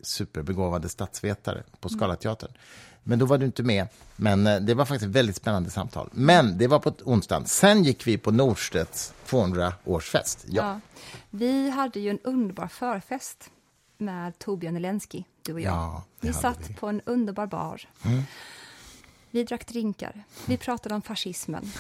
superbegåvade 0.06 0.90
statsvetare 0.90 1.64
på 1.80 1.90
Scalateatern. 1.90 2.52
Men 3.04 3.20
då 3.20 3.26
var 3.26 3.38
du 3.38 3.46
inte 3.46 3.64
med. 3.64 3.88
Men 4.16 4.48
eh, 4.48 4.60
det 4.60 4.74
var 4.74 4.86
faktiskt 4.86 5.10
ett 5.10 5.16
väldigt 5.16 5.36
spännande 5.36 5.70
samtal. 5.70 6.10
Men 6.12 6.58
det 6.58 6.68
var 6.68 6.80
på 6.80 6.94
onsdagen. 7.04 7.46
Sen 7.46 7.84
gick 7.84 8.08
vi 8.08 8.18
på 8.18 8.32
Norstedts 8.32 9.14
200-årsfest. 9.28 10.46
Ja. 10.48 10.64
Ja. 10.64 10.80
Vi 11.30 11.70
hade 11.70 12.00
ju 12.00 12.10
en 12.10 12.20
underbar 12.24 12.68
förfest 12.68 13.50
med 13.98 14.40
Torbjörn 14.40 14.76
Elensky, 14.76 15.24
du 15.42 15.54
och 15.54 15.62
jag. 15.62 15.74
Ja, 15.74 16.04
vi 16.20 16.34
satt 16.34 16.60
vi. 16.60 16.66
Mm. 16.66 16.76
på 16.76 16.88
en 16.88 17.02
underbar 17.06 17.48
bar. 17.48 17.82
Vi 19.32 19.44
drack 19.44 19.68
drinkar. 19.68 20.24
Vi 20.46 20.58
pratade 20.58 20.96
om 20.96 21.02
fascismen. 21.02 21.72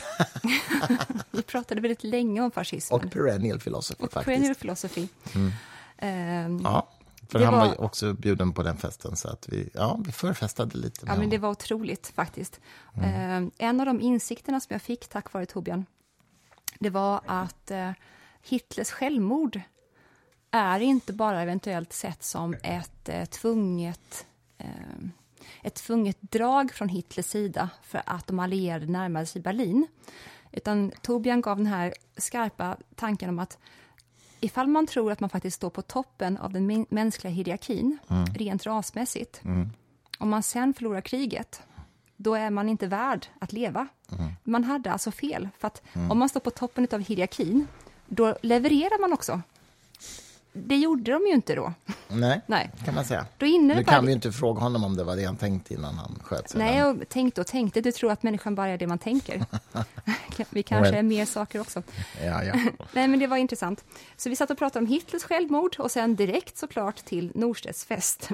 vi 1.31 1.41
pratade 1.41 1.81
väldigt 1.81 2.03
länge 2.03 2.41
om 2.41 2.51
fascismen. 2.51 2.99
Och 3.05 3.11
perennial 3.11 3.59
philosophy 3.59 4.03
Och 4.03 4.11
faktiskt. 4.13 4.25
perennial 4.25 4.55
philosophy. 4.55 5.07
Ehm, 5.97 6.61
Ja, 6.63 6.87
för 7.29 7.39
Det 7.39 7.45
han 7.45 7.53
var 7.53 7.67
var- 7.67 7.81
också 7.81 8.13
bjuden 8.13 8.53
på 8.53 8.63
den 8.63 8.77
festen, 8.77 9.15
så 9.15 9.29
att 9.29 9.47
vi, 9.49 9.69
ja, 9.73 9.99
vi 10.05 10.11
förfestade 10.11 10.77
lite. 10.77 11.05
Ja, 11.07 11.15
men 11.15 11.29
det 11.29 11.37
var 11.37 11.49
otroligt 11.49 12.07
faktiskt. 12.15 12.59
Mm. 12.93 13.45
Eh, 13.47 13.51
en 13.57 13.79
av 13.79 13.85
de 13.85 14.01
insikterna 14.01 14.59
som 14.59 14.73
jag 14.73 14.81
fick 14.81 15.07
tack 15.07 15.33
vare 15.33 15.45
Torbjörn, 15.45 15.85
det 16.79 16.89
var 16.89 17.21
att 17.25 17.71
eh, 17.71 17.91
Hitlers 18.43 18.89
självmord 18.91 19.61
är 20.51 20.79
inte 20.79 21.13
bara 21.13 21.41
eventuellt 21.41 21.93
sett 21.93 22.23
som 22.23 22.55
ett 22.63 23.09
eh, 23.09 23.25
tvunget 23.25 24.25
eh, 24.57 24.67
ett 25.63 25.75
tvunget 25.75 26.17
drag 26.21 26.71
från 26.71 26.89
Hitlers 26.89 27.25
sida 27.25 27.69
för 27.83 28.01
att 28.05 28.27
de 28.27 28.39
allierade 28.39 28.85
närmade 28.85 29.25
sig 29.25 29.41
Berlin. 29.41 29.87
Utan 30.51 30.91
Torbjörn 31.01 31.41
gav 31.41 31.57
den 31.57 31.65
här 31.65 31.93
skarpa 32.17 32.77
tanken 32.95 33.29
om 33.29 33.39
att 33.39 33.57
ifall 34.45 34.67
man 34.67 34.87
tror 34.87 35.11
att 35.11 35.19
man 35.19 35.29
faktiskt 35.29 35.55
står 35.55 35.69
på 35.69 35.81
toppen 35.81 36.37
av 36.37 36.53
den 36.53 36.85
mänskliga 36.89 37.33
hierarkin, 37.33 37.97
rent 38.35 38.65
rasmässigt, 38.65 39.41
om 40.19 40.29
man 40.29 40.43
sen 40.43 40.73
förlorar 40.73 41.01
kriget, 41.01 41.61
då 42.17 42.35
är 42.35 42.49
man 42.49 42.69
inte 42.69 42.87
värd 42.87 43.27
att 43.39 43.53
leva. 43.53 43.87
Man 44.43 44.63
hade 44.63 44.91
alltså 44.91 45.11
fel, 45.11 45.49
för 45.59 45.67
att 45.67 45.81
om 46.09 46.17
man 46.19 46.29
står 46.29 46.39
på 46.39 46.49
toppen 46.51 46.87
av 46.91 46.99
hierarkin, 46.99 47.67
då 48.07 48.37
levererar 48.41 49.01
man 49.01 49.13
också. 49.13 49.41
Det 50.57 50.75
gjorde 50.75 51.11
de 51.11 51.27
ju 51.27 51.33
inte 51.33 51.55
då. 51.55 51.73
Nej, 52.07 52.41
Nej. 52.47 52.71
kan 52.85 52.95
man 52.95 53.05
säga. 53.05 53.25
Då 53.37 53.45
innebär 53.45 53.75
Nu 53.75 53.83
kan 53.83 54.05
vi 54.05 54.11
ju 54.11 54.15
inte 54.15 54.31
fråga 54.31 54.61
honom 54.61 54.83
om 54.83 54.95
det 54.95 55.03
var 55.03 55.15
det 55.15 55.23
han 55.25 55.37
tänkte 55.37 55.73
innan 55.73 55.95
han 55.95 56.19
sköt 56.23 56.49
sig. 56.49 56.59
Nej, 56.59 56.77
jag 56.77 57.09
tänkte 57.09 57.41
och 57.41 57.47
tänkte. 57.47 57.81
Du 57.81 57.91
tror 57.91 58.11
att 58.11 58.23
människan 58.23 58.55
bara 58.55 58.69
är 58.69 58.77
det 58.77 58.87
man 58.87 58.99
tänker. 58.99 59.45
vi 60.49 60.63
kanske 60.63 60.91
Well. 60.91 60.99
är 60.99 61.03
mer 61.03 61.25
saker 61.25 61.59
också. 61.59 61.83
Ja, 62.23 62.43
ja. 62.43 62.53
Nej, 62.93 63.07
men 63.07 63.19
det 63.19 63.27
var 63.27 63.37
intressant. 63.37 63.83
Så 64.17 64.29
vi 64.29 64.35
satt 64.35 64.49
och 64.49 64.57
pratade 64.57 64.85
om 64.85 64.87
Hitlers 64.91 65.23
självmord 65.23 65.75
och 65.79 65.91
sen 65.91 66.15
direkt 66.15 66.57
såklart 66.57 66.95
till 66.95 67.31
Norstedts 67.35 67.85
fest. 67.85 68.29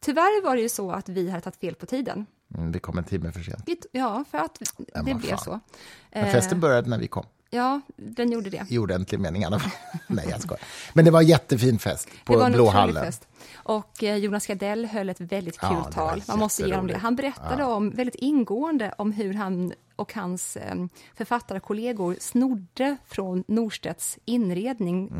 Tyvärr 0.00 0.44
var 0.44 0.56
det 0.56 0.62
ju 0.62 0.68
så 0.68 0.90
att 0.92 1.08
vi 1.08 1.30
hade 1.30 1.42
tagit 1.42 1.60
fel 1.60 1.74
på 1.74 1.86
tiden. 1.86 2.26
Mm, 2.54 2.72
vi 2.72 2.78
kom 2.78 2.98
en 2.98 3.04
timme 3.04 3.32
för 3.32 3.40
sent. 3.40 3.86
Ja, 3.92 4.24
för 4.30 4.38
att 4.38 4.62
det 5.04 5.14
blev 5.14 5.36
så. 5.36 5.50
Men 5.50 6.24
Eh, 6.24 6.32
festen 6.32 6.60
började 6.60 6.90
när 6.90 6.98
vi 6.98 7.08
kom. 7.08 7.26
Ja, 7.50 7.80
den 7.96 8.32
gjorde 8.32 8.50
det. 8.50 8.66
I 8.68 8.78
ordentlig 8.78 9.20
mening 9.20 9.42
i 9.42 9.44
alla 9.44 9.58
fall. 9.58 9.70
Nej, 10.06 10.26
jag 10.30 10.40
skojar. 10.40 10.60
Men 10.92 11.04
det 11.04 11.10
var 11.10 11.20
en 11.20 11.26
jättefin 11.26 11.78
fest 11.78 12.08
på 12.24 12.32
det 12.32 12.38
var 12.38 12.46
en 12.46 12.52
Blå 12.52 12.62
otrolig 12.62 12.80
hallen. 12.80 13.04
fest. 13.04 13.28
Och 13.54 14.04
eh, 14.04 14.16
Jonas 14.16 14.46
Gardell 14.46 14.86
höll 14.86 15.08
ett 15.08 15.20
väldigt 15.20 15.58
Ja, 15.62 15.68
kul 15.68 15.76
var 15.78 15.90
tal. 15.90 16.22
Man 16.28 16.38
måste 16.38 16.62
ge 16.62 16.80
det. 16.80 16.96
Han 16.98 17.16
berättade 17.16 17.64
om, 17.64 17.90
väldigt 17.90 18.14
ingående 18.14 18.94
om 18.98 19.12
hur 19.12 19.34
han 19.34 19.72
och 19.96 20.14
hans 20.14 20.56
eh, 20.56 20.74
författarkollegor 21.16 22.16
snodde 22.20 22.96
från 23.08 23.44
Norstedts 23.48 24.18
inredning 24.24 25.12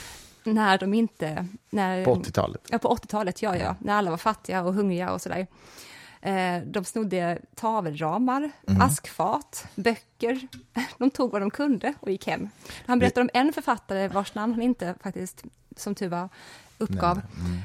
när 0.44 0.78
de 0.78 0.94
inte... 0.94 1.46
När, 1.70 1.92
Mm. 1.98 2.04
På 2.04 2.14
80-talet. 2.14 2.60
Ja, 2.70 2.78
på 2.78 2.88
80-talet, 2.96 3.42
ja, 3.42 3.56
ja. 3.56 3.76
När 3.80 3.92
alla 3.94 4.10
var 4.10 4.16
fattiga 4.18 4.62
och 4.62 4.74
hungriga 4.74 5.10
och 5.12 5.22
sådär. 5.22 5.46
Eh, 6.20 6.62
de 6.66 6.84
snodde 6.84 7.38
tavelramar, 7.54 8.50
Mm. 8.68 8.80
askfat, 8.82 9.66
böcker. 9.74 10.48
De 10.98 11.10
tog 11.10 11.32
vad 11.32 11.42
de 11.42 11.50
kunde 11.50 11.94
och 12.00 12.10
gick 12.10 12.26
hem. 12.26 12.48
Han 12.86 12.98
berättade 12.98 13.20
om 13.22 13.30
en 13.34 13.52
författare 13.52 14.08
vars 14.08 14.34
namn 14.34 14.52
han 14.52 14.62
inte 14.62 14.94
faktiskt, 15.02 15.44
som 15.76 15.94
tur 15.94 16.08
var, 16.08 16.28
uppgav. 16.78 17.20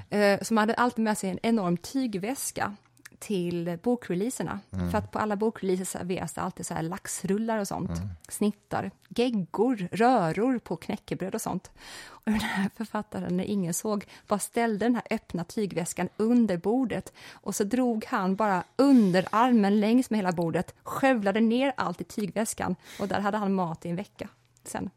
Mm. 0.10 0.40
Eh, 0.40 0.44
som 0.44 0.58
hade 0.58 0.74
alltid 0.74 1.04
med 1.04 1.18
sig 1.18 1.30
en 1.30 1.40
enorm 1.44 1.78
tygväska 1.78 2.76
till 3.24 3.78
bokreleaserna. 3.84 4.60
Mm. 4.72 4.92
För 4.92 4.98
att 4.98 5.12
på 5.12 5.20
alla 5.20 5.36
bokreleaser 5.36 5.86
serveras 5.86 6.34
det 6.34 6.42
alltid 6.42 6.66
så 6.66 6.74
här 6.74 6.82
laxrullar 6.82 7.60
och 7.60 7.68
sånt. 7.68 7.90
Mm. 7.90 8.10
Snittar, 8.30 8.92
geggor, 9.08 9.88
röror 9.92 10.60
på 10.60 10.76
knäckebröd 10.76 11.36
och 11.36 11.42
sånt. 11.42 11.72
Och 12.06 12.32
den 12.32 12.40
här 12.40 12.70
författaren, 12.76 13.38
när 13.38 13.44
ingen 13.44 13.74
såg, 13.74 14.06
bara 14.28 14.40
ställde 14.40 14.86
den 14.86 14.96
här 14.96 15.04
öppna 15.10 15.44
tygväskan 15.44 16.10
under 16.18 16.58
bordet 16.58 17.14
och 17.32 17.56
så 17.56 17.64
drog 17.64 18.06
han 18.06 18.36
bara 18.36 18.64
under 18.76 19.26
armen 19.32 19.80
längs 19.80 20.10
med 20.10 20.18
hela 20.18 20.32
bordet, 20.32 20.76
skövlade 20.84 21.40
ner 21.40 21.74
allt 21.78 22.02
i 22.02 22.04
tygväskan 22.04 22.76
och 23.00 23.08
där 23.08 23.20
hade 23.20 23.38
han 23.38 23.54
mat 23.54 23.86
i 23.86 23.90
en 23.90 23.96
vecka 23.96 24.30
sen. 24.64 24.90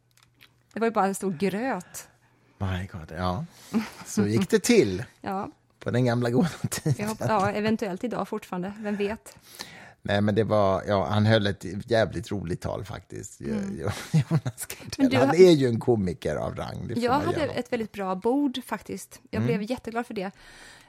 Det 0.73 0.81
var 0.81 0.87
ju 0.87 0.93
bara 0.93 1.07
en 1.07 1.15
stor 1.15 1.33
gröt. 1.33 2.09
My 2.59 2.87
God, 2.93 3.13
ja. 3.19 3.45
Så 4.07 4.27
gick 4.27 4.51
det 4.51 4.63
till 4.63 5.05
Ja, 5.21 5.51
på 5.87 5.91
den 5.93 6.05
gamla 6.05 6.31
goda 6.31 6.49
tiden. 6.71 7.09
hoppas, 7.09 7.29
ja 7.29 7.51
eventuellt 7.51 8.05
idag 8.05 8.29
fortfarande, 8.29 8.73
vem 8.81 8.97
vet? 8.97 9.37
Nej, 10.03 10.21
men 10.21 10.35
det 10.35 10.45
var, 10.45 10.83
ja, 10.89 11.07
han 11.07 11.27
höll 11.27 11.47
ett 11.47 11.65
jävligt 11.91 12.31
roligt 12.31 12.61
tal 12.61 12.85
faktiskt. 12.85 13.41
Jonas 13.41 13.95
Mm. 14.13 14.23
Men 14.99 15.09
Gardell. 15.09 15.11
du 15.11 15.17
Han 15.17 15.35
är 15.37 15.51
ju 15.53 15.69
en 15.69 15.81
komiker 15.81 16.37
av 16.37 16.55
rang. 16.57 16.93
Jag 16.97 17.13
hade 17.13 17.41
honom. 17.41 17.55
ett 17.57 17.73
väldigt 17.73 17.93
bra 17.93 18.15
bord 18.15 18.65
faktiskt. 18.65 19.21
Jag 19.31 19.43
blev 19.43 19.63
jätteglad 19.63 20.07
för 20.07 20.15
det. 20.15 20.31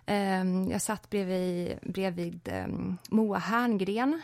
Ehm, 0.05 0.69
Jag 0.71 0.81
satt 0.81 1.09
bredvid, 1.09 1.77
bredvid 1.81 2.39
ehm, 2.51 2.97
Moa 3.09 3.37
Herngren, 3.37 4.21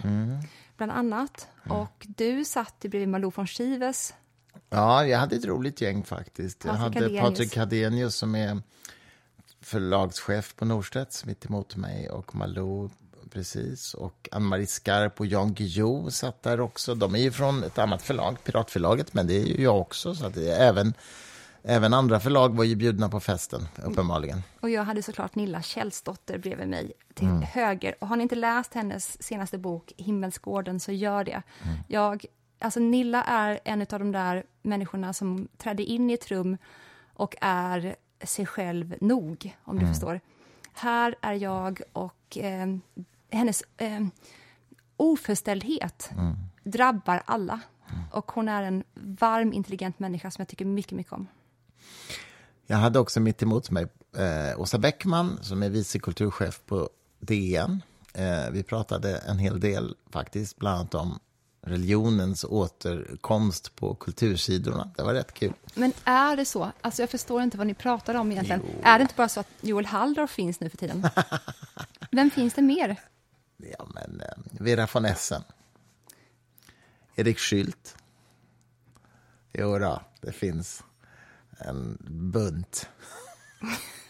bland 0.78 0.92
annat. 0.92 1.48
Och 1.70 2.06
du 2.18 2.46
satt 2.46 2.80
bredvid 2.80 3.10
Malou 3.10 3.32
von 3.36 3.48
Schives. 3.48 4.14
Ja, 4.70 5.06
jag 5.06 5.20
hade 5.20 5.36
ett 5.36 5.46
roligt 5.46 5.82
gäng 5.82 6.04
faktiskt. 6.04 6.66
Jag 6.66 6.78
Patrik 6.78 7.04
hade. 7.04 7.22
Patrik 7.22 7.58
Hadenius 7.58 8.16
som 8.16 8.36
är 8.36 8.62
förlagschef 9.66 10.56
på 10.56 10.66
Norstedts 10.66 11.26
mitt 11.26 11.46
emot 11.46 11.76
mig 11.76 12.10
och 12.10 12.36
Malou 12.36 12.90
precis. 13.34 13.94
Och 13.94 14.30
Ann-Marie 14.32 14.68
Skarp 14.68 15.20
och 15.20 15.26
Jan 15.26 15.54
Guillou 15.54 16.12
satt 16.12 16.44
där 16.44 16.60
också. 16.60 16.96
De 16.96 17.16
är 17.16 17.20
ju 17.20 17.32
från 17.32 17.64
ett 17.64 17.78
annat 17.78 18.02
förlag, 18.02 18.44
Piratförlaget, 18.44 19.14
men 19.14 19.28
det 19.28 19.34
är 19.34 19.46
ju 19.46 19.64
jag 19.64 19.80
också. 19.80 20.16
Så 20.16 20.26
att 20.26 20.34
det 20.34 20.52
är 20.52 20.68
även, 20.68 20.94
även 21.64 21.94
andra 21.94 22.20
förlag 22.20 22.56
var 22.56 22.64
ju 22.64 22.76
bjudna 22.76 23.10
på 23.10 23.20
festen, 23.20 23.68
uppenbarligen. 23.84 24.44
Och 24.60 24.70
jag 24.70 24.84
hade 24.84 25.04
såklart 25.04 25.36
Nilla 25.36 25.62
Källsdotter 25.62 26.38
bredvid 26.38 26.68
mig 26.68 26.94
till 27.14 27.28
mm. 27.28 27.42
höger. 27.42 27.96
Och 28.00 28.08
har 28.08 28.16
ni 28.16 28.24
inte 28.24 28.36
läst 28.36 28.74
hennes 28.74 29.24
senaste 29.24 29.58
bok 29.58 29.94
Himmelsgården 29.98 30.80
så 30.80 30.92
gör 30.92 31.24
det. 31.24 31.42
Mm. 31.64 31.78
Jag, 31.88 32.26
alltså 32.60 32.80
Nilla 32.80 33.24
är 33.24 33.60
en 33.66 33.82
av 33.82 34.00
de 34.00 34.12
där 34.12 34.44
människorna 34.62 35.14
som 35.14 35.48
trädde 35.58 35.84
in 35.84 36.10
i 36.10 36.14
ett 36.14 36.32
rum 36.32 36.58
och 37.14 37.36
är 37.42 37.96
sig 38.26 38.46
själv 38.46 38.96
nog, 39.02 39.56
om 39.64 39.76
du 39.76 39.82
mm. 39.82 39.94
förstår. 39.94 40.20
Här 40.74 41.16
är 41.22 41.34
jag 41.34 41.82
och 41.94 42.38
eh, 42.38 42.68
hennes 43.32 43.64
eh, 43.78 44.06
oförställdhet 44.98 46.10
mm. 46.12 46.36
drabbar 46.64 47.24
alla. 47.26 47.60
Mm. 47.90 48.04
Och 48.12 48.32
hon 48.32 48.50
är 48.50 48.64
en 48.64 48.84
varm, 48.94 49.54
intelligent 49.54 50.00
människa 50.00 50.32
som 50.32 50.42
jag 50.42 50.48
tycker 50.48 50.66
mycket, 50.66 50.92
mycket 50.92 51.14
om. 51.14 51.28
Jag 52.68 52.78
hade 52.78 53.00
också 53.00 53.20
mitt 53.20 53.44
emot 53.44 53.72
mig 53.72 53.88
eh, 54.18 54.60
Åsa 54.60 54.78
Bäckman 54.78 55.40
som 55.42 55.64
är 55.64 55.70
vice 55.70 56.00
kulturchef 56.00 56.62
på 56.66 56.90
DN. 57.20 57.82
Eh, 58.14 58.50
vi 58.52 58.64
pratade 58.64 59.18
en 59.18 59.40
hel 59.40 59.60
del 59.60 59.96
faktiskt, 60.10 60.58
bland 60.58 60.80
annat 60.80 60.96
om 60.96 61.20
religionens 61.66 62.44
återkomst 62.44 63.76
på 63.76 63.96
kultursidorna. 63.96 64.92
Det 64.98 65.04
var 65.04 65.14
rätt 65.14 65.34
kul. 65.34 65.54
Men 65.74 65.94
är 66.04 66.36
det 66.36 66.46
så? 66.46 66.72
Alltså 66.82 67.02
jag 67.02 67.10
förstår 67.10 67.42
inte 67.42 67.58
vad 67.58 67.68
ni 67.68 67.74
pratar 67.74 68.16
om 68.16 68.32
egentligen. 68.32 68.62
Jo. 68.64 68.82
Är 68.84 68.98
det 68.98 69.02
inte 69.02 69.16
bara 69.16 69.30
så 69.30 69.40
att 69.40 69.48
Joel 69.62 69.86
Halldorf 69.86 70.32
finns 70.32 70.60
nu 70.60 70.70
för 70.70 70.78
tiden? 70.78 71.08
Vem 72.12 72.32
finns 72.32 72.54
det 72.54 72.62
mer? 72.62 73.00
Ja, 73.58 73.88
men 73.94 74.22
eh, 74.22 74.28
Vera 74.52 74.88
von 74.94 75.06
Essen. 75.06 75.44
Erik 77.16 77.40
Schüldt. 77.40 77.96
Jo 79.54 79.80
då, 79.80 80.02
det 80.22 80.32
finns 80.32 80.84
en 81.58 81.98
bunt 82.32 82.90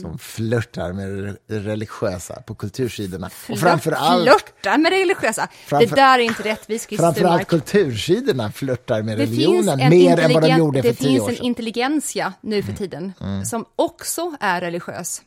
som 0.00 0.18
flörtar 0.18 0.92
med 0.92 1.36
det 1.46 1.58
religiösa 1.58 2.42
på 2.42 2.54
kultursidorna. 2.54 3.30
Flört, 3.30 3.56
och 3.56 3.60
framför 3.60 3.92
allt, 3.92 4.22
flörtar 4.22 4.78
med 4.78 4.92
det 4.92 4.98
religiösa? 4.98 5.48
Framför, 5.66 5.86
det 5.86 5.94
där 5.94 6.18
är 6.18 6.22
inte 6.22 6.42
rättvist, 6.42 6.96
Framförallt 6.96 7.48
kultursidorna 7.48 8.52
flörtar 8.52 9.02
med 9.02 9.18
det 9.18 9.22
religionen 9.22 9.90
mer 9.90 10.20
än 10.20 10.32
vad 10.32 10.42
de 10.42 10.56
gjorde 10.56 10.82
för 10.82 10.92
tio 10.92 11.20
år 11.20 11.24
sedan. 11.24 11.26
Det 11.26 11.30
finns 11.30 11.40
en 11.40 11.46
intelligentsia 11.46 12.32
nu 12.40 12.62
för 12.62 12.72
tiden 12.72 13.12
mm. 13.20 13.32
Mm. 13.32 13.44
som 13.44 13.64
också 13.76 14.36
är 14.40 14.60
religiös. 14.60 15.22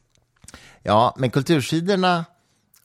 Ja, 0.84 1.16
men 1.18 1.32
kultursidorna 1.32 2.26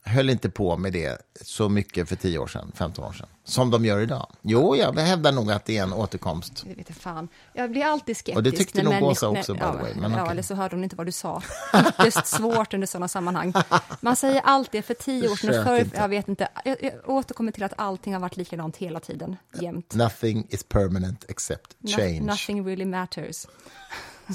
höll 0.03 0.29
inte 0.29 0.49
på 0.49 0.77
med 0.77 0.93
det 0.93 1.21
så 1.41 1.69
mycket 1.69 2.09
för 2.09 2.15
10 2.15 2.37
år 2.37 2.47
sedan, 2.47 2.71
15 2.75 3.05
år 3.05 3.13
sedan, 3.13 3.27
som 3.43 3.71
de 3.71 3.85
gör 3.85 3.99
idag. 3.99 4.31
Jo, 4.41 4.75
jag 4.75 4.93
hävdar 4.93 5.31
nog 5.31 5.51
att 5.51 5.65
det 5.65 5.77
är 5.77 5.83
en 5.83 5.93
återkomst. 5.93 6.63
Det 6.67 6.73
vet 6.73 6.97
fan. 6.97 7.27
Jag 7.53 7.71
blir 7.71 7.85
alltid 7.85 8.17
skeptisk. 8.17 8.37
Och 8.37 8.43
det 8.43 8.51
tyckte 8.51 8.83
nog 8.83 9.03
Åsa 9.03 9.29
också, 9.29 9.53
by 9.53 9.59
the 9.59 9.65
way. 9.65 9.93
Men 9.95 10.11
ja, 10.11 10.21
okay. 10.21 10.31
eller 10.31 10.41
så 10.41 10.55
hörde 10.55 10.75
hon 10.75 10.83
inte 10.83 10.95
vad 10.95 11.05
du 11.05 11.11
sa. 11.11 11.41
Ytterst 12.07 12.27
svårt 12.27 12.73
under 12.73 12.87
sådana 12.87 13.07
sammanhang. 13.07 13.53
Man 14.01 14.15
säger 14.15 14.41
alltid 14.41 14.85
för 14.85 14.93
10 14.93 15.29
år 15.29 15.35
sedan, 15.35 15.65
för, 15.65 15.87
jag 15.93 16.09
vet 16.09 16.27
inte, 16.27 16.47
jag, 16.65 16.77
jag 16.83 16.93
återkommer 17.05 17.51
till 17.51 17.63
att 17.63 17.73
allting 17.75 18.13
har 18.13 18.19
varit 18.19 18.37
likadant 18.37 18.77
hela 18.77 18.99
tiden, 18.99 19.37
jämt. 19.61 19.93
Nothing 19.95 20.47
is 20.49 20.63
permanent 20.63 21.25
except 21.27 21.75
change. 21.95 22.19
No, 22.21 22.25
nothing 22.25 22.67
really 22.67 22.85
matters. 22.85 23.47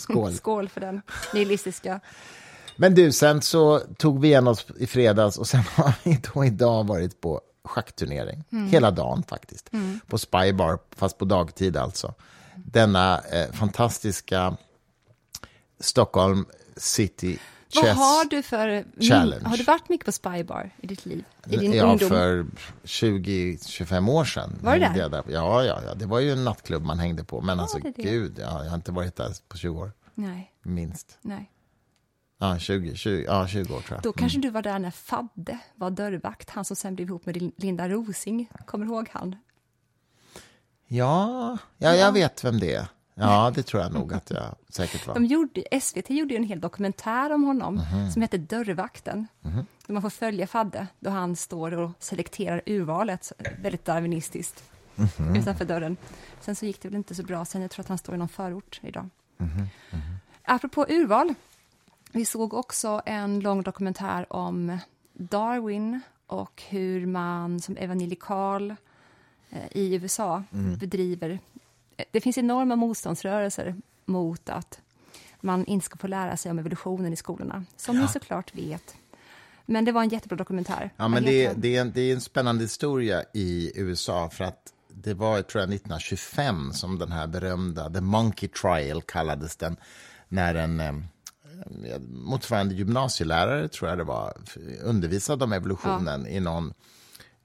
Skål. 0.01 0.33
Skål 0.37 0.69
för 0.69 0.81
den 0.81 1.03
nihilistiska 1.35 2.01
men 2.77 2.95
du, 2.95 3.13
sen 3.13 3.43
så 3.43 3.79
tog 3.79 4.21
vi 4.21 4.29
igen 4.29 4.49
oss 4.49 4.67
i 4.79 4.87
fredags 4.87 5.39
och 5.39 5.49
sen 5.49 5.61
har 5.75 5.93
vi 6.03 6.21
då 6.35 6.45
idag 6.45 6.87
varit 6.87 7.21
på 7.21 7.41
schackturnering. 7.65 8.45
Mm. 8.53 8.69
Hela 8.69 8.91
dagen 8.91 9.23
faktiskt. 9.29 9.73
Mm. 9.73 10.01
På 10.07 10.19
Spybar, 10.19 10.79
fast 10.97 11.19
på 11.19 11.25
dagtid 11.25 11.77
alltså. 11.77 12.15
Denna 12.55 13.21
eh, 13.33 13.53
fantastiska 13.53 14.57
Stockholm 15.81 16.47
City 16.77 17.39
Chess 17.69 17.85
Vad 17.85 17.97
har 17.97 18.25
du 18.25 18.43
för... 18.43 18.85
Challenge. 19.01 19.45
Har 19.45 19.57
du 19.57 19.65
varit 19.65 19.89
mycket 19.89 20.07
på 20.07 20.13
Spybar 20.13 20.71
i 20.81 20.87
ditt 20.87 21.07
liv? 21.07 21.25
I 21.47 21.57
din 21.57 21.73
ja, 21.73 21.85
ungdom? 21.85 22.09
för 22.09 22.47
20-25 22.85 24.11
år 24.11 24.25
sedan. 24.25 24.59
Var 24.63 24.79
det 24.79 24.93
där? 24.95 25.09
där? 25.09 25.25
Ja, 25.29 25.65
ja, 25.65 25.81
ja, 25.87 25.95
det 25.95 26.07
var 26.07 26.21
ju 26.21 26.33
en 26.33 26.45
nattklubb 26.45 26.85
man 26.85 26.99
hängde 26.99 27.25
på. 27.25 27.41
Men 27.41 27.59
ja, 27.59 27.63
alltså, 27.63 27.79
gud, 27.97 28.39
ja, 28.39 28.65
jag 28.65 28.71
har 28.71 28.77
inte 28.77 28.93
varit 28.93 29.17
där 29.17 29.33
på 29.49 29.57
20 29.57 29.81
år. 29.81 29.93
Nej. 30.15 30.53
Minst. 30.63 31.19
Nej. 31.23 31.51
Ja, 32.39 32.59
20, 32.59 32.97
20, 32.97 33.25
ja, 33.25 33.47
20 33.47 33.75
år 33.75 33.81
tror 33.81 33.97
jag. 33.97 34.03
Då 34.03 34.13
kanske 34.13 34.37
mm. 34.39 34.43
du 34.43 34.51
var 34.51 34.63
där 34.63 34.79
när 34.79 34.91
Fadde 34.91 35.59
var 35.75 35.91
dörrvakt, 35.91 36.51
han 36.51 36.65
som 36.65 36.77
sen 36.77 36.95
blev 36.95 37.09
ihop 37.09 37.27
med 37.27 37.53
Linda 37.57 37.89
Rosing. 37.89 38.51
Kommer 38.67 38.87
du 38.87 38.93
ihåg 38.93 39.09
han? 39.13 39.37
Ja, 40.87 41.59
ja, 41.79 41.95
jag 41.95 42.13
vet 42.13 42.45
vem 42.45 42.61
det 42.61 42.75
är. 42.75 42.87
Ja, 43.15 43.53
det 43.55 43.63
tror 43.63 43.83
jag 43.83 43.93
nog 43.93 44.13
att 44.15 44.31
jag 44.31 44.55
säkert 44.69 45.07
var. 45.07 45.15
De 45.15 45.25
gjorde, 45.25 45.81
SVT 45.81 46.11
gjorde 46.11 46.37
en 46.37 46.45
hel 46.45 46.61
dokumentär 46.61 47.33
om 47.33 47.45
honom 47.45 47.81
mm. 47.93 48.11
som 48.11 48.23
heter 48.23 48.39
Dörrvakten. 48.39 49.27
Mm. 49.45 49.67
Där 49.87 49.93
man 49.93 50.03
får 50.03 50.11
följa 50.11 50.47
Fadde 50.47 50.87
då 51.01 51.11
han 51.11 51.37
står 51.37 51.73
och 51.73 51.91
selekterar 51.99 52.63
urvalet, 52.67 53.33
väldigt 53.63 53.85
darwinistiskt, 53.85 54.65
mm. 55.19 55.37
utanför 55.37 55.65
dörren. 55.65 55.97
Sen 56.41 56.57
så 56.57 56.67
gick 56.67 56.83
det 56.83 56.89
väl 56.89 56.97
inte 56.97 57.15
så 57.15 57.23
bra 57.23 57.45
sen, 57.45 57.63
jag 57.63 57.71
tror 57.71 57.83
att 57.83 57.89
han 57.89 57.99
står 57.99 58.15
i 58.15 58.19
någon 58.19 58.29
förort 58.29 58.81
idag. 58.83 59.09
Mm. 59.39 59.67
Apropå 60.43 60.87
urval, 60.89 61.35
vi 62.17 62.25
såg 62.25 62.55
också 62.55 63.03
en 63.07 63.41
lång 63.41 63.63
dokumentär 63.63 64.33
om 64.33 64.79
Darwin 65.13 66.01
och 66.27 66.63
hur 66.69 67.07
man 67.07 67.61
som 67.61 67.77
evangelikal 67.77 68.75
eh, 69.51 69.59
i 69.73 69.95
USA 69.95 70.43
mm. 70.53 70.79
bedriver... 70.79 71.39
Eh, 71.97 72.05
det 72.11 72.21
finns 72.21 72.39
enorma 72.39 72.77
motståndsrörelser 72.77 73.77
mot 74.05 74.49
att 74.49 74.81
man 75.41 75.67
inte 75.67 75.87
ska 75.87 75.97
få 75.97 76.07
lära 76.07 76.37
sig 76.37 76.51
om 76.51 76.59
evolutionen 76.59 77.13
i 77.13 77.17
skolorna, 77.17 77.65
som 77.77 77.97
ja. 77.97 78.03
ni 78.03 78.09
såklart 78.09 78.55
vet. 78.55 78.95
Men 79.67 79.85
det 79.85 79.93
var 79.93 80.03
en 80.03 80.09
jättebra 80.09 80.37
dokumentär. 80.37 80.91
Ja, 80.97 81.09
men 81.09 81.25
det, 81.25 81.53
det, 81.57 81.77
är 81.77 81.81
en, 81.81 81.93
det 81.93 82.01
är 82.01 82.15
en 82.15 82.21
spännande 82.21 82.65
historia 82.65 83.25
i 83.35 83.73
USA, 83.75 84.31
för 84.31 84.45
att 84.45 84.73
det 84.89 85.15
var 85.15 85.43
tror 85.43 85.61
jag, 85.61 85.75
1925 85.75 86.73
som 86.73 86.99
den 86.99 87.13
här 87.13 87.27
berömda 87.27 87.91
The 87.91 88.01
Monkey 88.01 88.49
Trial 88.49 89.03
kallades 89.03 89.57
den, 89.57 89.77
när 90.29 90.55
en 90.55 91.09
motsvarande 92.09 92.75
gymnasielärare, 92.75 93.69
tror 93.69 93.91
jag 93.91 93.99
det 93.99 94.05
var, 94.05 94.33
undervisade 94.83 95.45
om 95.45 95.53
evolutionen 95.53 96.23
ja. 96.25 96.31
i, 96.31 96.41
någon, 96.41 96.75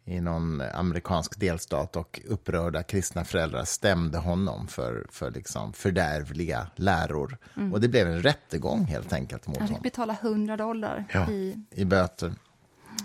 i 0.06 0.22
någon 0.22 0.62
amerikansk 0.62 1.40
delstat 1.40 1.96
och 1.96 2.22
upprörda 2.28 2.84
kristna 2.84 3.26
föräldrar 3.26 3.64
stämde 3.64 4.18
honom 4.18 4.68
för, 4.68 5.06
för 5.10 5.32
liksom 5.32 5.74
fördärvliga 5.74 6.68
läror. 6.76 7.38
Mm. 7.58 7.74
Och 7.74 7.82
det 7.82 7.88
blev 7.88 8.08
en 8.08 8.22
rättegång 8.22 8.86
helt 8.86 9.14
enkelt 9.14 9.48
mot 9.48 9.58
honom. 9.58 9.68
Han 9.68 9.76
fick 9.76 9.84
betala 9.84 10.18
100 10.22 10.58
dollar 10.58 11.06
ja, 11.14 11.32
i... 11.32 11.58
i 11.72 11.86
böter 11.86 12.34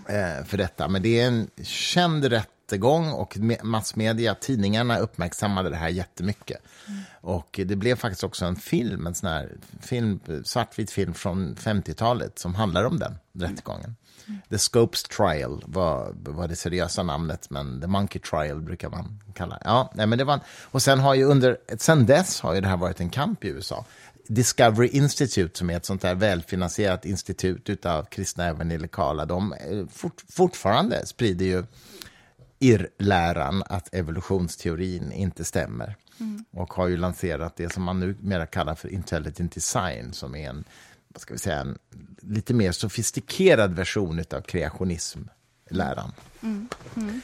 eh, 0.07 0.45
för 0.45 0.57
detta. 0.57 0.87
Men 0.87 1.01
det 1.01 1.19
är 1.19 1.27
en 1.27 1.49
känd 1.63 2.25
rätt 2.25 2.49
rättegång 2.67 3.11
och 3.11 3.37
massmedia, 3.63 4.35
tidningarna 4.35 4.99
uppmärksammade 4.99 5.69
det 5.69 5.75
här 5.75 5.89
jättemycket. 5.89 6.57
Mm. 6.87 7.01
Och 7.21 7.59
det 7.65 7.75
blev 7.75 7.95
faktiskt 7.95 8.23
också 8.23 8.45
en 8.45 8.55
film, 8.55 9.07
en 9.07 9.15
sån 9.15 9.29
här 9.29 9.51
film, 9.81 10.19
svartvit 10.45 10.91
film 10.91 11.13
från 11.13 11.55
50-talet 11.55 12.39
som 12.39 12.55
handlar 12.55 12.83
om 12.83 12.99
den 12.99 13.15
rättegången. 13.33 13.95
Mm. 14.27 14.41
The 14.49 14.57
Scopes 14.57 15.03
Trial 15.03 15.63
var, 15.65 16.13
var 16.15 16.47
det 16.47 16.55
seriösa 16.55 17.03
namnet, 17.03 17.49
men 17.49 17.81
The 17.81 17.87
Monkey 17.87 18.21
Trial 18.21 18.61
brukar 18.61 18.89
man 18.89 19.19
kalla 19.33 19.59
ja, 19.63 19.91
nej, 19.95 20.07
men 20.07 20.17
det. 20.17 20.23
Var, 20.23 20.39
och 20.71 20.81
sen, 20.81 20.99
har 20.99 21.15
ju 21.15 21.23
under, 21.23 21.57
sen 21.77 22.05
dess 22.05 22.41
har 22.41 22.53
ju 22.53 22.61
det 22.61 22.67
här 22.67 22.77
varit 22.77 22.99
en 22.99 23.09
kamp 23.09 23.43
i 23.43 23.47
USA. 23.47 23.85
Discovery 24.27 24.87
Institute, 24.87 25.57
som 25.57 25.69
är 25.69 25.77
ett 25.77 25.85
sånt 25.85 26.01
där 26.01 26.15
välfinansierat 26.15 27.05
institut 27.05 27.85
av 27.85 28.03
kristna 28.03 28.45
evangelikala, 28.45 29.25
de 29.25 29.53
eh, 29.53 29.85
fort, 29.93 30.23
fortfarande 30.29 31.05
sprider 31.05 31.45
ju 31.45 31.63
irrläran 32.59 33.63
att 33.65 33.93
evolutionsteorin 33.93 35.11
inte 35.11 35.43
stämmer. 35.43 35.95
Mm. 36.19 36.45
Och 36.51 36.73
har 36.73 36.87
ju 36.87 36.97
lanserat 36.97 37.55
det 37.55 37.73
som 37.73 37.83
man 37.83 37.99
numera 37.99 38.45
kallar 38.45 38.75
för 38.75 38.89
intelligent 38.89 39.51
design, 39.51 40.13
som 40.13 40.35
är 40.35 40.49
en, 40.49 40.63
vad 41.07 41.21
ska 41.21 41.33
vi 41.33 41.39
säga, 41.39 41.59
en 41.59 41.77
lite 42.21 42.53
mer 42.53 42.71
sofistikerad 42.71 43.73
version 43.73 44.23
av 44.31 44.41
kreationismläran. 44.41 46.11
Mm. 46.41 46.67
Mm. 46.95 47.21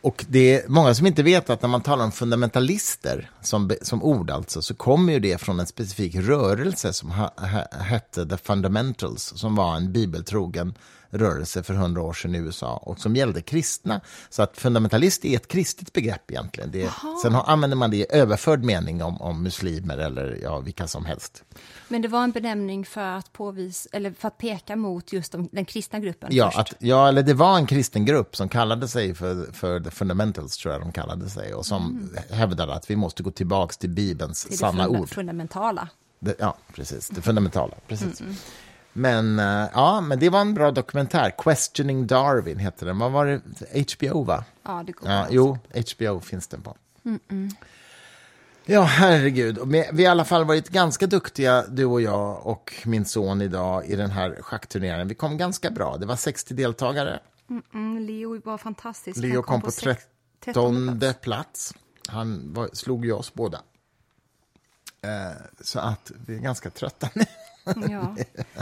Och 0.00 0.24
det 0.28 0.54
är 0.54 0.68
många 0.68 0.94
som 0.94 1.06
inte 1.06 1.22
vet 1.22 1.50
att 1.50 1.62
när 1.62 1.68
man 1.68 1.82
talar 1.82 2.04
om 2.04 2.12
fundamentalister 2.12 3.30
som, 3.42 3.70
som 3.82 4.02
ord, 4.02 4.30
alltså, 4.30 4.62
så 4.62 4.74
kommer 4.74 5.12
ju 5.12 5.20
det 5.20 5.38
från 5.38 5.60
en 5.60 5.66
specifik 5.66 6.14
rörelse 6.14 6.92
som 6.92 7.10
ha, 7.10 7.32
ha, 7.36 7.78
hette 7.78 8.26
The 8.26 8.36
Fundamentals, 8.36 9.22
som 9.22 9.54
var 9.54 9.76
en 9.76 9.92
bibeltrogen 9.92 10.74
rörelse 11.10 11.62
för 11.62 11.74
hundra 11.74 12.02
år 12.02 12.12
sedan 12.12 12.34
i 12.34 12.38
USA 12.38 12.76
och 12.76 12.98
som 12.98 13.16
gällde 13.16 13.42
kristna. 13.42 14.00
Så 14.30 14.42
att 14.42 14.56
fundamentalist 14.58 15.24
är 15.24 15.36
ett 15.36 15.48
kristet 15.48 15.92
begrepp 15.92 16.30
egentligen. 16.30 16.70
Det, 16.70 16.90
sen 17.22 17.34
har, 17.34 17.44
använder 17.44 17.76
man 17.76 17.90
det 17.90 17.96
i 17.96 18.06
överförd 18.10 18.64
mening 18.64 19.02
om, 19.02 19.20
om 19.22 19.42
muslimer 19.42 19.98
eller 19.98 20.38
ja, 20.42 20.58
vilka 20.60 20.86
som 20.86 21.04
helst. 21.04 21.44
Men 21.88 22.02
det 22.02 22.08
var 22.08 22.24
en 22.24 22.30
benämning 22.30 22.84
för 22.86 23.00
att, 23.00 23.32
påvis, 23.32 23.88
eller 23.92 24.12
för 24.12 24.28
att 24.28 24.38
peka 24.38 24.76
mot 24.76 25.12
just 25.12 25.32
de, 25.32 25.48
den 25.52 25.64
kristna 25.64 25.98
gruppen 25.98 26.28
Ja, 26.32 26.52
att, 26.54 26.74
ja, 26.78 27.08
eller 27.08 27.22
det 27.22 27.34
var 27.34 27.56
en 27.56 27.66
kristen 27.66 28.04
grupp 28.04 28.36
som 28.36 28.48
kallade 28.48 28.88
sig 28.88 29.14
för, 29.14 29.52
för 29.52 29.80
the 29.80 29.90
fundamentals, 29.90 30.56
tror 30.56 30.72
jag 30.74 30.82
de 30.82 30.92
kallade 30.92 31.30
sig, 31.30 31.54
och 31.54 31.66
som 31.66 32.10
hävdade 32.30 32.74
att 32.74 32.90
vi 32.90 32.96
måste 32.96 33.22
gå 33.22 33.30
tillbaka 33.30 33.72
till 33.72 33.90
Bibelns 33.90 34.44
Mm. 34.44 34.52
är 34.52 34.56
sanna 34.56 34.82
det 34.82 34.84
funda, 34.84 35.00
ord. 35.00 35.08
fundamentala. 35.08 35.88
Det, 36.20 36.34
ja, 36.38 36.56
precis. 36.74 37.08
Det 37.08 37.22
fundamentala. 37.22 37.74
Precis. 37.88 38.22
Men, 38.98 39.38
eh, 39.38 39.68
ja, 39.74 40.00
men 40.00 40.18
det 40.18 40.28
var 40.30 40.40
en 40.40 40.54
bra 40.54 40.70
dokumentär. 40.70 41.32
Questioning 41.38 42.06
Darwin 42.06 42.58
hette 42.58 42.84
den. 42.84 42.98
Vad 42.98 43.12
var 43.12 43.26
det? 43.26 43.40
HBO, 43.94 44.24
va? 44.24 44.44
Ja, 44.62 44.82
det 44.86 44.92
går 44.92 45.08
Ja, 45.10 45.26
jo, 45.30 45.58
HBO 45.74 46.20
finns 46.20 46.46
den 46.46 46.62
på. 46.62 46.76
Ja, 48.64 48.82
herregud. 48.82 49.58
Vi 49.68 49.78
har 49.82 50.00
i 50.00 50.06
alla 50.06 50.24
fall 50.24 50.44
varit 50.44 50.68
ganska 50.68 51.06
duktiga, 51.06 51.64
du 51.68 51.84
och 51.84 52.00
jag 52.00 52.46
och 52.46 52.74
min 52.84 53.04
son 53.04 53.42
idag, 53.42 53.86
i 53.86 53.96
den 53.96 54.10
här 54.10 54.38
szackturneringen. 54.50 55.08
Vi 55.08 55.14
kom 55.14 55.36
ganska 55.38 55.70
bra. 55.70 55.96
Det 55.96 56.06
var 56.06 56.16
60 56.16 56.54
deltagare. 56.54 57.20
Mm, 57.74 57.98
Leo 58.06 58.40
var 58.44 58.58
fantastisk. 58.58 59.18
Leo 59.18 59.34
Han 59.34 59.42
kom 59.42 59.60
på 59.60 59.70
sex- 59.70 60.02
13 60.44 60.98
plats. 61.00 61.20
plats. 61.20 61.74
Han 62.08 62.52
var, 62.54 62.68
slog 62.72 63.04
ju 63.04 63.12
oss 63.12 63.34
båda. 63.34 63.60
Eh, 65.02 65.36
så 65.60 65.78
att 65.80 66.12
vi 66.26 66.34
är 66.34 66.38
ganska 66.40 66.70
trötta 66.70 67.08
nu. 67.14 67.24
Ja, 67.90 68.16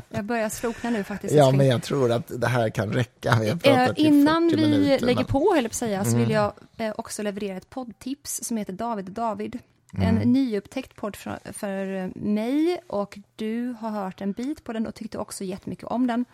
jag 0.08 0.24
börjar 0.24 0.48
slokna 0.48 0.90
nu 0.90 1.04
faktiskt. 1.04 1.34
Ja, 1.34 1.50
men 1.50 1.66
jag 1.66 1.82
tror 1.82 2.12
att 2.12 2.40
det 2.40 2.46
här 2.46 2.70
kan 2.70 2.92
räcka. 2.92 3.38
Vi 3.40 3.48
har 3.70 3.88
Eh, 3.88 3.92
innan 3.96 4.50
40 4.50 4.56
vi 4.62 4.68
minuter, 4.70 5.06
lägger 5.06 5.16
men- 5.20 5.24
på, 5.26 5.54
höll 5.54 5.68
på 5.68 5.74
säga, 5.74 6.04
så 6.04 6.10
Mm. 6.10 6.20
vill 6.20 6.30
jag 6.30 6.52
eh, 6.76 6.92
också 6.98 7.22
leverera 7.22 7.56
ett 7.56 7.70
poddtips 7.70 8.40
som 8.44 8.56
heter 8.56 8.72
David 8.72 9.06
och 9.08 9.12
David. 9.14 9.58
Mm. 9.94 10.06
En 10.18 10.32
nyupptäckt 10.32 10.96
podd 10.96 11.16
för, 11.16 11.38
för 11.52 11.94
eh, 11.94 12.08
mig 12.14 12.80
och 12.86 13.18
du 13.36 13.76
har 13.80 13.90
hört 13.90 14.20
en 14.20 14.32
bit 14.32 14.64
på 14.64 14.72
den 14.72 14.86
och 14.86 14.94
tyckte 14.94 15.18
också 15.18 15.44
jättemycket 15.44 15.84
om 15.84 16.06
den. 16.06 16.24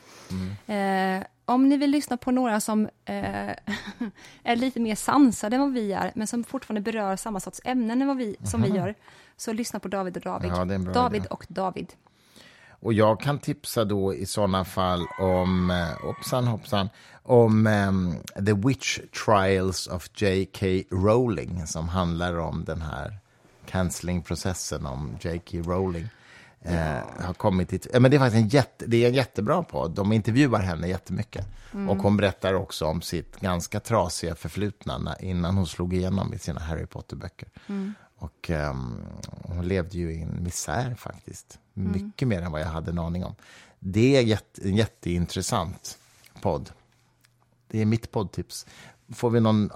Mm. 0.67 1.19
Eh, 1.21 1.27
om 1.45 1.69
ni 1.69 1.77
vill 1.77 1.91
lyssna 1.91 2.17
på 2.17 2.31
några 2.31 2.61
som 2.61 2.89
eh, 3.05 3.51
är 4.43 4.57
lite 4.57 4.81
mer 4.81 4.95
sansade 4.95 5.57
än 5.57 5.63
vad 5.63 5.73
vi 5.73 5.93
är, 5.93 6.13
men 6.15 6.27
som 6.27 6.45
fortfarande 6.45 6.93
berör 6.93 7.17
samma 7.17 7.41
sorts 7.41 7.61
ämnen 7.65 8.03
än 8.03 8.09
vad 8.09 8.17
vi, 8.17 8.37
som 8.43 8.63
vi 8.63 8.69
gör, 8.69 8.95
så 9.37 9.53
lyssna 9.53 9.81
på 9.81 9.89
David 9.89 10.17
och 10.17 10.23
David. 10.23 10.51
Ja, 10.51 10.65
David 10.93 11.23
idé. 11.23 11.29
och 11.31 11.47
David. 11.49 11.93
Och 12.83 12.93
jag 12.93 13.21
kan 13.21 13.39
tipsa 13.39 13.85
då 13.85 14.15
i 14.15 14.27
sådana 14.27 14.65
fall 14.65 15.07
om, 15.19 15.71
eh, 15.71 16.07
hoppsan 16.07 16.47
hoppsan, 16.47 16.89
om 17.23 17.67
ehm, 17.67 18.15
The 18.47 18.53
Witch 18.53 18.99
Trials 19.25 19.87
of 19.87 20.09
J.K. 20.15 20.67
Rowling 20.91 21.67
som 21.67 21.89
handlar 21.89 22.39
om 22.39 22.65
den 22.65 22.83
här 22.83 23.19
cancelling-processen 23.67 24.87
om 24.87 25.17
J.K. 25.21 25.59
Rowling. 25.59 26.09
Eh, 26.65 27.25
har 27.25 27.35
kommit. 27.35 27.87
Eh, 27.95 28.01
men 28.01 28.11
det 28.11 28.17
är 28.17 28.19
faktiskt 28.19 28.43
en, 28.43 28.49
jätte, 28.49 28.87
det 28.87 29.05
är 29.05 29.09
en 29.09 29.15
jättebra 29.15 29.63
podd. 29.63 29.91
De 29.91 30.13
intervjuar 30.13 30.61
henne 30.61 30.89
jättemycket. 30.89 31.47
Och 31.89 31.97
hon 31.97 32.17
berättar 32.17 32.55
också 32.55 32.87
om 32.87 33.03
sitt 33.03 33.41
ganska 33.41 33.81
trasiga 33.81 34.35
förflutna 34.35 35.17
innan 35.21 35.57
hon 35.57 35.67
slog 35.67 35.95
igenom 35.95 36.35
i 36.35 36.39
sina 36.39 36.61
Harry 36.61 36.87
Potter-böcker. 36.87 37.49
Och 38.17 38.51
ehm, 38.51 39.03
hon 39.43 39.69
levde 39.69 39.99
ju 39.99 40.13
i 40.13 40.23
en 40.23 40.43
misär 40.43 40.95
faktiskt. 40.95 41.59
Mycket 41.73 42.29
mer 42.29 42.43
än 42.43 42.53
vad 42.53 42.61
jag 42.61 42.67
hade 42.67 42.91
en 42.91 42.99
aning 42.99 43.25
om. 43.25 43.35
Det 43.79 44.17
är 44.17 44.23
jätte, 44.23 44.69
en 44.69 44.77
jätteintressant 44.77 45.99
podd. 46.41 46.71
Det 47.69 47.81
är 47.81 47.87
mitt 47.87 48.11
poddtips. 48.11 48.67
Får 49.15 49.31
vi 49.31 49.41
någon 49.41 49.71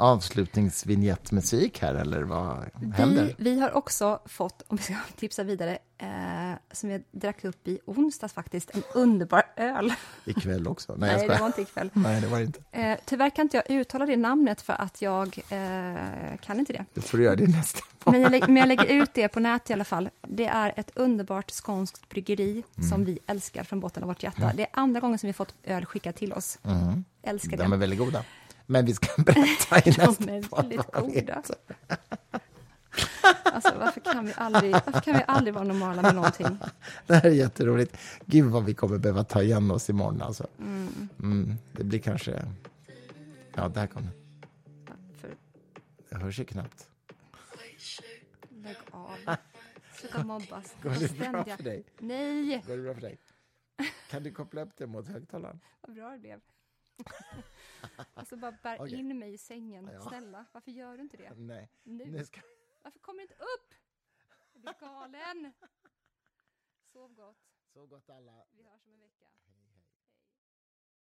avslutningsvinjettmusik 0.71 1.83
här 1.83 1.95
eller 1.95 2.23
vad 2.23 2.65
händer? 2.95 3.25
Vi, 3.25 3.35
vi 3.55 3.61
har 3.61 3.77
också 3.77 4.21
fått, 4.25 4.63
om 4.69 4.77
vi 4.77 4.83
ska 4.83 4.95
tipsa 5.17 5.43
vidare, 5.43 5.79
eh, 5.99 6.09
som 6.73 6.91
jag 6.91 7.03
drack 7.11 7.45
upp 7.45 7.69
i 7.69 7.79
onsdags 7.85 8.33
faktiskt, 8.35 8.71
en 8.75 8.83
underbar 8.95 9.43
öl. 9.57 9.93
Ikväll 10.25 10.69
också? 10.69 10.95
Nej, 10.99 11.17
Nej, 11.17 11.29
det 11.29 11.39
var 11.41 11.47
inte 11.47 11.63
ikväll. 11.63 11.91
Nej, 11.95 12.21
det 12.21 12.27
var 12.27 12.41
inte. 12.41 12.61
Eh, 12.73 12.99
tyvärr 13.05 13.31
kan 13.31 13.43
inte 13.43 13.57
jag 13.57 13.71
uttala 13.71 14.07
det 14.07 14.17
namnet 14.17 14.61
för 14.63 14.73
att 14.73 15.03
jag 15.03 15.39
eh, 15.49 16.37
kan 16.43 16.59
inte 16.59 16.73
det. 16.73 16.85
Det 16.95 17.01
får 17.01 17.19
du 17.19 17.25
göra 17.25 17.37
det 17.37 17.47
nästa 17.47 17.81
Men 18.11 18.21
jag, 18.21 18.33
lä- 18.33 18.41
men 18.47 18.57
jag 18.57 18.69
lägger 18.69 18.85
ut 19.03 19.11
det 19.15 19.29
på 19.29 19.41
nät 19.41 19.71
i 19.71 19.73
alla 19.73 19.85
fall. 19.85 20.09
Det 20.23 20.47
är 20.47 20.73
ett 20.77 20.91
underbart 20.95 21.51
skånskt 21.51 22.09
bryggeri 22.09 22.63
Mm. 22.77 22.91
som 22.91 23.05
vi 23.05 23.19
älskar 23.27 23.65
från 23.65 23.81
botten 23.81 24.03
av 24.03 24.07
vårt 24.09 24.23
hjärta. 24.23 24.53
Det 24.57 24.63
är 24.63 24.69
andra 24.73 25.01
gången 25.01 25.19
som 25.19 25.27
vi 25.27 25.33
fått 25.33 25.55
öl 25.65 25.85
skickad 25.87 26.15
till 26.15 26.33
oss. 26.33 26.59
Älskar 27.23 27.57
De 27.57 27.63
är 27.63 27.69
det. 27.69 27.77
väldigt 27.77 27.99
goda. 27.99 28.25
Men 28.67 28.85
vi 28.85 28.95
ska 28.95 29.23
berätta 29.23 29.79
i 29.79 29.91
De 29.91 30.07
nästa 30.07 30.31
är 30.33 30.43
podd 30.43 30.63
väldigt 30.69 30.93
goda. 30.93 31.43
Alltså, 33.43 33.79
varför 33.79 34.01
kan 34.01 34.27
vi 34.27 34.33
aldrig, 34.37 34.73
varför 34.73 35.01
kan 35.01 35.15
vi 35.15 35.25
aldrig 35.27 35.55
vara 35.55 35.65
normala 35.65 36.03
med 36.03 36.15
någonting? 36.15 36.59
Det 37.07 37.15
här 37.15 37.27
är 37.27 37.31
jätteroligt. 37.35 37.97
Gud 38.25 38.45
vad 38.45 38.65
vi 38.65 38.75
kommer 38.75 38.99
behöva 38.99 39.25
ta 39.25 39.43
igen 39.43 39.71
oss 39.71 39.91
imorgon 39.91 40.23
alltså. 40.23 40.47
Mm, 40.59 41.55
det 41.73 41.85
blir 41.85 41.99
kanske... 41.99 42.43
Ja, 43.55 43.69
där 43.69 43.87
kom 43.87 44.03
det. 44.03 44.11
För, 45.21 45.31
Jag 46.09 46.19
hörs 46.19 46.39
ju 46.41 46.45
knappt. 46.45 46.89
lägg 48.51 48.77
av. 48.91 49.37
Sluta 50.01 50.25
mobbas. 50.25 50.75
Går 50.83 50.91
det 50.91 51.19
bra 51.19 51.57
för 51.57 51.63
dig? 51.65 51.85
Nej, 51.99 52.63
Går 52.67 52.77
det 52.77 52.83
bra 52.83 52.95
för 52.95 53.01
dig? 53.01 53.19
Kan 54.11 54.23
du 54.23 54.31
koppla 54.31 54.63
upp 54.63 54.71
det 54.77 54.87
mot 54.87 55.09
högtalaren? 55.09 55.61
vad 55.81 55.95
bra 55.97 56.11
det 56.11 56.19
blev. 56.19 56.41
Alltså 58.15 58.37
bara 58.37 58.53
bär 58.53 58.81
Okej. 58.81 58.99
in 58.99 59.19
mig 59.19 59.33
i 59.33 59.39
sängen. 59.39 59.91
Ja. 59.93 60.01
Snälla, 60.01 60.47
varför 60.53 60.71
gör 60.71 60.97
du 60.97 61.03
inte 61.03 61.17
det? 61.17 61.35
Nej. 61.35 61.71
Nu. 61.83 62.05
Nu 62.05 62.25
ska... 62.25 62.41
Varför 62.83 62.99
kommer 62.99 63.19
du 63.19 63.23
inte 63.23 63.35
upp? 63.35 63.75
Jag 64.53 64.63
blir 64.63 64.75
galen. 64.81 65.53
Sov 66.83 67.15
gott. 67.15 67.37
Så 67.73 67.87
gott 67.87 68.11
alla. 68.11 68.47
Vi 68.51 68.63
hörs 68.63 68.87
om 68.87 68.93
en 68.93 69.01
vecka. 69.01 69.27